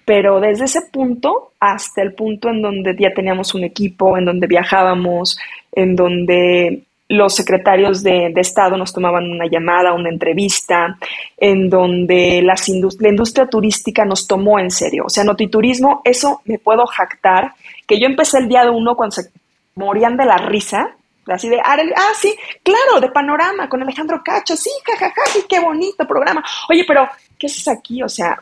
Pero 0.03 0.39
desde 0.39 0.65
ese 0.65 0.81
punto 0.91 1.53
hasta 1.59 2.03
el 2.03 2.13
punto 2.13 2.49
en 2.49 2.61
donde 2.61 2.95
ya 2.99 3.11
teníamos 3.11 3.55
un 3.55 3.63
equipo, 3.63 4.17
en 4.17 4.25
donde 4.25 4.45
viajábamos, 4.45 5.39
en 5.71 5.95
donde 5.95 6.83
los 7.07 7.35
secretarios 7.35 8.03
de, 8.03 8.31
Estado 8.35 8.77
nos 8.77 8.93
tomaban 8.93 9.29
una 9.29 9.47
llamada, 9.47 9.93
una 9.93 10.09
entrevista, 10.09 10.97
en 11.37 11.69
donde 11.69 12.41
las 12.43 12.67
la 12.99 13.09
industria 13.09 13.47
turística 13.47 14.05
nos 14.05 14.27
tomó 14.27 14.59
en 14.59 14.69
serio. 14.69 15.05
O 15.05 15.09
sea, 15.09 15.23
notiturismo, 15.23 16.01
eso 16.03 16.41
me 16.45 16.59
puedo 16.59 16.85
jactar, 16.85 17.53
que 17.87 17.99
yo 17.99 18.05
empecé 18.05 18.39
el 18.39 18.47
día 18.47 18.63
de 18.63 18.69
uno 18.69 18.95
cuando 18.95 19.15
se 19.15 19.29
morían 19.75 20.17
de 20.17 20.25
la 20.25 20.37
risa, 20.37 20.95
Así 21.27 21.49
de, 21.49 21.59
ah, 21.59 21.77
sí, 22.19 22.35
claro, 22.61 23.01
de 23.01 23.09
panorama 23.09 23.67
con 23.67 23.81
Alejandro 23.81 24.21
Cacho, 24.23 24.55
sí, 24.55 24.69
jajaja, 24.85 25.21
sí, 25.33 25.43
qué 25.49 25.59
bonito 25.59 26.07
programa. 26.07 26.43
Oye, 26.69 26.83
pero, 26.87 27.09
¿qué 27.37 27.47
haces 27.47 27.67
aquí? 27.67 28.03
O 28.03 28.09
sea, 28.09 28.39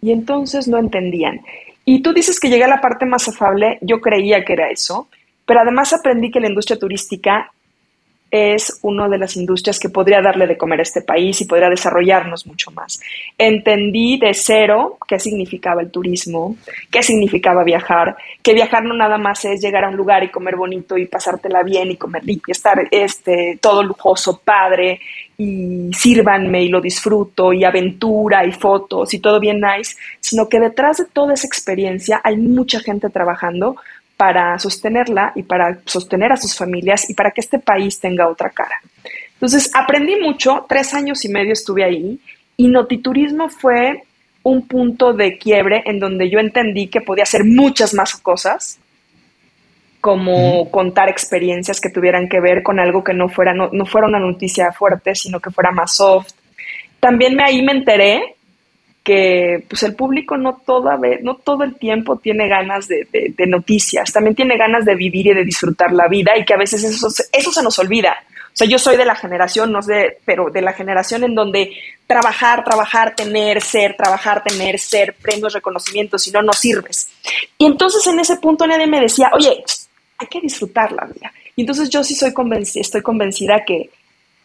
y 0.00 0.10
entonces 0.10 0.66
no 0.66 0.78
entendían. 0.78 1.40
Y 1.84 2.02
tú 2.02 2.12
dices 2.12 2.40
que 2.40 2.48
llegué 2.48 2.64
a 2.64 2.68
la 2.68 2.80
parte 2.80 3.06
más 3.06 3.28
afable, 3.28 3.78
yo 3.80 4.00
creía 4.00 4.44
que 4.44 4.54
era 4.54 4.70
eso, 4.70 5.08
pero 5.46 5.60
además 5.60 5.92
aprendí 5.92 6.30
que 6.30 6.40
la 6.40 6.48
industria 6.48 6.78
turística 6.78 7.52
es 8.36 8.80
una 8.82 9.08
de 9.08 9.16
las 9.16 9.36
industrias 9.36 9.78
que 9.78 9.88
podría 9.88 10.20
darle 10.20 10.48
de 10.48 10.56
comer 10.56 10.80
a 10.80 10.82
este 10.82 11.02
país 11.02 11.40
y 11.40 11.44
podría 11.44 11.70
desarrollarnos 11.70 12.48
mucho 12.48 12.72
más. 12.72 13.00
Entendí 13.38 14.18
de 14.18 14.34
cero 14.34 14.98
qué 15.06 15.20
significaba 15.20 15.82
el 15.82 15.92
turismo, 15.92 16.56
qué 16.90 17.00
significaba 17.00 17.62
viajar, 17.62 18.16
que 18.42 18.52
viajar 18.52 18.82
no 18.82 18.92
nada 18.92 19.18
más 19.18 19.44
es 19.44 19.60
llegar 19.60 19.84
a 19.84 19.88
un 19.88 19.96
lugar 19.96 20.24
y 20.24 20.32
comer 20.32 20.56
bonito 20.56 20.98
y 20.98 21.06
pasártela 21.06 21.62
bien 21.62 21.92
y 21.92 21.96
comer 21.96 22.22
y 22.26 22.40
estar 22.48 22.88
este, 22.90 23.56
todo 23.62 23.84
lujoso, 23.84 24.40
padre, 24.44 24.98
y 25.38 25.90
sírvanme 25.92 26.64
y 26.64 26.68
lo 26.68 26.80
disfruto 26.80 27.52
y 27.52 27.64
aventura 27.64 28.44
y 28.44 28.52
fotos 28.52 29.14
y 29.14 29.20
todo 29.20 29.38
bien 29.38 29.60
nice, 29.60 29.96
sino 30.18 30.48
que 30.48 30.58
detrás 30.58 30.98
de 30.98 31.06
toda 31.06 31.34
esa 31.34 31.46
experiencia 31.46 32.20
hay 32.24 32.36
mucha 32.36 32.80
gente 32.80 33.10
trabajando 33.10 33.76
para 34.16 34.58
sostenerla 34.58 35.32
y 35.34 35.42
para 35.42 35.78
sostener 35.84 36.32
a 36.32 36.36
sus 36.36 36.56
familias 36.56 37.08
y 37.10 37.14
para 37.14 37.30
que 37.30 37.40
este 37.40 37.58
país 37.58 37.98
tenga 37.98 38.28
otra 38.28 38.50
cara. 38.50 38.80
Entonces, 39.34 39.70
aprendí 39.74 40.16
mucho, 40.16 40.64
tres 40.68 40.94
años 40.94 41.24
y 41.24 41.28
medio 41.28 41.52
estuve 41.52 41.84
ahí 41.84 42.20
y 42.56 42.68
Notiturismo 42.68 43.48
fue 43.48 44.02
un 44.42 44.68
punto 44.68 45.12
de 45.12 45.38
quiebre 45.38 45.82
en 45.86 45.98
donde 45.98 46.30
yo 46.30 46.38
entendí 46.38 46.88
que 46.88 47.00
podía 47.00 47.24
hacer 47.24 47.44
muchas 47.44 47.94
más 47.94 48.14
cosas, 48.14 48.78
como 50.00 50.70
contar 50.70 51.08
experiencias 51.08 51.80
que 51.80 51.88
tuvieran 51.88 52.28
que 52.28 52.38
ver 52.38 52.62
con 52.62 52.78
algo 52.78 53.02
que 53.02 53.14
no 53.14 53.28
fuera, 53.28 53.54
no, 53.54 53.70
no 53.72 53.86
fuera 53.86 54.06
una 54.06 54.20
noticia 54.20 54.70
fuerte, 54.70 55.14
sino 55.14 55.40
que 55.40 55.50
fuera 55.50 55.72
más 55.72 55.96
soft. 55.96 56.32
También 57.00 57.34
me, 57.34 57.42
ahí 57.42 57.62
me 57.62 57.72
enteré 57.72 58.36
que 59.04 59.62
pues 59.68 59.82
el 59.82 59.94
público 59.94 60.36
no, 60.38 60.62
toda 60.64 60.96
vez, 60.96 61.22
no 61.22 61.36
todo 61.36 61.62
el 61.62 61.76
tiempo 61.76 62.16
tiene 62.16 62.48
ganas 62.48 62.88
de, 62.88 63.06
noticias, 63.46 64.10
también 64.10 64.34
tiene 64.34 64.56
ganas 64.56 64.86
de 64.86 64.94
vivir 64.94 65.26
y 65.26 65.34
de 65.34 65.44
disfrutar 65.44 65.92
la 65.92 66.08
vida 66.08 66.32
y 66.38 66.44
que 66.44 66.54
a 66.54 66.56
veces 66.56 66.82
eso, 66.82 67.08
eso 67.30 67.52
se 67.52 67.62
nos 67.62 67.78
olvida. 67.78 68.16
O 68.54 68.56
sea, 68.56 68.66
yo 68.66 68.78
soy 68.78 68.96
de 68.96 69.04
la 69.04 69.14
generación, 69.14 69.72
no 69.72 69.82
sé, 69.82 70.18
pero 70.24 70.48
de 70.48 70.62
la 70.62 70.72
generación 70.72 71.24
en 71.24 71.34
donde 71.34 71.76
trabajar, 72.06 72.64
trabajar, 72.64 73.14
tener, 73.14 73.60
ser, 73.60 73.96
trabajar, 73.96 74.42
tener, 74.42 74.78
ser, 74.78 75.14
premios, 75.20 75.52
reconocimientos, 75.52 76.22
si 76.22 76.30
no, 76.30 76.40
no 76.40 76.52
sirves. 76.52 77.10
Y 77.58 77.66
entonces 77.66 78.06
en 78.06 78.20
ese 78.20 78.36
punto 78.36 78.66
nadie 78.66 78.86
me 78.86 79.00
decía, 79.00 79.30
oye, 79.34 79.62
hay 80.16 80.26
que 80.28 80.40
disfrutar 80.40 80.92
la 80.92 81.04
vida. 81.04 81.32
Y 81.56 81.62
entonces 81.62 81.90
yo 81.90 82.02
sí 82.02 82.14
soy 82.14 82.32
convencida, 82.32 82.80
estoy 82.80 83.02
convencida 83.02 83.64
que 83.66 83.90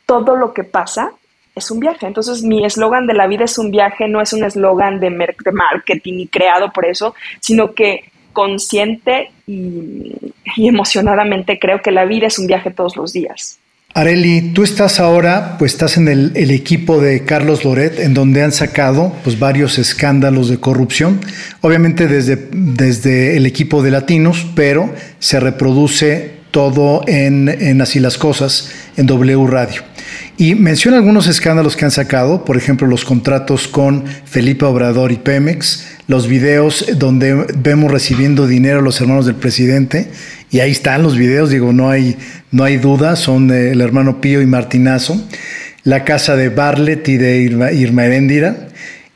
todo 0.05 0.35
lo 0.35 0.53
que 0.53 0.63
pasa 0.63 1.13
es 1.59 1.69
un 1.71 1.79
viaje. 1.79 2.07
Entonces, 2.07 2.43
mi 2.43 2.65
eslogan 2.65 3.05
de 3.05 3.13
la 3.13 3.27
vida 3.27 3.45
es 3.45 3.57
un 3.57 3.71
viaje, 3.71 4.07
no 4.07 4.21
es 4.21 4.33
un 4.33 4.43
eslogan 4.43 4.99
de, 4.99 5.09
marketing 5.09 6.13
y 6.19 6.27
creado 6.27 6.71
por 6.71 6.85
eso, 6.85 7.13
sino 7.39 7.73
que 7.73 8.11
consciente 8.33 9.31
y, 9.47 10.15
emocionadamente 10.57 11.59
creo 11.59 11.81
que 11.81 11.91
la 11.91 12.05
vida 12.05 12.27
es 12.27 12.39
un 12.39 12.47
viaje 12.47 12.71
todos 12.71 12.97
los 12.97 13.13
días. 13.13 13.59
Areli, 13.93 14.53
tú 14.53 14.63
estás 14.63 14.99
ahora, 14.99 15.55
pues 15.57 15.73
estás 15.73 15.97
en 15.97 16.07
el, 16.07 16.51
equipo 16.51 16.99
de 16.99 17.25
Carlos 17.25 17.65
Loret, 17.65 17.99
en 17.99 18.13
donde 18.13 18.43
han 18.43 18.51
sacado 18.51 19.13
pues, 19.23 19.39
varios 19.39 19.79
escándalos 19.79 20.49
de 20.49 20.59
corrupción, 20.59 21.19
obviamente 21.61 22.07
desde, 22.07 22.49
desde 22.51 23.37
el 23.37 23.45
equipo 23.45 23.81
de 23.81 23.91
Latinos, 23.91 24.45
pero 24.55 24.93
se 25.17 25.39
reproduce 25.39 26.39
todo 26.51 27.01
en, 27.07 27.49
en 27.49 27.81
Así 27.81 27.99
las 27.99 28.17
Cosas, 28.17 28.71
en 28.95 29.07
W 29.07 29.47
Radio. 29.47 29.88
Y 30.39 30.55
menciona 30.55 30.95
algunos 30.95 31.27
escándalos 31.27 31.75
que 31.75 31.83
han 31.83 31.91
sacado, 31.91 32.45
por 32.45 32.55
ejemplo, 32.55 32.87
los 32.87 33.03
contratos 33.03 33.67
con 33.67 34.05
Felipe 34.23 34.63
Obrador 34.63 35.11
y 35.11 35.17
Pemex, 35.17 35.85
los 36.07 36.29
videos 36.29 36.85
donde 36.95 37.45
vemos 37.57 37.91
recibiendo 37.91 38.47
dinero 38.47 38.81
los 38.81 39.01
hermanos 39.01 39.25
del 39.25 39.35
presidente, 39.35 40.07
y 40.49 40.61
ahí 40.61 40.71
están 40.71 41.03
los 41.03 41.17
videos, 41.17 41.49
digo, 41.49 41.73
no 41.73 41.89
hay, 41.89 42.15
no 42.51 42.63
hay 42.63 42.77
duda, 42.77 43.17
son 43.17 43.51
el 43.51 43.81
hermano 43.81 44.21
Pío 44.21 44.41
y 44.41 44.45
Martinazo, 44.45 45.21
la 45.83 46.05
casa 46.05 46.37
de 46.37 46.47
Barlet 46.47 47.05
y 47.09 47.17
de 47.17 47.39
Irma, 47.41 47.73
Irma 47.73 48.05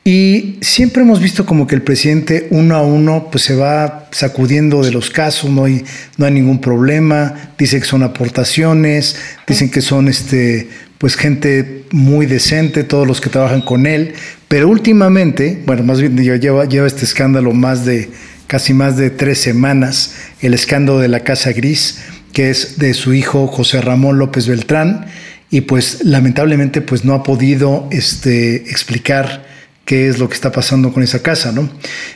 y 0.05 0.57
siempre 0.59 1.03
hemos 1.03 1.21
visto 1.21 1.45
como 1.45 1.65
que 1.65 1.75
el 1.75 1.81
presidente 1.81 2.47
uno 2.49 2.75
a 2.75 2.81
uno 2.81 3.29
pues 3.31 3.45
se 3.45 3.55
va 3.55 4.09
sacudiendo 4.11 4.83
de 4.83 4.91
los 4.91 5.09
casos, 5.09 5.49
no 5.49 5.63
hay, 5.63 5.85
no 6.17 6.25
hay 6.25 6.33
ningún 6.33 6.59
problema, 6.59 7.53
dice 7.57 7.79
que 7.79 7.85
son 7.85 8.03
aportaciones, 8.03 9.15
dicen 9.47 9.71
que 9.71 9.79
son 9.79 10.09
este 10.09 10.67
pues 11.03 11.17
gente 11.17 11.83
muy 11.91 12.27
decente, 12.27 12.85
todos 12.85 13.05
los 13.05 13.19
que 13.19 13.29
trabajan 13.29 13.59
con 13.59 13.87
él, 13.87 14.13
pero 14.47 14.69
últimamente, 14.69 15.61
bueno, 15.65 15.83
más 15.83 15.99
bien 15.99 16.15
lleva, 16.15 16.63
lleva 16.63 16.87
este 16.87 17.03
escándalo 17.03 17.51
más 17.51 17.83
de 17.83 18.09
casi 18.47 18.73
más 18.73 18.95
de 18.95 19.09
tres 19.09 19.39
semanas, 19.39 20.15
el 20.39 20.53
escándalo 20.53 20.99
de 20.99 21.09
la 21.09 21.19
Casa 21.19 21.51
Gris, 21.51 21.99
que 22.31 22.49
es 22.49 22.79
de 22.79 22.93
su 22.93 23.13
hijo 23.13 23.47
José 23.47 23.81
Ramón 23.81 24.17
López 24.17 24.47
Beltrán, 24.47 25.07
y 25.49 25.59
pues 25.59 26.05
lamentablemente 26.05 26.79
pues 26.79 27.03
no 27.03 27.15
ha 27.15 27.21
podido 27.21 27.89
este, 27.91 28.55
explicar 28.55 29.45
qué 29.83 30.07
es 30.07 30.19
lo 30.19 30.29
que 30.29 30.35
está 30.35 30.53
pasando 30.53 30.93
con 30.93 31.03
esa 31.03 31.21
casa, 31.21 31.51
¿no? 31.51 31.69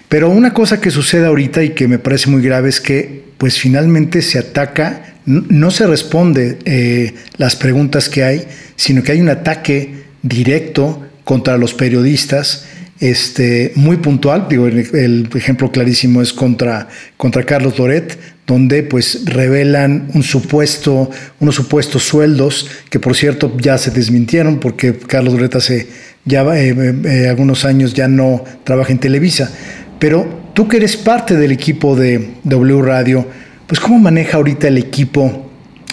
Pero 0.08 0.30
una 0.30 0.54
cosa 0.54 0.80
que 0.80 0.92
sucede 0.92 1.26
ahorita 1.26 1.62
y 1.62 1.72
que 1.72 1.90
me 1.90 2.00
parece 2.00 2.30
muy 2.30 2.42
grave 2.42 2.70
es 2.70 2.80
que 2.80 3.26
pues 3.38 3.60
finalmente 3.60 4.22
se 4.22 4.40
ataca 4.40 5.17
no 5.28 5.72
se 5.72 5.86
responde 5.86 6.58
eh, 6.66 7.14
las 7.38 7.56
preguntas 7.56 8.08
que 8.10 8.24
hay, 8.24 8.48
sino 8.76 9.04
que 9.04 9.12
hay 9.12 9.22
un 9.22 9.30
ataque 9.30 10.06
directo 10.22 11.06
contra 11.26 11.58
los 11.58 11.74
periodistas, 11.74 12.66
este, 13.00 13.74
muy 13.76 13.98
puntual, 13.98 14.48
digo, 14.50 14.66
el, 14.66 15.30
ejemplo 15.36 15.72
clarísimo 15.72 16.22
es 16.22 16.34
contra, 16.34 16.88
contra 17.18 17.44
Carlos 17.44 17.78
Loret, 17.78 18.18
donde 18.48 18.82
pues 18.82 19.26
revelan 19.26 20.10
un 20.14 20.24
supuesto, 20.24 21.12
unos 21.40 21.56
supuestos 21.56 22.04
sueldos 22.04 22.70
que 22.90 23.00
por 23.00 23.16
cierto 23.16 23.56
ya 23.60 23.78
se 23.78 23.92
desmintieron 23.92 24.60
porque 24.60 24.98
Carlos 24.98 25.34
Loret 25.34 25.56
hace 25.56 25.88
ya 26.24 26.44
eh, 26.58 26.74
eh, 27.04 27.28
algunos 27.28 27.66
años 27.66 27.94
ya 27.94 28.08
no 28.08 28.44
trabaja 28.64 28.94
en 28.94 29.00
Televisa. 29.00 29.52
Pero 30.00 30.52
tú 30.54 30.68
que 30.68 30.78
eres 30.78 30.96
parte 30.96 31.36
del 31.36 31.52
equipo 31.52 31.96
de 31.96 32.36
W 32.46 32.82
Radio, 32.82 33.28
pues 33.68 33.80
cómo 33.80 34.00
maneja 34.00 34.38
ahorita 34.38 34.70
el 34.70 34.78
equipo 34.78 35.46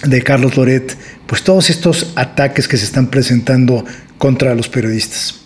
de 0.05 0.22
Carlos 0.22 0.57
Loret, 0.57 0.97
pues 1.27 1.43
todos 1.43 1.70
estos 1.70 2.12
ataques 2.16 2.68
que 2.68 2.77
se 2.77 2.85
están 2.85 3.09
presentando 3.09 3.85
contra 4.18 4.55
los 4.55 4.68
periodistas. 4.68 5.41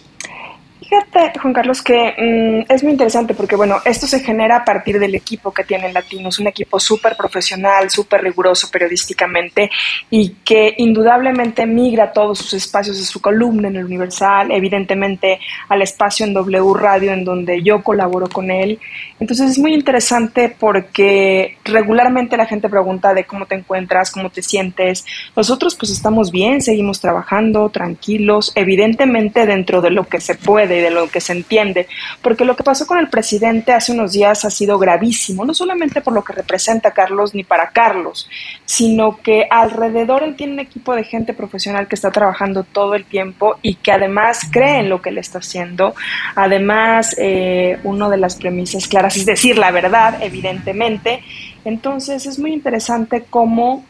Fíjate, 1.19 1.41
Juan 1.41 1.53
Carlos, 1.53 1.83
que 1.83 2.15
mm, 2.17 2.73
es 2.73 2.85
muy 2.85 2.93
interesante 2.93 3.35
porque, 3.35 3.57
bueno, 3.57 3.79
esto 3.85 4.07
se 4.07 4.21
genera 4.21 4.59
a 4.59 4.65
partir 4.65 5.01
del 5.01 5.17
equipo 5.17 5.53
que 5.53 5.65
tienen 5.65 5.93
Latinos, 5.93 6.39
un 6.39 6.47
equipo 6.47 6.79
súper 6.79 7.17
profesional, 7.17 7.91
súper 7.91 8.23
riguroso 8.23 8.71
periodísticamente 8.71 9.69
y 10.11 10.37
que 10.45 10.75
indudablemente 10.79 11.67
migra 11.67 12.13
todos 12.13 12.39
sus 12.39 12.55
espacios 12.55 12.99
de 12.99 13.05
su 13.05 13.21
columna 13.21 13.67
en 13.67 13.77
el 13.77 13.87
Universal, 13.87 14.53
evidentemente 14.53 15.41
al 15.69 15.83
espacio 15.83 16.25
en 16.25 16.35
W 16.35 16.75
Radio 16.75 17.13
en 17.13 17.25
donde 17.25 17.65
yo 17.65 17.83
colaboro 17.83 18.29
con 18.29 18.53
él. 18.53 18.79
Entonces 19.19 19.51
es 19.51 19.59
muy 19.59 19.75
interesante 19.75 20.55
porque 20.57 21.59
regularmente 21.65 22.37
la 22.37 22.47
gente 22.47 22.69
pregunta 22.69 23.13
de 23.13 23.25
cómo 23.25 23.47
te 23.47 23.57
encuentras, 23.57 24.13
cómo 24.13 24.31
te 24.31 24.43
sientes. 24.43 25.05
Nosotros 25.35 25.75
pues 25.75 25.91
estamos 25.91 26.31
bien, 26.31 26.63
seguimos 26.63 27.01
trabajando, 27.01 27.71
tranquilos, 27.71 28.53
evidentemente 28.55 29.47
dentro 29.47 29.81
de 29.81 29.91
lo 29.91 30.05
que 30.05 30.21
se 30.21 30.37
puede 30.37 30.81
de 30.81 30.91
lo 30.93 31.08
que 31.09 31.21
se 31.21 31.33
entiende, 31.33 31.87
porque 32.23 32.45
lo 32.45 32.57
que 32.57 32.65
pasó 32.65 32.87
con 32.87 32.99
el 32.99 33.09
presidente 33.09 33.73
hace 33.73 33.93
unos 33.93 34.13
días 34.13 34.45
ha 34.45 34.51
sido 34.51 34.79
gravísimo, 34.79 35.45
no 35.45 35.55
solamente 35.55 36.01
por 36.01 36.13
lo 36.13 36.25
que 36.25 36.33
representa 36.33 36.93
Carlos 36.93 37.35
ni 37.35 37.45
para 37.45 37.71
Carlos, 37.71 38.29
sino 38.65 39.19
que 39.19 39.47
alrededor 39.51 40.23
él 40.23 40.37
tiene 40.37 40.55
un 40.55 40.61
equipo 40.61 40.95
de 40.95 41.05
gente 41.05 41.35
profesional 41.35 41.89
que 41.89 41.95
está 41.95 42.11
trabajando 42.11 42.65
todo 42.65 42.95
el 42.95 43.05
tiempo 43.05 43.57
y 43.63 43.75
que 43.77 43.93
además 43.93 44.41
cree 44.51 44.81
en 44.81 44.89
lo 44.89 45.03
que 45.03 45.11
le 45.11 45.21
está 45.21 45.39
haciendo. 45.39 45.95
Además, 46.35 47.15
eh, 47.19 47.79
una 47.85 48.09
de 48.09 48.17
las 48.17 48.37
premisas 48.37 48.87
claras 48.89 49.17
es 49.17 49.27
decir 49.27 49.59
la 49.59 49.71
verdad, 49.71 50.23
evidentemente. 50.23 51.23
Entonces 51.65 52.27
es 52.27 52.39
muy 52.39 52.53
interesante 52.53 53.25
cómo 53.29 53.85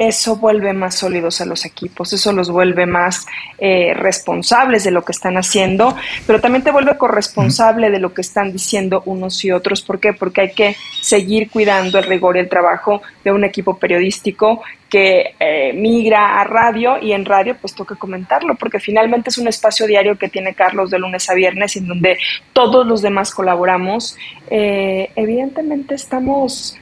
eso 0.00 0.36
vuelve 0.36 0.72
más 0.72 0.94
sólidos 0.94 1.42
a 1.42 1.44
los 1.44 1.66
equipos, 1.66 2.14
eso 2.14 2.32
los 2.32 2.50
vuelve 2.50 2.86
más 2.86 3.26
eh, 3.58 3.92
responsables 3.92 4.82
de 4.82 4.90
lo 4.90 5.04
que 5.04 5.12
están 5.12 5.36
haciendo, 5.36 5.94
pero 6.26 6.40
también 6.40 6.64
te 6.64 6.70
vuelve 6.70 6.96
corresponsable 6.96 7.90
de 7.90 8.00
lo 8.00 8.14
que 8.14 8.22
están 8.22 8.50
diciendo 8.50 9.02
unos 9.04 9.44
y 9.44 9.52
otros. 9.52 9.82
¿Por 9.82 10.00
qué? 10.00 10.14
Porque 10.14 10.40
hay 10.40 10.52
que 10.52 10.74
seguir 11.02 11.50
cuidando 11.50 11.98
el 11.98 12.04
rigor 12.04 12.38
y 12.38 12.40
el 12.40 12.48
trabajo 12.48 13.02
de 13.22 13.30
un 13.30 13.44
equipo 13.44 13.78
periodístico 13.78 14.62
que 14.88 15.34
eh, 15.38 15.74
migra 15.74 16.40
a 16.40 16.44
radio 16.44 16.96
y 16.98 17.12
en 17.12 17.26
radio 17.26 17.54
pues 17.60 17.74
toca 17.74 17.94
comentarlo, 17.94 18.54
porque 18.54 18.80
finalmente 18.80 19.28
es 19.28 19.36
un 19.36 19.48
espacio 19.48 19.86
diario 19.86 20.16
que 20.16 20.30
tiene 20.30 20.54
Carlos 20.54 20.90
de 20.90 20.98
lunes 20.98 21.28
a 21.28 21.34
viernes 21.34 21.76
en 21.76 21.86
donde 21.86 22.16
todos 22.54 22.86
los 22.86 23.02
demás 23.02 23.34
colaboramos. 23.34 24.16
Eh, 24.50 25.10
evidentemente 25.14 25.94
estamos 25.94 26.78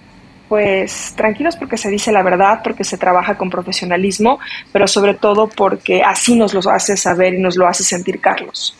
pues 0.48 1.12
tranquilos 1.16 1.56
porque 1.56 1.76
se 1.76 1.90
dice 1.90 2.12
la 2.12 2.22
verdad, 2.22 2.60
porque 2.64 2.84
se 2.84 2.98
trabaja 2.98 3.36
con 3.36 3.50
profesionalismo, 3.50 4.38
pero 4.72 4.86
sobre 4.86 5.14
todo 5.14 5.48
porque 5.48 6.02
así 6.02 6.36
nos 6.36 6.54
lo 6.54 6.60
hace 6.70 6.96
saber 6.96 7.34
y 7.34 7.38
nos 7.38 7.56
lo 7.56 7.66
hace 7.66 7.84
sentir 7.84 8.20
Carlos. 8.20 8.76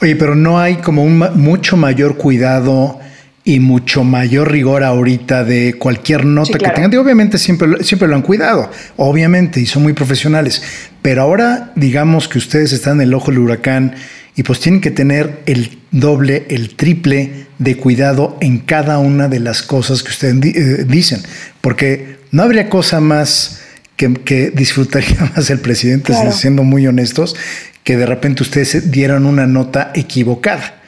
Oye, 0.00 0.16
pero 0.16 0.34
no 0.34 0.58
hay 0.58 0.76
como 0.76 1.02
un 1.02 1.18
mucho 1.34 1.76
mayor 1.76 2.16
cuidado 2.16 3.00
y 3.44 3.60
mucho 3.60 4.04
mayor 4.04 4.50
rigor 4.50 4.82
ahorita 4.82 5.44
de 5.44 5.74
cualquier 5.78 6.24
nota 6.24 6.58
que 6.58 6.70
tengan. 6.70 6.94
obviamente 6.96 7.38
siempre, 7.38 7.84
siempre 7.84 8.08
lo 8.08 8.14
han 8.14 8.22
cuidado, 8.22 8.70
obviamente, 8.96 9.60
y 9.60 9.66
son 9.66 9.82
muy 9.82 9.92
profesionales. 9.92 10.62
Pero 11.02 11.22
ahora 11.22 11.72
digamos 11.74 12.26
que 12.26 12.38
ustedes 12.38 12.72
están 12.72 12.94
en 13.00 13.08
el 13.08 13.14
ojo 13.14 13.30
del 13.30 13.40
huracán 13.40 13.94
y 14.36 14.42
pues 14.42 14.60
tienen 14.60 14.80
que 14.80 14.90
tener 14.90 15.42
el 15.46 15.78
doble, 15.90 16.46
el 16.48 16.74
triple 16.74 17.46
de 17.58 17.76
cuidado 17.76 18.36
en 18.40 18.58
cada 18.58 18.98
una 18.98 19.28
de 19.28 19.40
las 19.40 19.62
cosas 19.62 20.02
que 20.02 20.10
ustedes 20.10 20.56
eh, 20.56 20.84
dicen, 20.88 21.22
porque 21.60 22.16
no 22.32 22.42
habría 22.42 22.68
cosa 22.68 23.00
más 23.00 23.60
que, 23.96 24.50
disfrutaría 24.54 25.32
más 25.36 25.50
el 25.50 25.60
presidente, 25.60 26.12
siendo 26.32 26.64
muy 26.64 26.86
honestos, 26.86 27.36
que 27.84 27.96
de 27.96 28.06
repente 28.06 28.42
ustedes 28.42 28.90
dieran 28.90 29.24
una 29.24 29.46
nota 29.46 29.92
equivocada. 29.94 30.80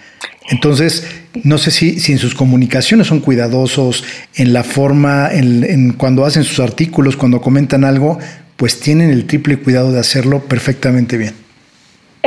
Entonces, 0.49 1.05
no 1.42 1.59
sé 1.59 1.70
si, 1.70 2.01
si 2.01 2.12
en 2.12 2.18
sus 2.18 2.34
comunicaciones 2.34 3.09
son 3.09 3.20
cuidadosos, 3.20 4.05
en 4.34 4.53
la 4.53 4.64
forma, 4.64 5.28
en 5.32 5.92
cuando 5.92 6.24
hacen 6.24 6.44
sus 6.44 6.61
artículos, 6.61 7.16
cuando 7.16 7.40
comentan 7.40 7.84
algo, 7.84 8.18
pues 8.57 8.80
tienen 8.80 9.11
el 9.11 9.26
triple 9.26 9.59
cuidado 9.59 9.92
de 9.92 10.01
hacerlo 10.01 10.44
perfectamente 10.44 11.16
bien. 11.16 11.45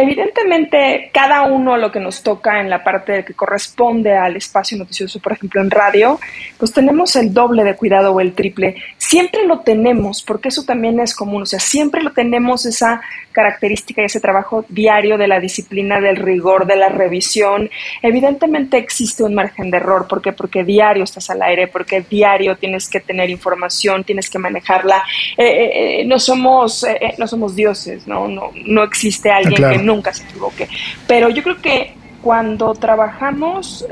Evidentemente, 0.01 1.09
cada 1.13 1.41
uno 1.41 1.75
lo 1.75 1.91
que 1.91 1.99
nos 1.99 2.23
toca 2.23 2.61
en 2.61 2.69
la 2.69 2.81
parte 2.85 3.25
que 3.25 3.33
corresponde 3.33 4.15
al 4.15 4.37
espacio 4.37 4.77
noticioso, 4.77 5.19
por 5.19 5.33
ejemplo, 5.33 5.59
en 5.59 5.69
radio, 5.69 6.17
pues 6.57 6.71
tenemos 6.71 7.17
el 7.17 7.33
doble 7.33 7.65
de 7.65 7.75
cuidado 7.75 8.13
o 8.13 8.21
el 8.21 8.33
triple. 8.33 8.75
Siempre 8.97 9.45
lo 9.45 9.59
tenemos, 9.59 10.23
porque 10.23 10.47
eso 10.47 10.63
también 10.63 11.01
es 11.01 11.13
común, 11.13 11.41
o 11.41 11.45
sea, 11.45 11.59
siempre 11.59 12.01
lo 12.01 12.13
tenemos 12.13 12.65
esa 12.65 13.01
característica 13.33 14.01
y 14.01 14.05
ese 14.05 14.21
trabajo 14.21 14.65
diario 14.69 15.17
de 15.17 15.27
la 15.27 15.39
disciplina, 15.39 15.99
del 15.99 16.15
rigor, 16.15 16.65
de 16.65 16.77
la 16.77 16.87
revisión. 16.87 17.69
Evidentemente 18.01 18.77
existe 18.77 19.23
un 19.23 19.35
margen 19.35 19.69
de 19.69 19.77
error, 19.77 20.07
¿por 20.07 20.21
qué? 20.21 20.31
Porque 20.31 20.63
diario 20.63 21.03
estás 21.03 21.29
al 21.29 21.41
aire, 21.41 21.67
porque 21.67 22.01
diario 22.01 22.55
tienes 22.55 22.87
que 22.87 23.01
tener 23.01 23.29
información, 23.29 24.05
tienes 24.05 24.29
que 24.29 24.39
manejarla. 24.39 25.03
Eh, 25.37 25.45
eh, 25.45 26.01
eh, 26.01 26.05
no, 26.05 26.19
somos, 26.19 26.85
no 27.17 27.27
somos 27.27 27.55
dioses, 27.55 28.07
¿no? 28.07 28.27
No, 28.27 28.51
no 28.65 28.83
existe 28.83 29.29
alguien 29.29 29.69
que 29.69 29.88
nunca 29.93 30.13
se 30.13 30.23
equivoque. 30.23 30.67
Pero 31.07 31.29
yo 31.29 31.43
creo 31.43 31.61
que 31.61 31.93
cuando 32.21 32.73
trabajamos 32.73 33.85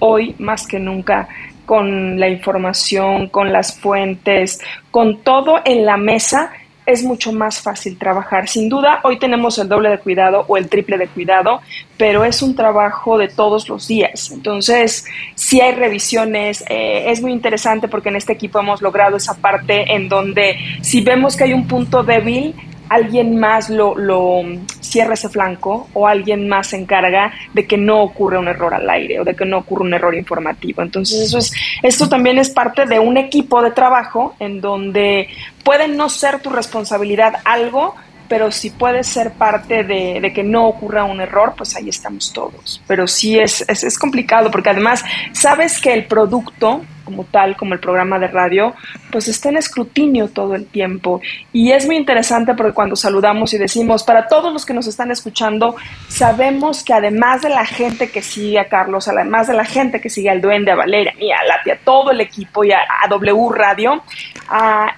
hoy 0.00 0.34
más 0.38 0.66
que 0.66 0.78
nunca 0.78 1.28
con 1.66 2.18
la 2.18 2.28
información, 2.28 3.28
con 3.28 3.52
las 3.52 3.78
fuentes, 3.78 4.60
con 4.90 5.22
todo 5.22 5.60
en 5.64 5.86
la 5.86 5.96
mesa, 5.96 6.50
es 6.84 7.04
mucho 7.04 7.32
más 7.32 7.60
fácil 7.60 7.96
trabajar. 7.96 8.48
Sin 8.48 8.68
duda, 8.68 9.00
hoy 9.04 9.18
tenemos 9.18 9.58
el 9.58 9.68
doble 9.68 9.90
de 9.90 9.98
cuidado 9.98 10.44
o 10.48 10.56
el 10.56 10.68
triple 10.68 10.98
de 10.98 11.06
cuidado, 11.06 11.60
pero 11.96 12.24
es 12.24 12.42
un 12.42 12.56
trabajo 12.56 13.18
de 13.18 13.28
todos 13.28 13.68
los 13.68 13.86
días. 13.86 14.30
Entonces, 14.32 15.04
si 15.34 15.60
hay 15.60 15.72
revisiones, 15.72 16.64
eh, 16.68 17.04
es 17.06 17.22
muy 17.22 17.32
interesante 17.32 17.86
porque 17.88 18.08
en 18.08 18.16
este 18.16 18.32
equipo 18.32 18.58
hemos 18.58 18.82
logrado 18.82 19.16
esa 19.16 19.34
parte 19.34 19.94
en 19.94 20.08
donde 20.08 20.56
si 20.82 21.00
vemos 21.02 21.36
que 21.36 21.44
hay 21.44 21.52
un 21.52 21.68
punto 21.68 22.02
débil, 22.02 22.54
alguien 22.90 23.38
más 23.38 23.70
lo, 23.70 23.94
lo, 23.94 24.42
cierra 24.80 25.14
ese 25.14 25.28
flanco 25.28 25.88
o 25.94 26.06
alguien 26.06 26.48
más 26.48 26.68
se 26.68 26.76
encarga 26.76 27.32
de 27.54 27.66
que 27.66 27.78
no 27.78 28.02
ocurra 28.02 28.40
un 28.40 28.48
error 28.48 28.74
al 28.74 28.90
aire 28.90 29.20
o 29.20 29.24
de 29.24 29.34
que 29.34 29.46
no 29.46 29.58
ocurra 29.58 29.84
un 29.84 29.94
error 29.94 30.14
informativo. 30.14 30.82
Entonces, 30.82 31.20
eso 31.20 31.38
es, 31.38 31.52
esto 31.82 32.08
también 32.08 32.38
es 32.38 32.50
parte 32.50 32.86
de 32.86 32.98
un 32.98 33.16
equipo 33.16 33.62
de 33.62 33.70
trabajo 33.70 34.34
en 34.40 34.60
donde 34.60 35.28
puede 35.64 35.86
no 35.88 36.08
ser 36.08 36.40
tu 36.40 36.50
responsabilidad 36.50 37.34
algo, 37.44 37.94
pero 38.28 38.50
si 38.50 38.70
puede 38.70 39.04
ser 39.04 39.32
parte 39.32 39.84
de, 39.84 40.32
que 40.34 40.42
no 40.42 40.66
ocurra 40.66 41.04
un 41.04 41.20
error, 41.20 41.54
pues 41.56 41.76
ahí 41.76 41.88
estamos 41.88 42.32
todos. 42.32 42.82
Pero 42.86 43.06
sí 43.06 43.38
es, 43.38 43.64
es, 43.68 43.84
es 43.84 43.98
complicado 43.98 44.50
porque 44.50 44.70
además 44.70 45.04
sabes 45.32 45.80
que 45.80 45.92
el 45.92 46.06
producto 46.06 46.82
como 47.10 47.24
tal, 47.24 47.56
como 47.56 47.74
el 47.74 47.80
programa 47.80 48.20
de 48.20 48.28
radio, 48.28 48.72
pues 49.10 49.26
está 49.26 49.48
en 49.48 49.56
escrutinio 49.56 50.28
todo 50.28 50.54
el 50.54 50.66
tiempo. 50.66 51.20
Y 51.52 51.72
es 51.72 51.86
muy 51.86 51.96
interesante 51.96 52.54
porque 52.54 52.72
cuando 52.72 52.94
saludamos 52.94 53.52
y 53.52 53.58
decimos, 53.58 54.04
para 54.04 54.28
todos 54.28 54.52
los 54.52 54.64
que 54.64 54.72
nos 54.72 54.86
están 54.86 55.10
escuchando, 55.10 55.74
sabemos 56.08 56.84
que 56.84 56.94
además 56.94 57.42
de 57.42 57.48
la 57.48 57.66
gente 57.66 58.10
que 58.10 58.22
sigue 58.22 58.60
a 58.60 58.68
Carlos, 58.68 59.08
además 59.08 59.48
de 59.48 59.54
la 59.54 59.64
gente 59.64 60.00
que 60.00 60.08
sigue 60.08 60.30
al 60.30 60.40
Duende, 60.40 60.70
a 60.70 60.76
Valeria, 60.76 61.12
y 61.18 61.32
a 61.32 61.42
Lati, 61.42 61.70
a 61.72 61.78
todo 61.78 62.12
el 62.12 62.20
equipo 62.20 62.62
y 62.62 62.70
a, 62.70 62.78
W 63.08 63.48
Radio, 63.52 64.02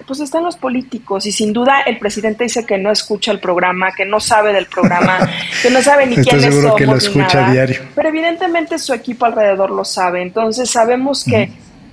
pues 0.05 0.19
están 0.19 0.43
los 0.43 0.55
políticos. 0.55 1.25
Y 1.25 1.31
sin 1.31 1.51
duda 1.51 1.81
el 1.81 1.97
presidente 1.97 2.43
dice 2.43 2.63
que 2.63 2.77
no 2.77 2.91
escucha 2.91 3.31
el 3.31 3.39
programa, 3.39 3.91
que 3.91 4.05
no 4.05 4.19
sabe 4.19 4.53
del 4.53 4.67
programa, 4.67 5.17
que 5.63 5.71
no 5.71 5.81
sabe 5.81 6.05
ni 6.05 6.17
quién 6.17 6.43
es 6.43 6.55
que 6.77 6.85
lo 6.85 6.95
escucha 6.95 7.49
diario. 7.49 7.81
Pero 7.95 8.09
evidentemente 8.09 8.77
su 8.77 8.93
equipo 8.93 9.25
alrededor 9.25 9.71
lo 9.71 9.83
sabe. 9.83 10.21
Entonces 10.21 10.69
sabemos 10.69 11.23
que 11.23 11.49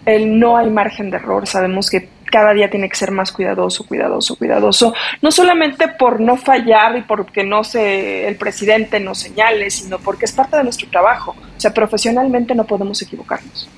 el 0.07 0.39
no 0.39 0.57
hay 0.57 0.71
margen 0.71 1.11
de 1.11 1.17
error, 1.17 1.47
sabemos 1.47 1.91
que 1.91 2.09
cada 2.31 2.55
día 2.55 2.71
tiene 2.71 2.89
que 2.89 2.97
ser 2.97 3.11
más 3.11 3.33
cuidadoso, 3.33 3.85
cuidadoso, 3.85 4.37
cuidadoso, 4.37 4.95
no 5.21 5.31
solamente 5.31 5.89
por 5.89 6.21
no 6.21 6.37
fallar 6.37 6.97
y 6.97 7.03
porque 7.03 7.45
no 7.45 7.65
se 7.65 8.29
el 8.29 8.37
presidente 8.37 9.01
nos 9.01 9.19
señale, 9.19 9.71
sino 9.71 9.99
porque 9.99 10.25
es 10.25 10.33
parte 10.33 10.57
de 10.57 10.65
nuestro 10.65 10.89
trabajo. 10.89 11.35
O 11.57 11.61
sea, 11.61 11.75
profesionalmente 11.75 12.55
no 12.55 12.65
podemos 12.65 13.03
equivocarnos. 13.03 13.69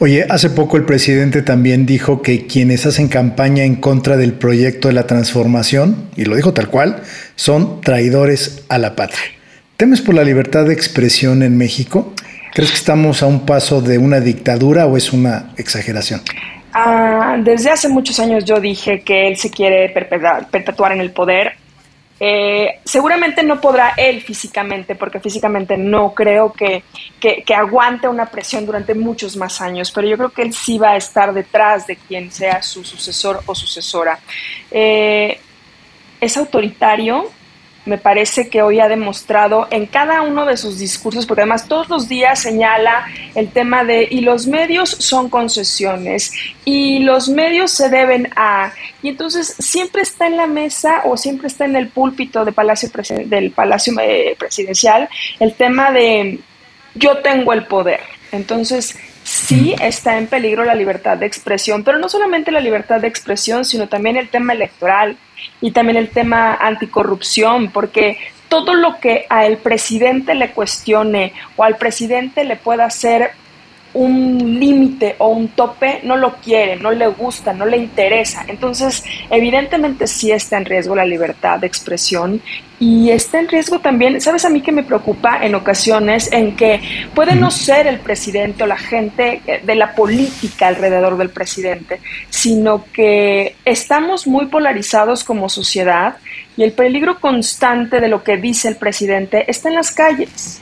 Oye, 0.00 0.26
hace 0.28 0.50
poco 0.50 0.76
el 0.76 0.84
presidente 0.84 1.42
también 1.42 1.86
dijo 1.86 2.22
que 2.22 2.46
quienes 2.46 2.86
hacen 2.86 3.08
campaña 3.08 3.64
en 3.64 3.76
contra 3.76 4.16
del 4.16 4.32
proyecto 4.32 4.88
de 4.88 4.94
la 4.94 5.06
transformación, 5.06 6.08
y 6.16 6.24
lo 6.24 6.34
dijo 6.34 6.52
tal 6.52 6.68
cual, 6.68 7.02
son 7.36 7.80
traidores 7.80 8.64
a 8.68 8.78
la 8.78 8.96
patria. 8.96 9.20
¿Temes 9.76 10.00
por 10.00 10.14
la 10.14 10.24
libertad 10.24 10.66
de 10.66 10.74
expresión 10.74 11.42
en 11.42 11.56
México? 11.56 12.12
¿Crees 12.54 12.70
que 12.70 12.76
estamos 12.76 13.20
a 13.20 13.26
un 13.26 13.44
paso 13.44 13.80
de 13.80 13.98
una 13.98 14.20
dictadura 14.20 14.86
o 14.86 14.96
es 14.96 15.12
una 15.12 15.50
exageración? 15.56 16.22
Ah, 16.72 17.36
desde 17.40 17.68
hace 17.68 17.88
muchos 17.88 18.20
años 18.20 18.44
yo 18.44 18.60
dije 18.60 19.02
que 19.02 19.26
él 19.26 19.36
se 19.36 19.50
quiere 19.50 19.88
perpetuar, 19.88 20.92
en 20.92 21.00
el 21.00 21.10
poder. 21.10 21.56
Eh, 22.20 22.78
seguramente 22.84 23.42
no 23.42 23.60
podrá 23.60 23.94
él 23.96 24.20
físicamente, 24.20 24.94
porque 24.94 25.18
físicamente 25.18 25.76
no 25.76 26.14
creo 26.14 26.52
que, 26.52 26.84
aguante 27.52 28.06
una 28.06 28.26
presión 28.26 28.64
durante 28.64 28.94
muchos 28.94 29.36
más 29.36 29.60
años, 29.60 29.90
pero 29.90 30.06
yo 30.06 30.16
creo 30.16 30.30
que 30.30 30.42
él 30.42 30.54
sí 30.54 30.78
va 30.78 30.92
a 30.92 30.96
estar 30.96 31.34
detrás 31.34 31.88
de 31.88 31.96
quien 31.96 32.30
sea 32.30 32.62
su 32.62 32.84
sucesor 32.84 33.42
o 33.46 33.54
sucesora. 33.56 34.20
Eh, 34.70 35.40
es 36.20 36.36
autoritario, 36.36 37.32
me 37.86 37.98
parece 37.98 38.48
que 38.48 38.62
hoy 38.62 38.80
ha 38.80 38.88
demostrado 38.88 39.68
en 39.70 39.86
cada 39.86 40.22
uno 40.22 40.46
de 40.46 40.56
sus 40.56 40.78
discursos, 40.78 41.26
porque 41.26 41.42
además 41.42 41.68
todos 41.68 41.88
los 41.88 42.08
días 42.08 42.40
señala 42.40 43.06
el 43.34 43.50
tema 43.50 43.84
de 43.84 44.08
y 44.10 44.20
los 44.20 44.46
medios 44.46 44.90
son 44.90 45.28
concesiones 45.28 46.32
y 46.64 47.00
los 47.00 47.28
medios 47.28 47.70
se 47.70 47.90
deben 47.90 48.30
a 48.36 48.72
y 49.02 49.10
entonces 49.10 49.54
siempre 49.58 50.02
está 50.02 50.26
en 50.26 50.36
la 50.36 50.46
mesa 50.46 51.02
o 51.04 51.16
siempre 51.16 51.48
está 51.48 51.66
en 51.66 51.76
el 51.76 51.88
púlpito 51.88 52.44
de 52.44 52.52
palacio 52.52 52.90
del 53.26 53.50
palacio 53.50 53.92
eh, 54.00 54.34
presidencial 54.38 55.08
el 55.40 55.54
tema 55.54 55.90
de 55.90 56.40
yo 56.94 57.18
tengo 57.18 57.52
el 57.52 57.66
poder. 57.66 58.00
Entonces, 58.32 58.96
sí 59.22 59.74
está 59.80 60.18
en 60.18 60.26
peligro 60.26 60.64
la 60.64 60.74
libertad 60.74 61.16
de 61.16 61.26
expresión, 61.26 61.84
pero 61.84 61.98
no 61.98 62.08
solamente 62.08 62.50
la 62.50 62.60
libertad 62.60 63.00
de 63.00 63.08
expresión, 63.08 63.64
sino 63.64 63.88
también 63.88 64.16
el 64.16 64.28
tema 64.28 64.52
electoral 64.52 65.16
y 65.60 65.70
también 65.72 65.96
el 65.96 66.10
tema 66.10 66.54
anticorrupción, 66.54 67.70
porque 67.70 68.18
todo 68.48 68.74
lo 68.74 69.00
que 69.00 69.26
al 69.28 69.58
presidente 69.58 70.34
le 70.34 70.52
cuestione 70.52 71.32
o 71.56 71.64
al 71.64 71.76
presidente 71.76 72.44
le 72.44 72.56
pueda 72.56 72.84
hacer 72.84 73.32
un 73.94 74.58
límite 74.58 75.16
o 75.18 75.28
un 75.28 75.48
tope, 75.48 76.00
no 76.02 76.16
lo 76.16 76.34
quiere, 76.34 76.76
no 76.76 76.90
le 76.90 77.06
gusta, 77.06 77.52
no 77.52 77.64
le 77.64 77.76
interesa. 77.76 78.44
Entonces, 78.48 79.04
evidentemente 79.30 80.06
sí 80.06 80.32
está 80.32 80.58
en 80.58 80.64
riesgo 80.64 80.94
la 80.94 81.04
libertad 81.04 81.60
de 81.60 81.66
expresión 81.66 82.42
y 82.80 83.10
está 83.10 83.38
en 83.38 83.48
riesgo 83.48 83.78
también, 83.78 84.20
¿sabes 84.20 84.44
a 84.44 84.50
mí 84.50 84.60
que 84.60 84.72
me 84.72 84.82
preocupa 84.82 85.38
en 85.44 85.54
ocasiones 85.54 86.30
en 86.32 86.56
que 86.56 86.80
puede 87.14 87.36
no 87.36 87.50
ser 87.50 87.86
el 87.86 88.00
presidente 88.00 88.64
o 88.64 88.66
la 88.66 88.76
gente 88.76 89.40
eh, 89.46 89.62
de 89.64 89.74
la 89.76 89.94
política 89.94 90.66
alrededor 90.66 91.16
del 91.16 91.30
presidente, 91.30 92.00
sino 92.28 92.84
que 92.92 93.54
estamos 93.64 94.26
muy 94.26 94.46
polarizados 94.46 95.22
como 95.22 95.48
sociedad 95.48 96.16
y 96.56 96.64
el 96.64 96.72
peligro 96.72 97.20
constante 97.20 98.00
de 98.00 98.08
lo 98.08 98.24
que 98.24 98.36
dice 98.36 98.68
el 98.68 98.76
presidente 98.76 99.48
está 99.48 99.68
en 99.68 99.76
las 99.76 99.92
calles. 99.92 100.60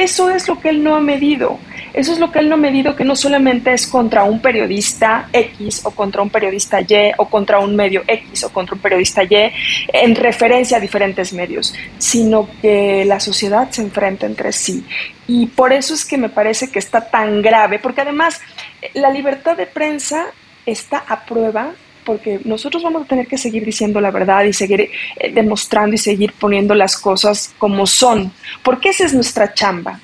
Eso 0.00 0.30
es 0.30 0.48
lo 0.48 0.58
que 0.58 0.70
él 0.70 0.82
no 0.82 0.96
ha 0.96 1.00
medido. 1.00 1.58
Eso 1.92 2.14
es 2.14 2.18
lo 2.18 2.32
que 2.32 2.38
él 2.38 2.48
no 2.48 2.54
ha 2.54 2.58
medido, 2.58 2.96
que 2.96 3.04
no 3.04 3.14
solamente 3.14 3.74
es 3.74 3.86
contra 3.86 4.24
un 4.24 4.40
periodista 4.40 5.28
X 5.30 5.82
o 5.84 5.90
contra 5.90 6.22
un 6.22 6.30
periodista 6.30 6.80
Y 6.80 7.12
o 7.18 7.28
contra 7.28 7.58
un 7.58 7.76
medio 7.76 8.02
X 8.06 8.44
o 8.44 8.48
contra 8.50 8.76
un 8.76 8.80
periodista 8.80 9.24
Y 9.24 9.52
en 9.92 10.14
referencia 10.14 10.78
a 10.78 10.80
diferentes 10.80 11.34
medios, 11.34 11.74
sino 11.98 12.48
que 12.62 13.04
la 13.04 13.20
sociedad 13.20 13.70
se 13.70 13.82
enfrenta 13.82 14.24
entre 14.24 14.52
sí. 14.52 14.86
Y 15.26 15.48
por 15.48 15.70
eso 15.70 15.92
es 15.92 16.06
que 16.06 16.16
me 16.16 16.30
parece 16.30 16.70
que 16.70 16.78
está 16.78 17.10
tan 17.10 17.42
grave, 17.42 17.78
porque 17.78 18.00
además 18.00 18.40
la 18.94 19.10
libertad 19.10 19.54
de 19.54 19.66
prensa 19.66 20.28
está 20.64 21.04
a 21.06 21.26
prueba 21.26 21.72
porque 22.04 22.40
nosotros 22.44 22.82
vamos 22.82 23.02
a 23.02 23.06
tener 23.06 23.26
que 23.26 23.38
seguir 23.38 23.64
diciendo 23.64 24.00
la 24.00 24.10
verdad 24.10 24.44
y 24.44 24.52
seguir 24.52 24.90
eh, 25.16 25.32
demostrando 25.32 25.94
y 25.94 25.98
seguir 25.98 26.32
poniendo 26.32 26.74
las 26.74 26.96
cosas 26.96 27.54
como 27.58 27.86
son, 27.86 28.32
porque 28.62 28.90
esa 28.90 29.04
es 29.04 29.14
nuestra 29.14 29.54
chamba. 29.54 30.00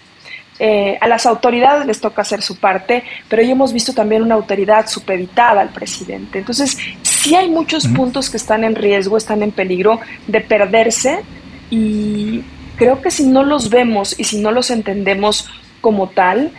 Eh, 0.58 0.96
a 1.02 1.06
las 1.06 1.26
autoridades 1.26 1.86
les 1.86 2.00
toca 2.00 2.22
hacer 2.22 2.40
su 2.40 2.56
parte, 2.56 3.04
pero 3.28 3.42
hoy 3.42 3.50
hemos 3.50 3.74
visto 3.74 3.92
también 3.92 4.22
una 4.22 4.36
autoridad 4.36 4.88
supeditada 4.88 5.60
al 5.60 5.68
presidente. 5.68 6.38
Entonces, 6.38 6.78
sí 7.02 7.34
hay 7.34 7.50
muchos 7.50 7.86
puntos 7.88 8.30
que 8.30 8.38
están 8.38 8.64
en 8.64 8.74
riesgo, 8.74 9.18
están 9.18 9.42
en 9.42 9.50
peligro 9.50 10.00
de 10.26 10.40
perderse 10.40 11.20
y 11.68 12.42
creo 12.76 13.02
que 13.02 13.10
si 13.10 13.26
no 13.26 13.42
los 13.42 13.68
vemos 13.68 14.18
y 14.18 14.24
si 14.24 14.38
no 14.38 14.50
los 14.50 14.70
entendemos 14.70 15.46
como 15.82 16.08
tal, 16.08 16.52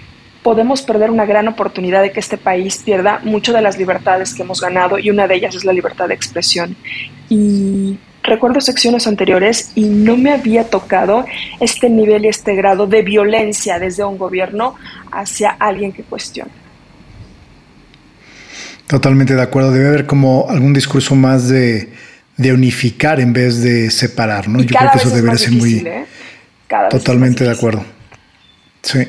podemos 0.47 0.81
perder 0.81 1.11
una 1.11 1.25
gran 1.25 1.49
oportunidad 1.49 2.01
de 2.01 2.13
que 2.13 2.21
este 2.21 2.37
país 2.37 2.77
pierda 2.77 3.19
mucho 3.25 3.51
de 3.51 3.61
las 3.61 3.77
libertades 3.77 4.33
que 4.33 4.43
hemos 4.43 4.61
ganado 4.61 4.97
y 4.97 5.09
una 5.09 5.27
de 5.27 5.35
ellas 5.35 5.53
es 5.55 5.65
la 5.65 5.73
libertad 5.73 6.07
de 6.07 6.13
expresión. 6.13 6.73
Y 7.27 7.99
recuerdo 8.23 8.61
secciones 8.61 9.07
anteriores 9.07 9.73
y 9.75 9.83
no 9.83 10.15
me 10.15 10.31
había 10.31 10.63
tocado 10.69 11.25
este 11.59 11.89
nivel 11.89 12.23
y 12.23 12.29
este 12.29 12.55
grado 12.55 12.87
de 12.87 13.01
violencia 13.01 13.77
desde 13.77 14.05
un 14.05 14.17
gobierno 14.17 14.75
hacia 15.11 15.49
alguien 15.49 15.91
que 15.91 16.03
cuestiona. 16.03 16.51
Totalmente 18.87 19.35
de 19.35 19.41
acuerdo. 19.41 19.73
Debe 19.73 19.89
haber 19.89 20.05
como 20.05 20.45
algún 20.47 20.73
discurso 20.73 21.13
más 21.13 21.49
de, 21.49 21.89
unificar 22.37 23.19
en 23.19 23.33
vez 23.33 23.61
de 23.61 23.91
separar, 23.91 24.47
¿no? 24.47 24.61
Yo 24.61 24.77
creo 24.77 24.91
que 24.93 24.97
eso 24.99 25.09
debería 25.09 25.37
ser 25.37 25.51
muy... 25.51 25.73
¿eh? 25.79 26.05
Totalmente 26.89 27.43
de 27.43 27.51
acuerdo. 27.51 27.96
Sí. 28.82 28.99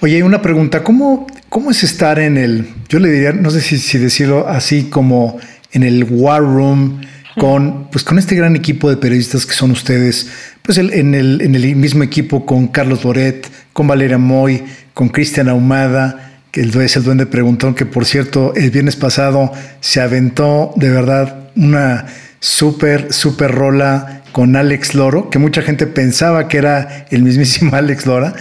Oye, 0.00 0.22
una 0.22 0.40
pregunta, 0.40 0.82
¿cómo, 0.82 1.26
¿cómo 1.48 1.70
es 1.70 1.82
estar 1.82 2.18
en 2.18 2.36
el, 2.36 2.68
yo 2.88 2.98
le 2.98 3.10
diría, 3.10 3.32
no 3.32 3.50
sé 3.50 3.60
si, 3.60 3.98
decirlo 3.98 4.48
así, 4.48 4.84
como 4.84 5.38
en 5.72 5.82
el 5.82 6.04
war 6.04 6.40
room 6.40 7.00
con, 7.36 7.88
pues 7.90 8.04
con 8.04 8.18
este 8.18 8.34
gran 8.34 8.56
equipo 8.56 8.90
de 8.90 8.96
periodistas 8.96 9.46
que 9.46 9.54
son 9.54 9.70
ustedes, 9.70 10.28
pues 10.62 10.78
en, 10.78 11.14
el, 11.14 11.40
en 11.40 11.54
el 11.54 11.76
mismo 11.76 12.02
equipo 12.02 12.46
con 12.46 12.68
Carlos 12.68 13.02
Boret, 13.02 13.48
con 13.72 13.86
Valeria 13.86 14.18
Moy, 14.18 14.64
con 14.94 15.08
Cristian 15.08 15.48
Ahumada, 15.48 16.40
que 16.50 16.62
es 16.62 16.96
el 16.96 17.04
duende 17.04 17.26
preguntón, 17.26 17.74
que 17.74 17.86
por 17.86 18.06
cierto, 18.06 18.52
el 18.56 18.70
viernes 18.70 18.96
pasado 18.96 19.52
se 19.80 20.00
aventó 20.00 20.72
de 20.76 20.90
verdad 20.90 21.50
una 21.54 22.06
súper, 22.40 23.12
súper 23.12 23.50
rola 23.50 24.17
con 24.38 24.54
Alex 24.54 24.94
Loro, 24.94 25.30
que 25.30 25.40
mucha 25.40 25.62
gente 25.62 25.88
pensaba 25.88 26.46
que 26.46 26.58
era 26.58 27.06
el 27.10 27.24
mismísimo 27.24 27.74
Alex 27.74 28.06
Lora, 28.06 28.36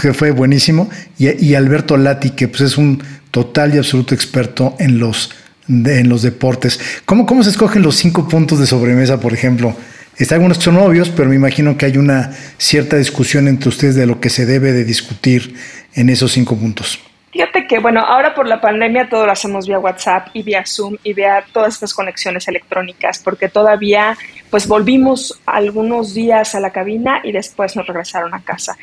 que, 0.00 0.14
fue 0.14 0.30
buenísimo, 0.30 0.88
y, 1.18 1.52
Alberto 1.52 1.98
Lati, 1.98 2.30
que 2.30 2.48
pues 2.48 2.62
es 2.62 2.78
un 2.78 3.02
total 3.30 3.74
y 3.74 3.76
absoluto 3.76 4.14
experto 4.14 4.74
en 4.78 4.98
los 4.98 5.32
en 5.68 6.08
los 6.08 6.22
deportes. 6.22 6.80
¿Cómo, 7.04 7.26
¿Cómo 7.26 7.42
se 7.42 7.50
escogen 7.50 7.82
los 7.82 7.94
cinco 7.94 8.26
puntos 8.26 8.58
de 8.58 8.66
sobremesa, 8.66 9.20
por 9.20 9.34
ejemplo? 9.34 9.76
Está 10.16 10.36
algunos 10.36 10.56
que 10.56 10.64
son 10.64 10.78
obvios, 10.78 11.10
pero 11.10 11.28
me 11.28 11.36
imagino 11.36 11.76
que 11.76 11.84
hay 11.84 11.98
una 11.98 12.32
cierta 12.56 12.96
discusión 12.96 13.46
entre 13.46 13.68
ustedes 13.68 13.96
de 13.96 14.06
lo 14.06 14.20
que 14.20 14.30
se 14.30 14.46
debe 14.46 14.72
de 14.72 14.86
discutir 14.86 15.56
en 15.92 16.08
esos 16.08 16.32
cinco 16.32 16.56
puntos. 16.56 17.00
Fíjate 17.34 17.66
que, 17.66 17.80
bueno, 17.80 17.98
ahora 17.98 18.32
por 18.32 18.46
la 18.46 18.60
pandemia 18.60 19.08
todo 19.08 19.26
lo 19.26 19.32
hacemos 19.32 19.66
vía 19.66 19.80
WhatsApp 19.80 20.28
y 20.34 20.44
vía 20.44 20.62
Zoom 20.64 20.96
y 21.02 21.14
vía 21.14 21.44
todas 21.52 21.74
estas 21.74 21.92
conexiones 21.92 22.46
electrónicas, 22.46 23.20
porque 23.24 23.48
todavía, 23.48 24.16
pues 24.50 24.68
volvimos 24.68 25.40
algunos 25.44 26.14
días 26.14 26.54
a 26.54 26.60
la 26.60 26.70
cabina 26.70 27.22
y 27.24 27.32
después 27.32 27.74
nos 27.74 27.88
regresaron 27.88 28.32
a 28.34 28.42
casa. 28.44 28.76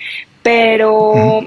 Pero 0.43 1.45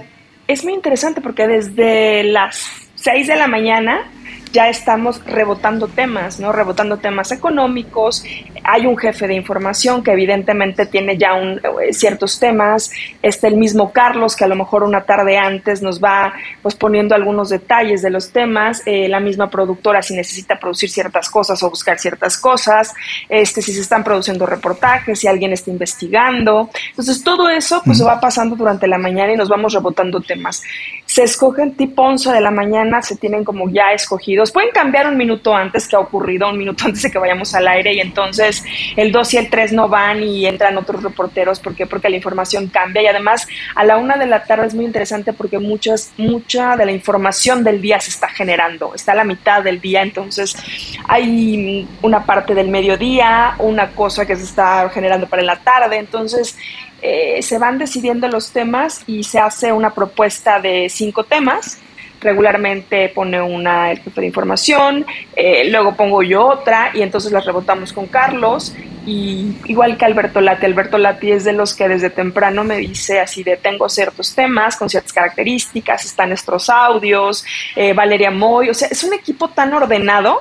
es 0.48 0.64
muy 0.64 0.72
interesante 0.72 1.20
porque 1.20 1.46
desde 1.46 2.24
las 2.24 2.88
6 2.94 3.26
de 3.26 3.36
la 3.36 3.48
mañana 3.48 4.10
ya 4.50 4.70
estamos 4.70 5.22
rebotando 5.26 5.88
temas, 5.88 6.40
¿no? 6.40 6.52
Rebotando 6.52 6.96
temas 6.96 7.32
económicos. 7.32 8.24
Hay 8.64 8.86
un 8.86 8.96
jefe 8.96 9.26
de 9.26 9.34
información 9.34 10.02
que 10.02 10.12
evidentemente 10.12 10.86
tiene 10.86 11.16
ya 11.16 11.34
un, 11.34 11.58
eh, 11.58 11.92
ciertos 11.92 12.40
temas. 12.40 12.90
Está 13.22 13.48
el 13.48 13.56
mismo 13.56 13.92
Carlos 13.92 14.34
que 14.34 14.44
a 14.44 14.48
lo 14.48 14.56
mejor 14.56 14.82
una 14.82 15.02
tarde 15.02 15.36
antes 15.36 15.82
nos 15.82 16.02
va 16.02 16.32
pues 16.62 16.74
poniendo 16.74 17.14
algunos 17.14 17.50
detalles 17.50 18.02
de 18.02 18.10
los 18.10 18.30
temas. 18.30 18.82
Eh, 18.86 19.08
la 19.08 19.20
misma 19.20 19.50
productora 19.50 20.02
si 20.02 20.14
necesita 20.14 20.58
producir 20.58 20.90
ciertas 20.90 21.28
cosas 21.28 21.62
o 21.62 21.70
buscar 21.70 21.98
ciertas 21.98 22.38
cosas. 22.38 22.92
Este, 23.28 23.62
si 23.62 23.72
se 23.72 23.80
están 23.80 24.02
produciendo 24.02 24.46
reportajes, 24.46 25.18
si 25.18 25.28
alguien 25.28 25.52
está 25.52 25.70
investigando. 25.70 26.70
Entonces 26.90 27.22
todo 27.22 27.48
eso 27.48 27.82
pues 27.84 27.98
se 27.98 28.04
va 28.04 28.18
pasando 28.18 28.56
durante 28.56 28.88
la 28.88 28.98
mañana 28.98 29.32
y 29.32 29.36
nos 29.36 29.48
vamos 29.48 29.72
rebotando 29.72 30.20
temas. 30.20 30.62
Se 31.14 31.22
escogen 31.22 31.76
tipo 31.76 32.02
11 32.02 32.32
de 32.32 32.40
la 32.40 32.50
mañana, 32.50 33.00
se 33.00 33.14
tienen 33.14 33.44
como 33.44 33.70
ya 33.70 33.92
escogidos 33.92 34.50
pueden 34.50 34.72
cambiar 34.72 35.06
un 35.06 35.16
minuto 35.16 35.54
antes 35.54 35.86
que 35.86 35.94
ha 35.94 36.00
ocurrido, 36.00 36.48
un 36.48 36.58
minuto 36.58 36.84
antes 36.86 37.02
de 37.02 37.10
que 37.12 37.20
vayamos 37.20 37.54
al 37.54 37.68
aire 37.68 37.94
y 37.94 38.00
entonces 38.00 38.64
el 38.96 39.12
2 39.12 39.34
y 39.34 39.36
el 39.36 39.48
3 39.48 39.74
no 39.74 39.88
van 39.88 40.24
y 40.24 40.44
entran 40.44 40.76
otros 40.76 41.04
reporteros. 41.04 41.60
¿Por 41.60 41.76
qué? 41.76 41.86
Porque 41.86 42.08
la 42.08 42.16
información 42.16 42.66
cambia 42.66 43.00
y 43.00 43.06
además 43.06 43.46
a 43.76 43.84
la 43.84 43.96
una 43.96 44.16
de 44.16 44.26
la 44.26 44.42
tarde 44.42 44.66
es 44.66 44.74
muy 44.74 44.86
interesante 44.86 45.32
porque 45.32 45.60
muchas, 45.60 46.12
mucha 46.16 46.76
de 46.76 46.84
la 46.84 46.90
información 46.90 47.62
del 47.62 47.80
día 47.80 48.00
se 48.00 48.10
está 48.10 48.28
generando, 48.28 48.92
está 48.92 49.12
a 49.12 49.14
la 49.14 49.24
mitad 49.24 49.62
del 49.62 49.80
día, 49.80 50.02
entonces 50.02 50.56
hay 51.06 51.86
una 52.02 52.26
parte 52.26 52.56
del 52.56 52.66
mediodía, 52.66 53.54
una 53.60 53.90
cosa 53.90 54.26
que 54.26 54.34
se 54.34 54.42
está 54.42 54.90
generando 54.90 55.28
para 55.28 55.42
la 55.42 55.60
tarde, 55.60 55.96
entonces 55.96 56.58
eh, 57.06 57.42
se 57.42 57.58
van 57.58 57.76
decidiendo 57.76 58.28
los 58.28 58.50
temas 58.50 59.02
y 59.06 59.24
se 59.24 59.38
hace 59.38 59.70
una 59.74 59.90
propuesta 59.90 60.58
de 60.58 60.88
cinco 60.88 61.22
temas. 61.24 61.78
Regularmente 62.18 63.10
pone 63.10 63.42
una 63.42 63.90
el 63.90 63.98
jefe 63.98 64.22
de 64.22 64.26
información, 64.28 65.04
eh, 65.36 65.68
luego 65.70 65.94
pongo 65.94 66.22
yo 66.22 66.46
otra 66.46 66.92
y 66.94 67.02
entonces 67.02 67.30
las 67.30 67.44
rebotamos 67.44 67.92
con 67.92 68.06
Carlos. 68.06 68.74
Y 69.04 69.54
igual 69.66 69.98
que 69.98 70.06
Alberto 70.06 70.40
Lati, 70.40 70.64
Alberto 70.64 70.96
Lati 70.96 71.32
es 71.32 71.44
de 71.44 71.52
los 71.52 71.74
que 71.74 71.88
desde 71.88 72.08
temprano 72.08 72.64
me 72.64 72.78
dice 72.78 73.20
así 73.20 73.42
de 73.42 73.58
tengo 73.58 73.86
ciertos 73.90 74.34
temas 74.34 74.74
con 74.74 74.88
ciertas 74.88 75.12
características, 75.12 76.06
están 76.06 76.30
nuestros 76.30 76.70
audios, 76.70 77.44
eh, 77.76 77.92
Valeria 77.92 78.30
Moy, 78.30 78.70
o 78.70 78.74
sea, 78.74 78.88
es 78.88 79.04
un 79.04 79.12
equipo 79.12 79.50
tan 79.50 79.74
ordenado 79.74 80.40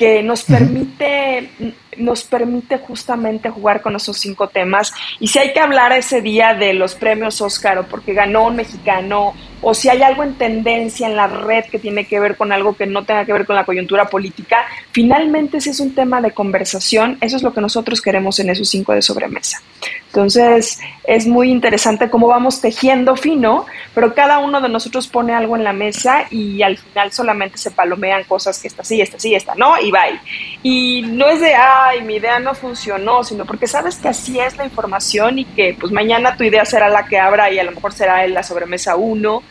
que 0.00 0.22
nos 0.22 0.44
permite, 0.44 1.50
nos 1.96 2.24
permite 2.24 2.78
justamente 2.78 3.50
jugar 3.50 3.82
con 3.82 3.96
esos 3.96 4.18
cinco 4.18 4.48
temas. 4.48 4.92
Y 5.18 5.28
si 5.28 5.38
hay 5.38 5.52
que 5.52 5.60
hablar 5.60 5.92
ese 5.92 6.20
día 6.20 6.54
de 6.54 6.72
los 6.74 6.94
premios 6.94 7.40
Oscar 7.40 7.78
o 7.78 7.86
porque 7.86 8.14
ganó 8.14 8.46
un 8.46 8.56
mexicano 8.56 9.34
o 9.62 9.74
si 9.74 9.88
hay 9.88 10.02
algo 10.02 10.22
en 10.22 10.34
tendencia 10.34 11.06
en 11.06 11.16
la 11.16 11.26
red 11.26 11.64
que 11.66 11.78
tiene 11.78 12.06
que 12.06 12.18
ver 12.18 12.36
con 12.36 12.52
algo 12.52 12.74
que 12.74 12.86
no 12.86 13.04
tenga 13.04 13.24
que 13.24 13.32
ver 13.32 13.44
con 13.44 13.56
la 13.56 13.64
coyuntura 13.64 14.06
política, 14.08 14.64
finalmente 14.90 15.60
si 15.60 15.70
es 15.70 15.80
un 15.80 15.94
tema 15.94 16.20
de 16.20 16.32
conversación, 16.32 17.18
eso 17.20 17.36
es 17.36 17.42
lo 17.42 17.52
que 17.52 17.60
nosotros 17.60 18.00
queremos 18.00 18.38
en 18.40 18.50
esos 18.50 18.68
cinco 18.68 18.92
de 18.92 19.02
sobremesa. 19.02 19.60
Entonces, 20.06 20.80
es 21.04 21.26
muy 21.26 21.50
interesante 21.50 22.10
cómo 22.10 22.26
vamos 22.26 22.60
tejiendo 22.60 23.16
fino, 23.16 23.66
pero 23.94 24.14
cada 24.14 24.38
uno 24.38 24.60
de 24.60 24.68
nosotros 24.68 25.06
pone 25.06 25.34
algo 25.34 25.56
en 25.56 25.62
la 25.62 25.72
mesa 25.72 26.24
y 26.30 26.62
al 26.62 26.78
final 26.78 27.12
solamente 27.12 27.58
se 27.58 27.70
palomean 27.70 28.24
cosas 28.24 28.58
que 28.58 28.68
esta 28.68 28.82
sí, 28.82 29.00
esta 29.00 29.18
sí, 29.18 29.34
esta 29.34 29.54
no, 29.54 29.78
y 29.80 29.90
bye. 29.90 30.20
Y 30.62 31.02
no 31.02 31.28
es 31.28 31.40
de, 31.40 31.54
ay, 31.86 32.02
mi 32.02 32.16
idea 32.16 32.38
no 32.38 32.54
funcionó, 32.54 33.24
sino 33.24 33.44
porque 33.44 33.66
sabes 33.66 33.96
que 33.96 34.08
así 34.08 34.38
es 34.38 34.56
la 34.56 34.64
información 34.64 35.38
y 35.38 35.44
que 35.44 35.76
pues 35.78 35.92
mañana 35.92 36.36
tu 36.36 36.44
idea 36.44 36.64
será 36.64 36.88
la 36.88 37.06
que 37.06 37.18
abra 37.18 37.50
y 37.50 37.58
a 37.58 37.64
lo 37.64 37.72
mejor 37.72 37.92
será 37.92 38.26
la 38.26 38.42
sobremesa 38.42 38.96
uno. 38.96 39.42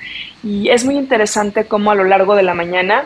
Y 0.43 0.69
es 0.69 0.85
muy 0.85 0.97
interesante 0.97 1.65
cómo 1.65 1.91
a 1.91 1.95
lo 1.95 2.03
largo 2.03 2.35
de 2.35 2.43
la 2.43 2.53
mañana 2.53 3.05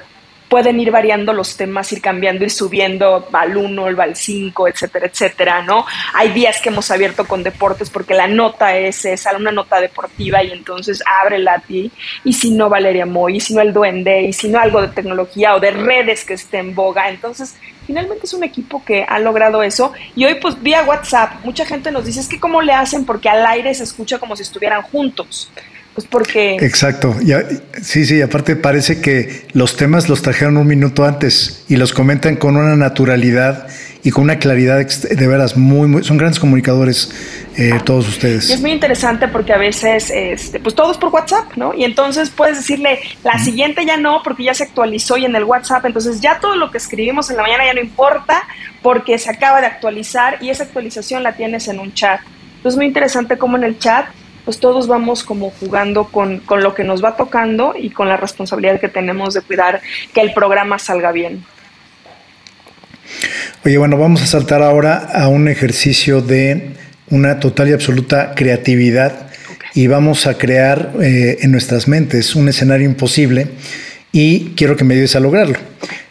pueden 0.53 0.79
ir 0.79 0.91
variando 0.91 1.33
los 1.33 1.57
temas, 1.57 1.91
ir 1.93 1.99
cambiando, 1.99 2.43
ir 2.43 2.51
subiendo 2.51 3.27
al 3.33 3.57
1, 3.57 3.85
al 3.87 4.15
5, 4.15 4.67
etcétera, 4.67 5.07
etcétera, 5.07 5.63
¿no? 5.63 5.83
Hay 6.13 6.29
días 6.29 6.61
que 6.61 6.69
hemos 6.69 6.91
abierto 6.91 7.25
con 7.25 7.41
deportes 7.41 7.89
porque 7.89 8.13
la 8.13 8.27
nota 8.27 8.77
es 8.77 9.03
esa, 9.03 9.35
una 9.35 9.51
nota 9.51 9.81
deportiva 9.81 10.43
y 10.43 10.51
entonces 10.51 11.01
ábrela 11.23 11.55
a 11.55 11.59
ti, 11.59 11.91
y 12.23 12.33
si 12.33 12.51
no 12.51 12.69
Valeria 12.69 13.07
Moy, 13.07 13.37
y 13.37 13.39
si 13.39 13.55
no 13.55 13.61
el 13.61 13.73
Duende, 13.73 14.21
y 14.21 14.31
si 14.31 14.47
no 14.47 14.59
algo 14.59 14.79
de 14.79 14.89
tecnología 14.89 15.55
o 15.55 15.59
de 15.59 15.71
redes 15.71 16.23
que 16.23 16.35
esté 16.35 16.59
en 16.59 16.75
boga, 16.75 17.09
entonces 17.09 17.55
finalmente 17.87 18.27
es 18.27 18.33
un 18.35 18.43
equipo 18.43 18.85
que 18.85 19.03
ha 19.09 19.17
logrado 19.17 19.63
eso. 19.63 19.91
Y 20.15 20.25
hoy 20.25 20.35
pues 20.35 20.61
vía 20.61 20.83
WhatsApp 20.83 21.43
mucha 21.43 21.65
gente 21.65 21.91
nos 21.91 22.05
dice 22.05 22.19
es 22.19 22.27
que 22.27 22.39
cómo 22.39 22.61
le 22.61 22.73
hacen 22.73 23.05
porque 23.05 23.27
al 23.27 23.43
aire 23.43 23.73
se 23.73 23.85
escucha 23.85 24.19
como 24.19 24.35
si 24.35 24.43
estuvieran 24.43 24.83
juntos 24.83 25.49
pues 25.93 26.07
porque... 26.07 26.55
Exacto, 26.55 27.15
sí, 27.81 28.05
sí, 28.05 28.21
aparte 28.21 28.55
parece 28.55 28.99
que 28.99 29.45
los 29.53 29.77
temas 29.77 30.09
los 30.09 30.21
trajeron 30.21 30.57
un 30.57 30.67
minuto 30.67 31.05
antes 31.05 31.65
y 31.69 31.75
los 31.75 31.93
comentan 31.93 32.35
con 32.35 32.57
una 32.57 32.75
naturalidad 32.75 33.67
y 34.03 34.11
con 34.11 34.25
una 34.25 34.37
claridad 34.37 34.85
de 34.85 35.27
veras 35.27 35.55
muy, 35.55 35.87
muy 35.87 36.03
son 36.03 36.17
grandes 36.17 36.39
comunicadores 36.39 37.11
eh, 37.55 37.79
todos 37.85 38.07
ustedes. 38.07 38.49
es 38.49 38.59
muy 38.59 38.71
interesante 38.71 39.27
porque 39.27 39.53
a 39.53 39.57
veces, 39.57 40.11
este, 40.13 40.59
pues 40.59 40.75
todos 40.75 40.97
por 40.97 41.09
WhatsApp, 41.09 41.55
¿no? 41.55 41.73
Y 41.73 41.83
entonces 41.85 42.31
puedes 42.31 42.57
decirle, 42.57 42.99
la 43.23 43.37
siguiente 43.37 43.85
ya 43.85 43.95
no, 43.95 44.21
porque 44.23 44.43
ya 44.43 44.53
se 44.55 44.63
actualizó 44.63 45.17
y 45.17 45.25
en 45.25 45.35
el 45.35 45.43
WhatsApp, 45.43 45.85
entonces 45.85 46.19
ya 46.19 46.39
todo 46.39 46.55
lo 46.55 46.71
que 46.71 46.79
escribimos 46.79 47.29
en 47.29 47.37
la 47.37 47.43
mañana 47.43 47.65
ya 47.65 47.73
no 47.75 47.81
importa 47.81 48.43
porque 48.81 49.17
se 49.19 49.29
acaba 49.29 49.61
de 49.61 49.67
actualizar 49.67 50.39
y 50.41 50.49
esa 50.49 50.63
actualización 50.63 51.21
la 51.21 51.33
tienes 51.33 51.67
en 51.67 51.79
un 51.79 51.93
chat. 51.93 52.19
Entonces 52.57 52.73
es 52.73 52.75
muy 52.75 52.87
interesante 52.87 53.37
cómo 53.37 53.55
en 53.57 53.63
el 53.63 53.77
chat 53.77 54.07
pues 54.45 54.59
todos 54.59 54.87
vamos 54.87 55.23
como 55.23 55.51
jugando 55.51 56.05
con, 56.05 56.41
lo 56.57 56.73
que 56.73 56.83
nos 56.83 57.03
va 57.03 57.15
tocando 57.15 57.73
y 57.77 57.89
con 57.89 58.09
la 58.09 58.17
responsabilidad 58.17 58.79
que 58.79 58.89
tenemos 58.89 59.33
de 59.33 59.41
cuidar 59.41 59.81
que 60.13 60.21
el 60.21 60.33
programa 60.33 60.79
salga 60.79 61.11
bien. 61.11 61.43
Oye, 63.65 63.77
bueno, 63.77 63.97
vamos 63.97 64.21
a 64.21 64.27
saltar 64.27 64.61
ahora 64.61 65.09
a 65.13 65.27
un 65.27 65.47
ejercicio 65.47 66.21
de 66.21 66.71
una 67.09 67.39
total 67.39 67.69
y 67.69 67.73
absoluta 67.73 68.33
creatividad 68.35 69.27
y 69.73 69.87
vamos 69.87 70.27
a 70.27 70.37
crear 70.37 70.91
eh, 71.01 71.37
en 71.41 71.51
nuestras 71.51 71.87
mentes 71.87 72.35
un 72.35 72.49
escenario 72.49 72.85
imposible 72.85 73.47
y 74.11 74.51
quiero 74.55 74.75
que 74.75 74.83
me 74.83 74.93
ayudes 74.93 75.15
a 75.15 75.19
lograrlo. 75.19 75.57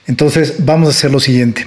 Entonces, 0.07 0.65
vamos 0.65 0.89
a 0.89 0.91
hacer 0.91 1.11
lo 1.11 1.21
siguiente. 1.21 1.67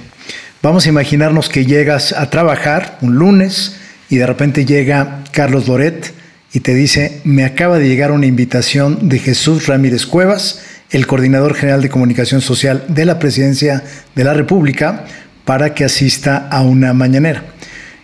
Vamos 0.62 0.86
a 0.86 0.88
imaginarnos 0.88 1.48
que 1.48 1.64
llegas 1.64 2.12
a 2.12 2.28
trabajar 2.28 2.98
un 3.00 3.14
lunes 3.14 3.76
y 4.10 4.16
de 4.16 4.26
repente 4.26 4.64
llega 4.64 5.22
Carlos 5.32 5.68
Loret 5.68 6.12
y 6.56 6.60
te 6.60 6.72
dice, 6.72 7.20
me 7.24 7.44
acaba 7.44 7.78
de 7.78 7.86
llegar 7.86 8.12
una 8.12 8.24
invitación 8.24 9.10
de 9.10 9.18
Jesús 9.18 9.66
Ramírez 9.66 10.06
Cuevas, 10.06 10.62
el 10.88 11.06
coordinador 11.06 11.54
general 11.54 11.82
de 11.82 11.90
comunicación 11.90 12.40
social 12.40 12.82
de 12.88 13.04
la 13.04 13.18
Presidencia 13.18 13.84
de 14.14 14.24
la 14.24 14.32
República, 14.32 15.04
para 15.44 15.74
que 15.74 15.84
asista 15.84 16.48
a 16.50 16.62
una 16.62 16.94
mañanera. 16.94 17.44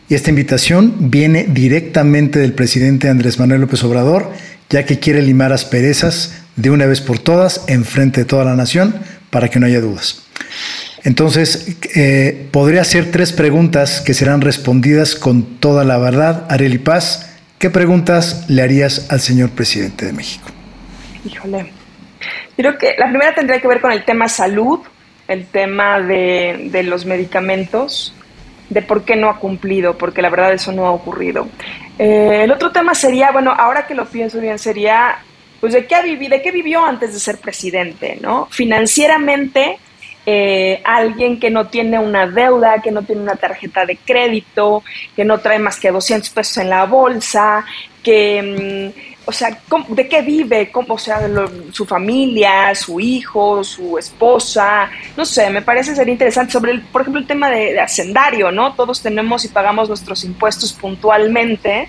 Y 0.06 0.16
esta 0.16 0.28
invitación 0.28 1.10
viene 1.10 1.46
directamente 1.48 2.40
del 2.40 2.52
presidente 2.52 3.08
Andrés 3.08 3.38
Manuel 3.38 3.62
López 3.62 3.82
Obrador, 3.84 4.30
ya 4.68 4.84
que 4.84 4.98
quiere 4.98 5.22
limar 5.22 5.54
asperezas 5.54 6.34
de 6.56 6.68
una 6.68 6.84
vez 6.84 7.00
por 7.00 7.18
todas 7.18 7.62
en 7.68 7.86
frente 7.86 8.20
de 8.20 8.26
toda 8.26 8.44
la 8.44 8.54
nación 8.54 8.94
para 9.30 9.48
que 9.48 9.60
no 9.60 9.64
haya 9.64 9.80
dudas. 9.80 10.24
Entonces, 11.04 11.78
eh, 11.94 12.48
podría 12.50 12.82
hacer 12.82 13.10
tres 13.10 13.32
preguntas 13.32 14.02
que 14.02 14.12
serán 14.12 14.42
respondidas 14.42 15.14
con 15.14 15.58
toda 15.58 15.84
la 15.84 15.96
verdad, 15.96 16.44
Areli 16.50 16.76
Paz, 16.76 17.31
¿Qué 17.62 17.70
preguntas 17.70 18.46
le 18.48 18.60
harías 18.60 19.08
al 19.12 19.20
señor 19.20 19.50
presidente 19.50 20.04
de 20.04 20.12
México? 20.12 20.48
Híjole. 21.24 21.70
Creo 22.56 22.76
que 22.76 22.96
la 22.98 23.08
primera 23.08 23.36
tendría 23.36 23.60
que 23.60 23.68
ver 23.68 23.80
con 23.80 23.92
el 23.92 24.04
tema 24.04 24.26
salud, 24.26 24.80
el 25.28 25.46
tema 25.46 26.00
de, 26.00 26.82
los 26.84 27.06
medicamentos, 27.06 28.16
de 28.68 28.82
por 28.82 29.04
qué 29.04 29.14
no 29.14 29.30
ha 29.30 29.38
cumplido, 29.38 29.96
porque 29.96 30.22
la 30.22 30.28
verdad 30.28 30.52
eso 30.52 30.72
no 30.72 30.86
ha 30.86 30.90
ocurrido. 30.90 31.46
Eh, 32.00 32.40
el 32.42 32.50
otro 32.50 32.72
tema 32.72 32.96
sería, 32.96 33.30
bueno, 33.30 33.52
ahora 33.52 33.86
que 33.86 33.94
lo 33.94 34.06
pienso 34.06 34.40
bien, 34.40 34.58
sería, 34.58 35.18
pues, 35.60 35.72
¿de 35.72 35.86
qué, 35.86 35.94
ha 35.94 36.02
vivido, 36.02 36.36
¿de 36.36 36.42
qué 36.42 36.50
vivió 36.50 36.84
antes 36.84 37.12
de 37.12 37.20
ser 37.20 37.38
presidente? 37.38 38.18
¿no? 38.20 38.48
Financieramente, 38.50 39.78
eh, 40.24 40.80
alguien 40.84 41.40
que 41.40 41.50
no 41.50 41.66
tiene 41.66 41.98
una 41.98 42.26
deuda, 42.26 42.80
que 42.80 42.92
no 42.92 43.02
tiene 43.02 43.22
una 43.22 43.34
tarjeta 43.34 43.84
de 43.84 43.96
crédito, 43.96 44.84
que 45.16 45.24
no 45.24 45.38
trae 45.38 45.58
más 45.58 45.80
que 45.80 45.90
200 45.90 46.30
pesos 46.30 46.58
en 46.58 46.70
la 46.70 46.84
bolsa, 46.86 47.64
que, 48.04 48.92
mm, 48.94 49.00
o 49.24 49.32
sea, 49.32 49.58
¿de 49.88 50.08
qué 50.08 50.22
vive? 50.22 50.70
¿Cómo, 50.70 50.94
o 50.94 50.98
sea, 50.98 51.28
su 51.72 51.84
familia, 51.86 52.72
su 52.74 53.00
hijo, 53.00 53.64
su 53.64 53.98
esposa, 53.98 54.88
no 55.16 55.24
sé, 55.24 55.50
me 55.50 55.62
parece 55.62 55.94
ser 55.94 56.08
interesante 56.08 56.52
sobre, 56.52 56.72
el, 56.72 56.82
por 56.82 57.02
ejemplo, 57.02 57.20
el 57.20 57.26
tema 57.26 57.50
de, 57.50 57.80
hacendario, 57.80 58.52
¿no? 58.52 58.74
Todos 58.74 59.02
tenemos 59.02 59.44
y 59.44 59.48
pagamos 59.48 59.88
nuestros 59.88 60.24
impuestos 60.24 60.72
puntualmente. 60.72 61.88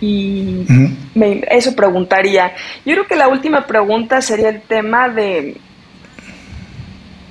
Y 0.00 0.64
eso 1.50 1.76
preguntaría. 1.76 2.54
Yo 2.86 2.94
creo 2.94 3.06
que 3.06 3.16
la 3.16 3.28
última 3.28 3.66
pregunta 3.66 4.22
sería 4.22 4.48
el 4.48 4.62
tema 4.62 5.10
de 5.10 5.60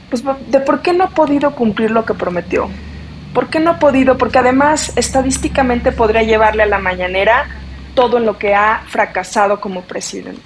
pues, 0.10 0.24
de 0.48 0.60
por 0.60 0.82
qué 0.82 0.94
no 0.94 1.06
ha 1.06 1.10
podido 1.10 1.56
cumplir 1.56 1.92
lo 1.92 2.06
que 2.06 2.14
prometió. 2.14 2.70
¿Por 3.34 3.50
qué 3.50 3.60
no 3.60 3.72
ha 3.72 3.80
podido? 3.80 4.18
Porque 4.18 4.40
además 4.40 4.92
estadísticamente 4.96 5.92
podría 5.92 6.24
llevarle 6.24 6.64
a 6.64 6.66
la 6.66 6.80
mañanera 6.80 7.48
todo 7.94 8.18
en 8.18 8.26
lo 8.26 8.38
que 8.38 8.56
ha 8.56 8.84
fracasado 8.88 9.60
como 9.60 9.84
presidente. 9.84 10.42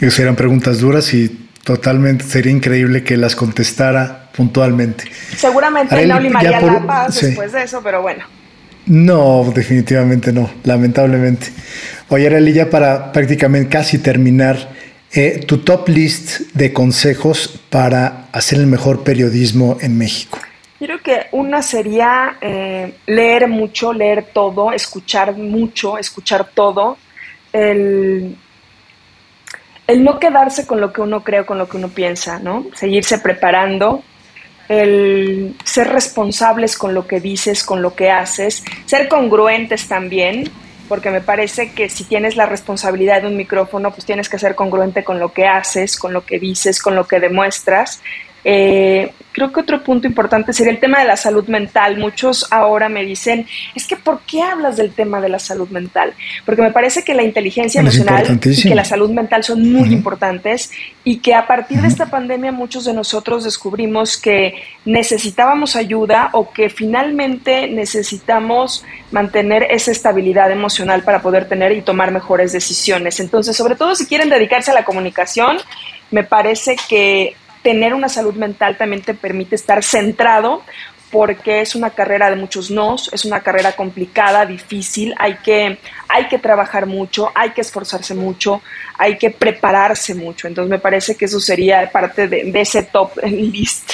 Esas 0.00 0.20
eran 0.20 0.36
preguntas 0.36 0.80
duras 0.80 1.12
y 1.12 1.48
totalmente 1.64 2.24
sería 2.24 2.52
increíble 2.52 3.02
que 3.02 3.16
las 3.16 3.34
contestara 3.34 4.30
puntualmente. 4.34 5.04
Seguramente 5.36 6.06
no 6.06 6.20
limaría 6.20 6.60
la 6.60 6.86
paz 6.86 7.20
después 7.20 7.52
de 7.52 7.64
eso, 7.64 7.80
pero 7.82 8.02
bueno. 8.02 8.24
No, 8.86 9.52
definitivamente 9.54 10.32
no, 10.32 10.50
lamentablemente. 10.64 11.48
Oye, 12.08 12.26
Arely, 12.26 12.54
ya 12.54 12.70
para 12.70 13.12
prácticamente 13.12 13.68
casi 13.68 13.98
terminar, 13.98 14.70
eh, 15.12 15.40
tu 15.46 15.58
top 15.58 15.88
list 15.88 16.40
de 16.52 16.72
consejos 16.72 17.60
para 17.70 18.28
hacer 18.32 18.58
el 18.58 18.66
mejor 18.66 19.04
periodismo 19.04 19.78
en 19.80 19.96
México. 19.96 20.38
Creo 20.78 21.02
que 21.02 21.26
una 21.32 21.62
sería 21.62 22.36
eh, 22.40 22.94
leer 23.06 23.48
mucho, 23.48 23.92
leer 23.92 24.28
todo, 24.32 24.70
escuchar 24.72 25.36
mucho, 25.36 25.98
escuchar 25.98 26.50
todo, 26.54 26.98
el, 27.52 28.36
el, 29.86 30.04
no 30.04 30.20
quedarse 30.20 30.66
con 30.66 30.80
lo 30.80 30.92
que 30.92 31.00
uno 31.00 31.24
cree 31.24 31.40
o 31.40 31.46
con 31.46 31.58
lo 31.58 31.68
que 31.68 31.78
uno 31.78 31.88
piensa, 31.88 32.38
¿no? 32.38 32.66
Seguirse 32.74 33.18
preparando, 33.18 34.04
el 34.68 35.56
ser 35.64 35.88
responsables 35.88 36.76
con 36.76 36.94
lo 36.94 37.08
que 37.08 37.18
dices, 37.18 37.64
con 37.64 37.82
lo 37.82 37.96
que 37.96 38.10
haces, 38.10 38.62
ser 38.86 39.08
congruentes 39.08 39.88
también, 39.88 40.44
porque 40.88 41.10
me 41.10 41.20
parece 41.20 41.72
que 41.72 41.88
si 41.88 42.04
tienes 42.04 42.36
la 42.36 42.46
responsabilidad 42.46 43.22
de 43.22 43.28
un 43.28 43.36
micrófono, 43.36 43.90
pues 43.90 44.04
tienes 44.04 44.28
que 44.28 44.38
ser 44.38 44.54
congruente 44.54 45.04
con 45.04 45.18
lo 45.18 45.32
que 45.32 45.46
haces, 45.46 45.96
con 45.96 46.12
lo 46.12 46.24
que 46.24 46.38
dices, 46.38 46.80
con 46.80 46.96
lo 46.96 47.06
que 47.06 47.20
demuestras. 47.20 48.00
Eh, 48.50 49.12
creo 49.30 49.52
que 49.52 49.60
otro 49.60 49.84
punto 49.84 50.06
importante 50.06 50.54
sería 50.54 50.72
el 50.72 50.80
tema 50.80 51.00
de 51.00 51.04
la 51.04 51.18
salud 51.18 51.46
mental. 51.48 51.98
Muchos 51.98 52.50
ahora 52.50 52.88
me 52.88 53.04
dicen, 53.04 53.46
es 53.74 53.86
que 53.86 53.94
¿por 53.94 54.20
qué 54.20 54.40
hablas 54.40 54.78
del 54.78 54.92
tema 54.92 55.20
de 55.20 55.28
la 55.28 55.38
salud 55.38 55.68
mental? 55.68 56.14
Porque 56.46 56.62
me 56.62 56.72
parece 56.72 57.04
que 57.04 57.12
la 57.12 57.22
inteligencia 57.22 57.82
emocional 57.82 58.40
y 58.42 58.62
que 58.62 58.74
la 58.74 58.86
salud 58.86 59.10
mental 59.10 59.44
son 59.44 59.70
muy 59.70 59.92
importantes 59.92 60.70
y 61.04 61.18
que 61.18 61.34
a 61.34 61.46
partir 61.46 61.82
de 61.82 61.88
esta 61.88 62.06
pandemia 62.06 62.50
muchos 62.50 62.86
de 62.86 62.94
nosotros 62.94 63.44
descubrimos 63.44 64.16
que 64.16 64.54
necesitábamos 64.86 65.76
ayuda 65.76 66.30
o 66.32 66.50
que 66.50 66.70
finalmente 66.70 67.68
necesitamos 67.68 68.82
mantener 69.12 69.66
esa 69.68 69.90
estabilidad 69.90 70.50
emocional 70.50 71.02
para 71.02 71.20
poder 71.20 71.46
tener 71.46 71.72
y 71.72 71.82
tomar 71.82 72.12
mejores 72.12 72.52
decisiones. 72.52 73.20
Entonces, 73.20 73.54
sobre 73.54 73.76
todo 73.76 73.94
si 73.94 74.06
quieren 74.06 74.30
dedicarse 74.30 74.70
a 74.70 74.74
la 74.74 74.86
comunicación, 74.86 75.58
me 76.10 76.24
parece 76.24 76.76
que 76.88 77.36
tener 77.62 77.94
una 77.94 78.08
salud 78.08 78.34
mental 78.34 78.76
también 78.76 79.02
te 79.02 79.14
permite 79.14 79.54
estar 79.54 79.82
centrado 79.82 80.62
porque 81.10 81.60
es 81.60 81.74
una 81.74 81.90
carrera 81.90 82.28
de 82.30 82.36
muchos 82.36 82.70
nos, 82.70 83.12
es 83.12 83.24
una 83.24 83.40
carrera 83.40 83.72
complicada, 83.72 84.44
difícil, 84.44 85.14
hay 85.18 85.36
que, 85.36 85.78
hay 86.08 86.28
que 86.28 86.38
trabajar 86.38 86.86
mucho, 86.86 87.30
hay 87.34 87.50
que 87.50 87.62
esforzarse 87.62 88.14
mucho, 88.14 88.60
hay 88.98 89.16
que 89.16 89.30
prepararse 89.30 90.14
mucho. 90.14 90.48
Entonces 90.48 90.70
me 90.70 90.78
parece 90.78 91.16
que 91.16 91.24
eso 91.24 91.40
sería 91.40 91.90
parte 91.90 92.28
de, 92.28 92.52
ese 92.60 92.82
top 92.82 93.12
list. 93.24 93.92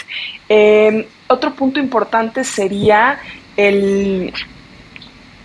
Em, 0.48 1.04
otro 1.28 1.54
punto 1.54 1.78
importante 1.78 2.42
sería 2.42 3.20
el, 3.56 4.32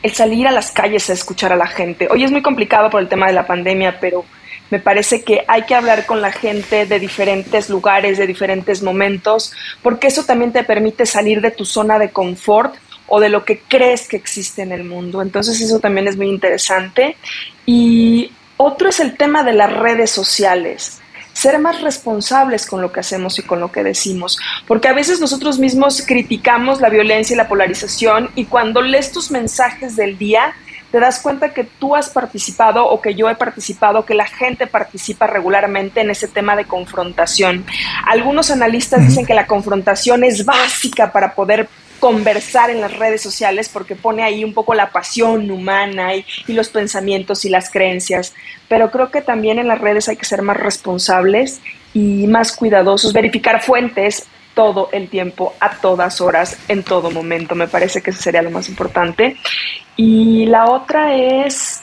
el 0.02 0.14
salir 0.14 0.48
a 0.48 0.52
las 0.52 0.72
calles 0.72 1.10
a 1.10 1.14
escuchar 1.14 1.54
a 1.54 1.56
la 1.56 1.68
gente. 1.68 2.08
Hoy 2.10 2.24
es 2.24 2.32
muy 2.32 2.42
complicado 2.42 2.90
por 2.90 3.02
el 3.02 3.08
tema 3.08 3.28
de 3.28 3.34
la 3.34 3.46
pandemia, 3.46 4.00
pero 4.00 4.26
me 4.70 4.80
parece 4.80 5.24
que 5.24 5.44
hay 5.48 5.64
que 5.64 5.76
hablar 5.76 6.06
con 6.06 6.22
la 6.22 6.32
gente 6.32 6.86
de 6.86 7.00
diferentes 7.00 7.70
lugares, 7.70 8.18
de 8.18 8.28
diferentes 8.28 8.84
momentos, 8.84 9.52
porque 9.82 10.08
eso 10.08 10.24
también 10.24 10.52
te 10.52 10.64
permite 10.64 11.06
salir 11.06 11.42
de 11.42 11.52
tu 11.52 11.66
zona 11.66 11.98
de 12.00 12.12
confort 12.12 12.76
o 13.08 13.20
de 13.20 13.30
lo 13.30 13.44
que 13.44 13.60
crees 13.68 14.08
que 14.08 14.18
existe 14.18 14.62
en 14.62 14.72
el 14.72 14.84
mundo. 14.84 15.22
Entonces 15.22 15.60
eso 15.60 15.80
también 15.80 16.08
es 16.08 16.16
muy 16.16 16.28
interesante. 16.28 17.18
Y 17.66 18.32
otro 18.58 18.90
es 18.90 19.00
el 19.00 19.18
tema 19.18 19.44
de 19.44 19.54
las 19.54 19.72
redes 19.72 20.12
sociales 20.12 21.02
ser 21.34 21.58
más 21.60 21.82
responsables 21.82 22.66
con 22.66 22.82
lo 22.82 22.92
que 22.92 23.00
hacemos 23.00 23.40
y 23.40 23.44
con 23.44 23.62
lo 23.62 23.72
que 23.72 23.82
decimos, 23.82 24.38
porque 24.68 24.90
a 24.90 24.94
veces 24.94 25.22
nosotros 25.22 25.58
mismos 25.58 26.04
criticamos 26.06 26.82
la 26.82 26.90
violencia 26.90 27.34
y 27.34 27.38
la 27.38 27.48
polarización 27.48 28.30
y 28.36 28.46
cuando 28.46 28.82
lees 28.82 29.14
tus 29.14 29.32
mensajes 29.32 29.96
del 29.96 30.18
día 30.18 30.54
te 30.92 31.00
das 31.00 31.20
cuenta 31.20 31.54
que 31.54 31.64
tú 31.64 31.96
has 31.96 32.10
participado 32.10 32.86
o 32.86 33.02
que 33.02 33.16
yo 33.16 33.30
he 33.30 33.36
participado, 33.36 34.06
que 34.06 34.16
la 34.16 34.26
gente 34.26 34.68
participa 34.68 35.28
regularmente 35.28 36.02
en 36.02 36.10
ese 36.10 36.28
tema 36.28 36.56
de 36.56 36.66
confrontación. 36.66 37.66
Algunos 38.06 38.52
analistas 38.52 39.06
dicen 39.06 39.26
que 39.26 39.34
la 39.34 39.48
confrontación 39.48 40.24
es 40.24 40.46
básica 40.46 41.12
para 41.12 41.36
poder 41.36 41.70
conversar 42.00 42.70
en 42.70 42.82
las 42.82 42.98
redes 42.98 43.22
sociales 43.22 43.70
porque 43.70 43.96
pone 43.96 44.24
ahí 44.24 44.44
un 44.44 44.54
poco 44.54 44.74
la 44.74 44.90
pasión 44.90 45.52
humana 45.52 46.16
y, 46.16 46.26
y, 46.48 46.54
los 46.54 46.70
pensamientos 46.70 47.44
y 47.46 47.50
las 47.50 47.70
creencias. 47.70 48.34
Pero 48.68 48.90
creo 48.90 49.12
que 49.12 49.22
también 49.22 49.60
en 49.60 49.68
las 49.68 49.80
redes 49.80 50.08
hay 50.08 50.16
que 50.16 50.26
ser 50.26 50.42
más 50.42 50.58
responsables 50.58 51.60
y 51.94 52.26
más 52.28 52.54
cuidadosos, 52.54 53.12
verificar 53.14 53.62
fuentes, 53.62 54.28
todo 54.54 54.90
el 54.92 55.08
tiempo, 55.10 55.54
a 55.60 55.78
todas 55.78 56.22
horas, 56.22 56.58
en 56.68 56.84
todo 56.84 57.12
momento. 57.12 57.56
Me 57.56 57.68
parece 57.68 58.02
que 58.02 58.10
eso 58.12 58.22
sería 58.22 58.42
lo 58.42 58.52
más 58.52 58.68
importante. 58.68 59.38
Y 60.02 60.46
la 60.46 60.68
otra 60.68 61.14
es, 61.14 61.82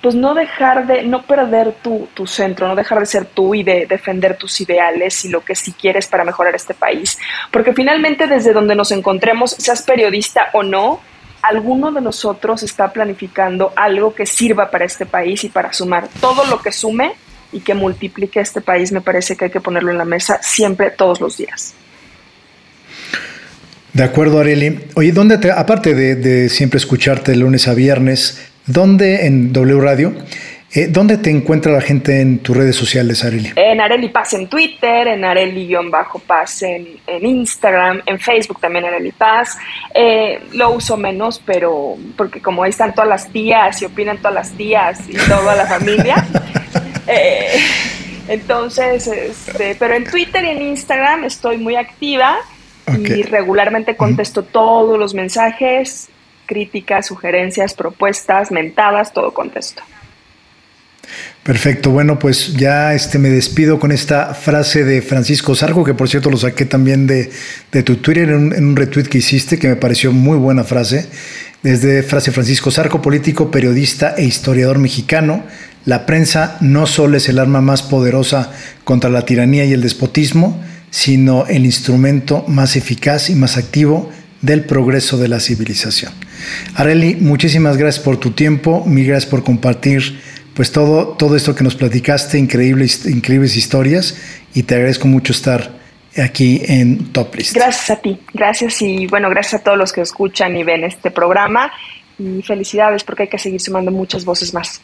pues 0.00 0.14
no 0.14 0.34
dejar 0.34 0.86
de, 0.86 1.02
no 1.02 1.22
perder 1.22 1.72
tu, 1.82 2.08
tu 2.14 2.28
centro, 2.28 2.68
no 2.68 2.76
dejar 2.76 3.00
de 3.00 3.06
ser 3.06 3.24
tú 3.24 3.56
y 3.56 3.64
de 3.64 3.86
defender 3.86 4.38
tus 4.38 4.60
ideales 4.60 5.24
y 5.24 5.28
lo 5.28 5.44
que 5.44 5.56
sí 5.56 5.72
quieres 5.72 6.06
para 6.06 6.24
mejorar 6.24 6.54
este 6.54 6.74
país. 6.74 7.18
Porque 7.50 7.72
finalmente 7.72 8.28
desde 8.28 8.52
donde 8.52 8.76
nos 8.76 8.92
encontremos, 8.92 9.50
seas 9.50 9.82
periodista 9.82 10.50
o 10.52 10.62
no, 10.62 11.00
alguno 11.42 11.90
de 11.90 12.02
nosotros 12.02 12.62
está 12.62 12.92
planificando 12.92 13.72
algo 13.74 14.14
que 14.14 14.24
sirva 14.24 14.70
para 14.70 14.84
este 14.84 15.04
país 15.04 15.42
y 15.42 15.48
para 15.48 15.72
sumar 15.72 16.06
todo 16.20 16.44
lo 16.44 16.62
que 16.62 16.70
sume 16.70 17.14
y 17.50 17.62
que 17.62 17.74
multiplique 17.74 18.38
este 18.38 18.60
país, 18.60 18.92
me 18.92 19.00
parece 19.00 19.36
que 19.36 19.46
hay 19.46 19.50
que 19.50 19.60
ponerlo 19.60 19.90
en 19.90 19.98
la 19.98 20.04
mesa 20.04 20.38
siempre, 20.40 20.92
todos 20.92 21.20
los 21.20 21.36
días. 21.36 21.74
De 23.92 24.04
acuerdo, 24.04 24.40
Areli. 24.40 24.80
Oye, 24.94 25.12
¿dónde 25.12 25.36
te, 25.36 25.50
aparte 25.50 25.94
de, 25.94 26.48
siempre 26.48 26.78
escucharte 26.78 27.32
de 27.32 27.36
lunes 27.36 27.68
a 27.68 27.74
viernes, 27.74 28.50
¿dónde 28.64 29.26
en 29.26 29.52
W 29.52 29.80
Radio, 29.82 30.14
eh, 30.72 30.86
dónde 30.88 31.18
te 31.18 31.28
encuentra 31.28 31.72
la 31.72 31.82
gente 31.82 32.22
en 32.22 32.38
tus 32.38 32.56
redes 32.56 32.74
sociales, 32.74 33.22
Areli? 33.22 33.52
En 33.54 33.82
Areli 33.82 34.08
Paz 34.08 34.32
en 34.32 34.48
Twitter, 34.48 35.08
en 35.08 35.22
Areli-Paz 35.26 36.62
en, 36.62 36.88
en, 37.06 37.26
Instagram, 37.26 38.00
en 38.06 38.18
Facebook 38.18 38.60
también 38.60 38.86
Areli 38.86 39.12
Paz. 39.12 39.58
Eh, 39.94 40.40
lo 40.54 40.70
uso 40.70 40.96
menos, 40.96 41.42
pero 41.44 41.96
porque 42.16 42.40
como 42.40 42.62
ahí 42.62 42.70
están 42.70 42.94
todas 42.94 43.10
las 43.10 43.28
tías 43.28 43.82
y 43.82 43.84
opinan 43.84 44.16
todas 44.16 44.34
las 44.34 44.52
tías 44.52 45.00
y 45.06 45.12
toda 45.28 45.54
la 45.54 45.66
familia. 45.66 46.26
Eh, 47.08 47.58
entonces, 48.28 49.08
este, 49.08 49.74
pero 49.76 49.94
en 49.94 50.04
Twitter 50.04 50.44
y 50.44 50.50
en 50.50 50.62
Instagram 50.62 51.24
estoy 51.24 51.58
muy 51.58 51.74
activa 51.74 52.38
y 52.86 53.22
regularmente 53.22 53.96
contesto 53.96 54.42
todos 54.42 54.98
los 54.98 55.14
mensajes, 55.14 56.08
críticas, 56.46 57.06
sugerencias, 57.06 57.74
propuestas, 57.74 58.50
mentadas, 58.50 59.12
todo 59.12 59.32
contesto. 59.32 59.82
Perfecto, 61.42 61.90
bueno, 61.90 62.18
pues 62.18 62.54
ya 62.54 62.94
este, 62.94 63.18
me 63.18 63.28
despido 63.28 63.80
con 63.80 63.90
esta 63.90 64.32
frase 64.32 64.84
de 64.84 65.02
Francisco 65.02 65.54
Sarco, 65.56 65.82
que 65.82 65.92
por 65.92 66.08
cierto 66.08 66.30
lo 66.30 66.36
saqué 66.36 66.64
también 66.64 67.06
de, 67.06 67.30
tu 67.82 67.96
Twitter 67.96 68.28
en 68.28 68.34
un, 68.36 68.54
en 68.54 68.64
un, 68.66 68.76
retweet 68.76 69.04
que 69.04 69.18
hiciste, 69.18 69.58
que 69.58 69.68
me 69.68 69.76
pareció 69.76 70.12
muy 70.12 70.38
buena 70.38 70.62
frase. 70.62 71.08
Desde 71.62 72.02
frase 72.02 72.30
Francisco 72.30 72.70
Sarco, 72.70 73.02
político, 73.02 73.50
periodista 73.50 74.14
e 74.16 74.24
historiador 74.24 74.78
mexicano, 74.78 75.44
la 75.84 76.06
prensa 76.06 76.58
no 76.60 76.86
solo 76.86 77.16
es 77.16 77.28
el 77.28 77.40
arma 77.40 77.60
más 77.60 77.82
poderosa 77.82 78.52
contra 78.84 79.10
la 79.10 79.24
tiranía 79.24 79.64
y 79.64 79.72
el 79.72 79.82
despotismo, 79.82 80.62
sino 80.92 81.46
el 81.46 81.64
instrumento 81.64 82.44
más 82.46 82.76
eficaz 82.76 83.30
y 83.30 83.34
más 83.34 83.56
activo 83.56 84.10
del 84.42 84.64
progreso 84.66 85.16
de 85.16 85.26
la 85.26 85.40
civilización. 85.40 86.12
Areli, 86.74 87.14
muchísimas 87.14 87.78
gracias 87.78 88.04
por 88.04 88.18
tu 88.18 88.32
tiempo, 88.32 88.84
mil 88.84 89.06
gracias 89.06 89.30
por 89.30 89.42
compartir 89.42 90.20
pues 90.54 90.70
todo, 90.70 91.08
todo 91.08 91.34
esto 91.34 91.54
que 91.54 91.64
nos 91.64 91.76
platicaste, 91.76 92.38
increíbles, 92.38 93.06
increíbles 93.06 93.56
historias, 93.56 94.18
y 94.52 94.64
te 94.64 94.74
agradezco 94.74 95.08
mucho 95.08 95.32
estar 95.32 95.70
aquí 96.18 96.60
en 96.66 97.10
Top 97.12 97.34
List. 97.36 97.54
Gracias 97.54 97.88
a 97.88 97.96
ti, 97.96 98.20
gracias 98.34 98.82
y 98.82 99.06
bueno, 99.06 99.30
gracias 99.30 99.62
a 99.62 99.64
todos 99.64 99.78
los 99.78 99.94
que 99.94 100.02
escuchan 100.02 100.54
y 100.56 100.62
ven 100.62 100.84
este 100.84 101.10
programa 101.10 101.72
y 102.18 102.42
felicidades 102.42 103.02
porque 103.02 103.22
hay 103.22 103.28
que 103.30 103.38
seguir 103.38 103.62
sumando 103.62 103.90
muchas 103.90 104.26
voces 104.26 104.52
más. 104.52 104.82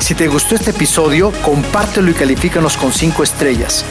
Si 0.00 0.16
te 0.16 0.26
gustó 0.26 0.56
este 0.56 0.70
episodio, 0.70 1.32
compártelo 1.42 2.10
y 2.10 2.14
califícanos 2.14 2.76
con 2.76 2.92
5 2.92 3.22
estrellas. 3.22 3.84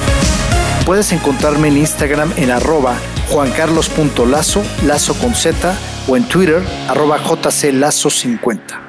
Puedes 0.88 1.12
encontrarme 1.12 1.68
en 1.68 1.80
Instagram 1.80 2.32
en 2.38 2.50
arroba 2.50 2.96
juancarlos.lazo, 3.28 4.64
lazo 4.86 5.16
con 5.16 5.36
Z, 5.36 5.78
o 6.08 6.16
en 6.16 6.26
Twitter 6.30 6.64
arroba 6.88 7.20
jclazo50. 7.20 8.87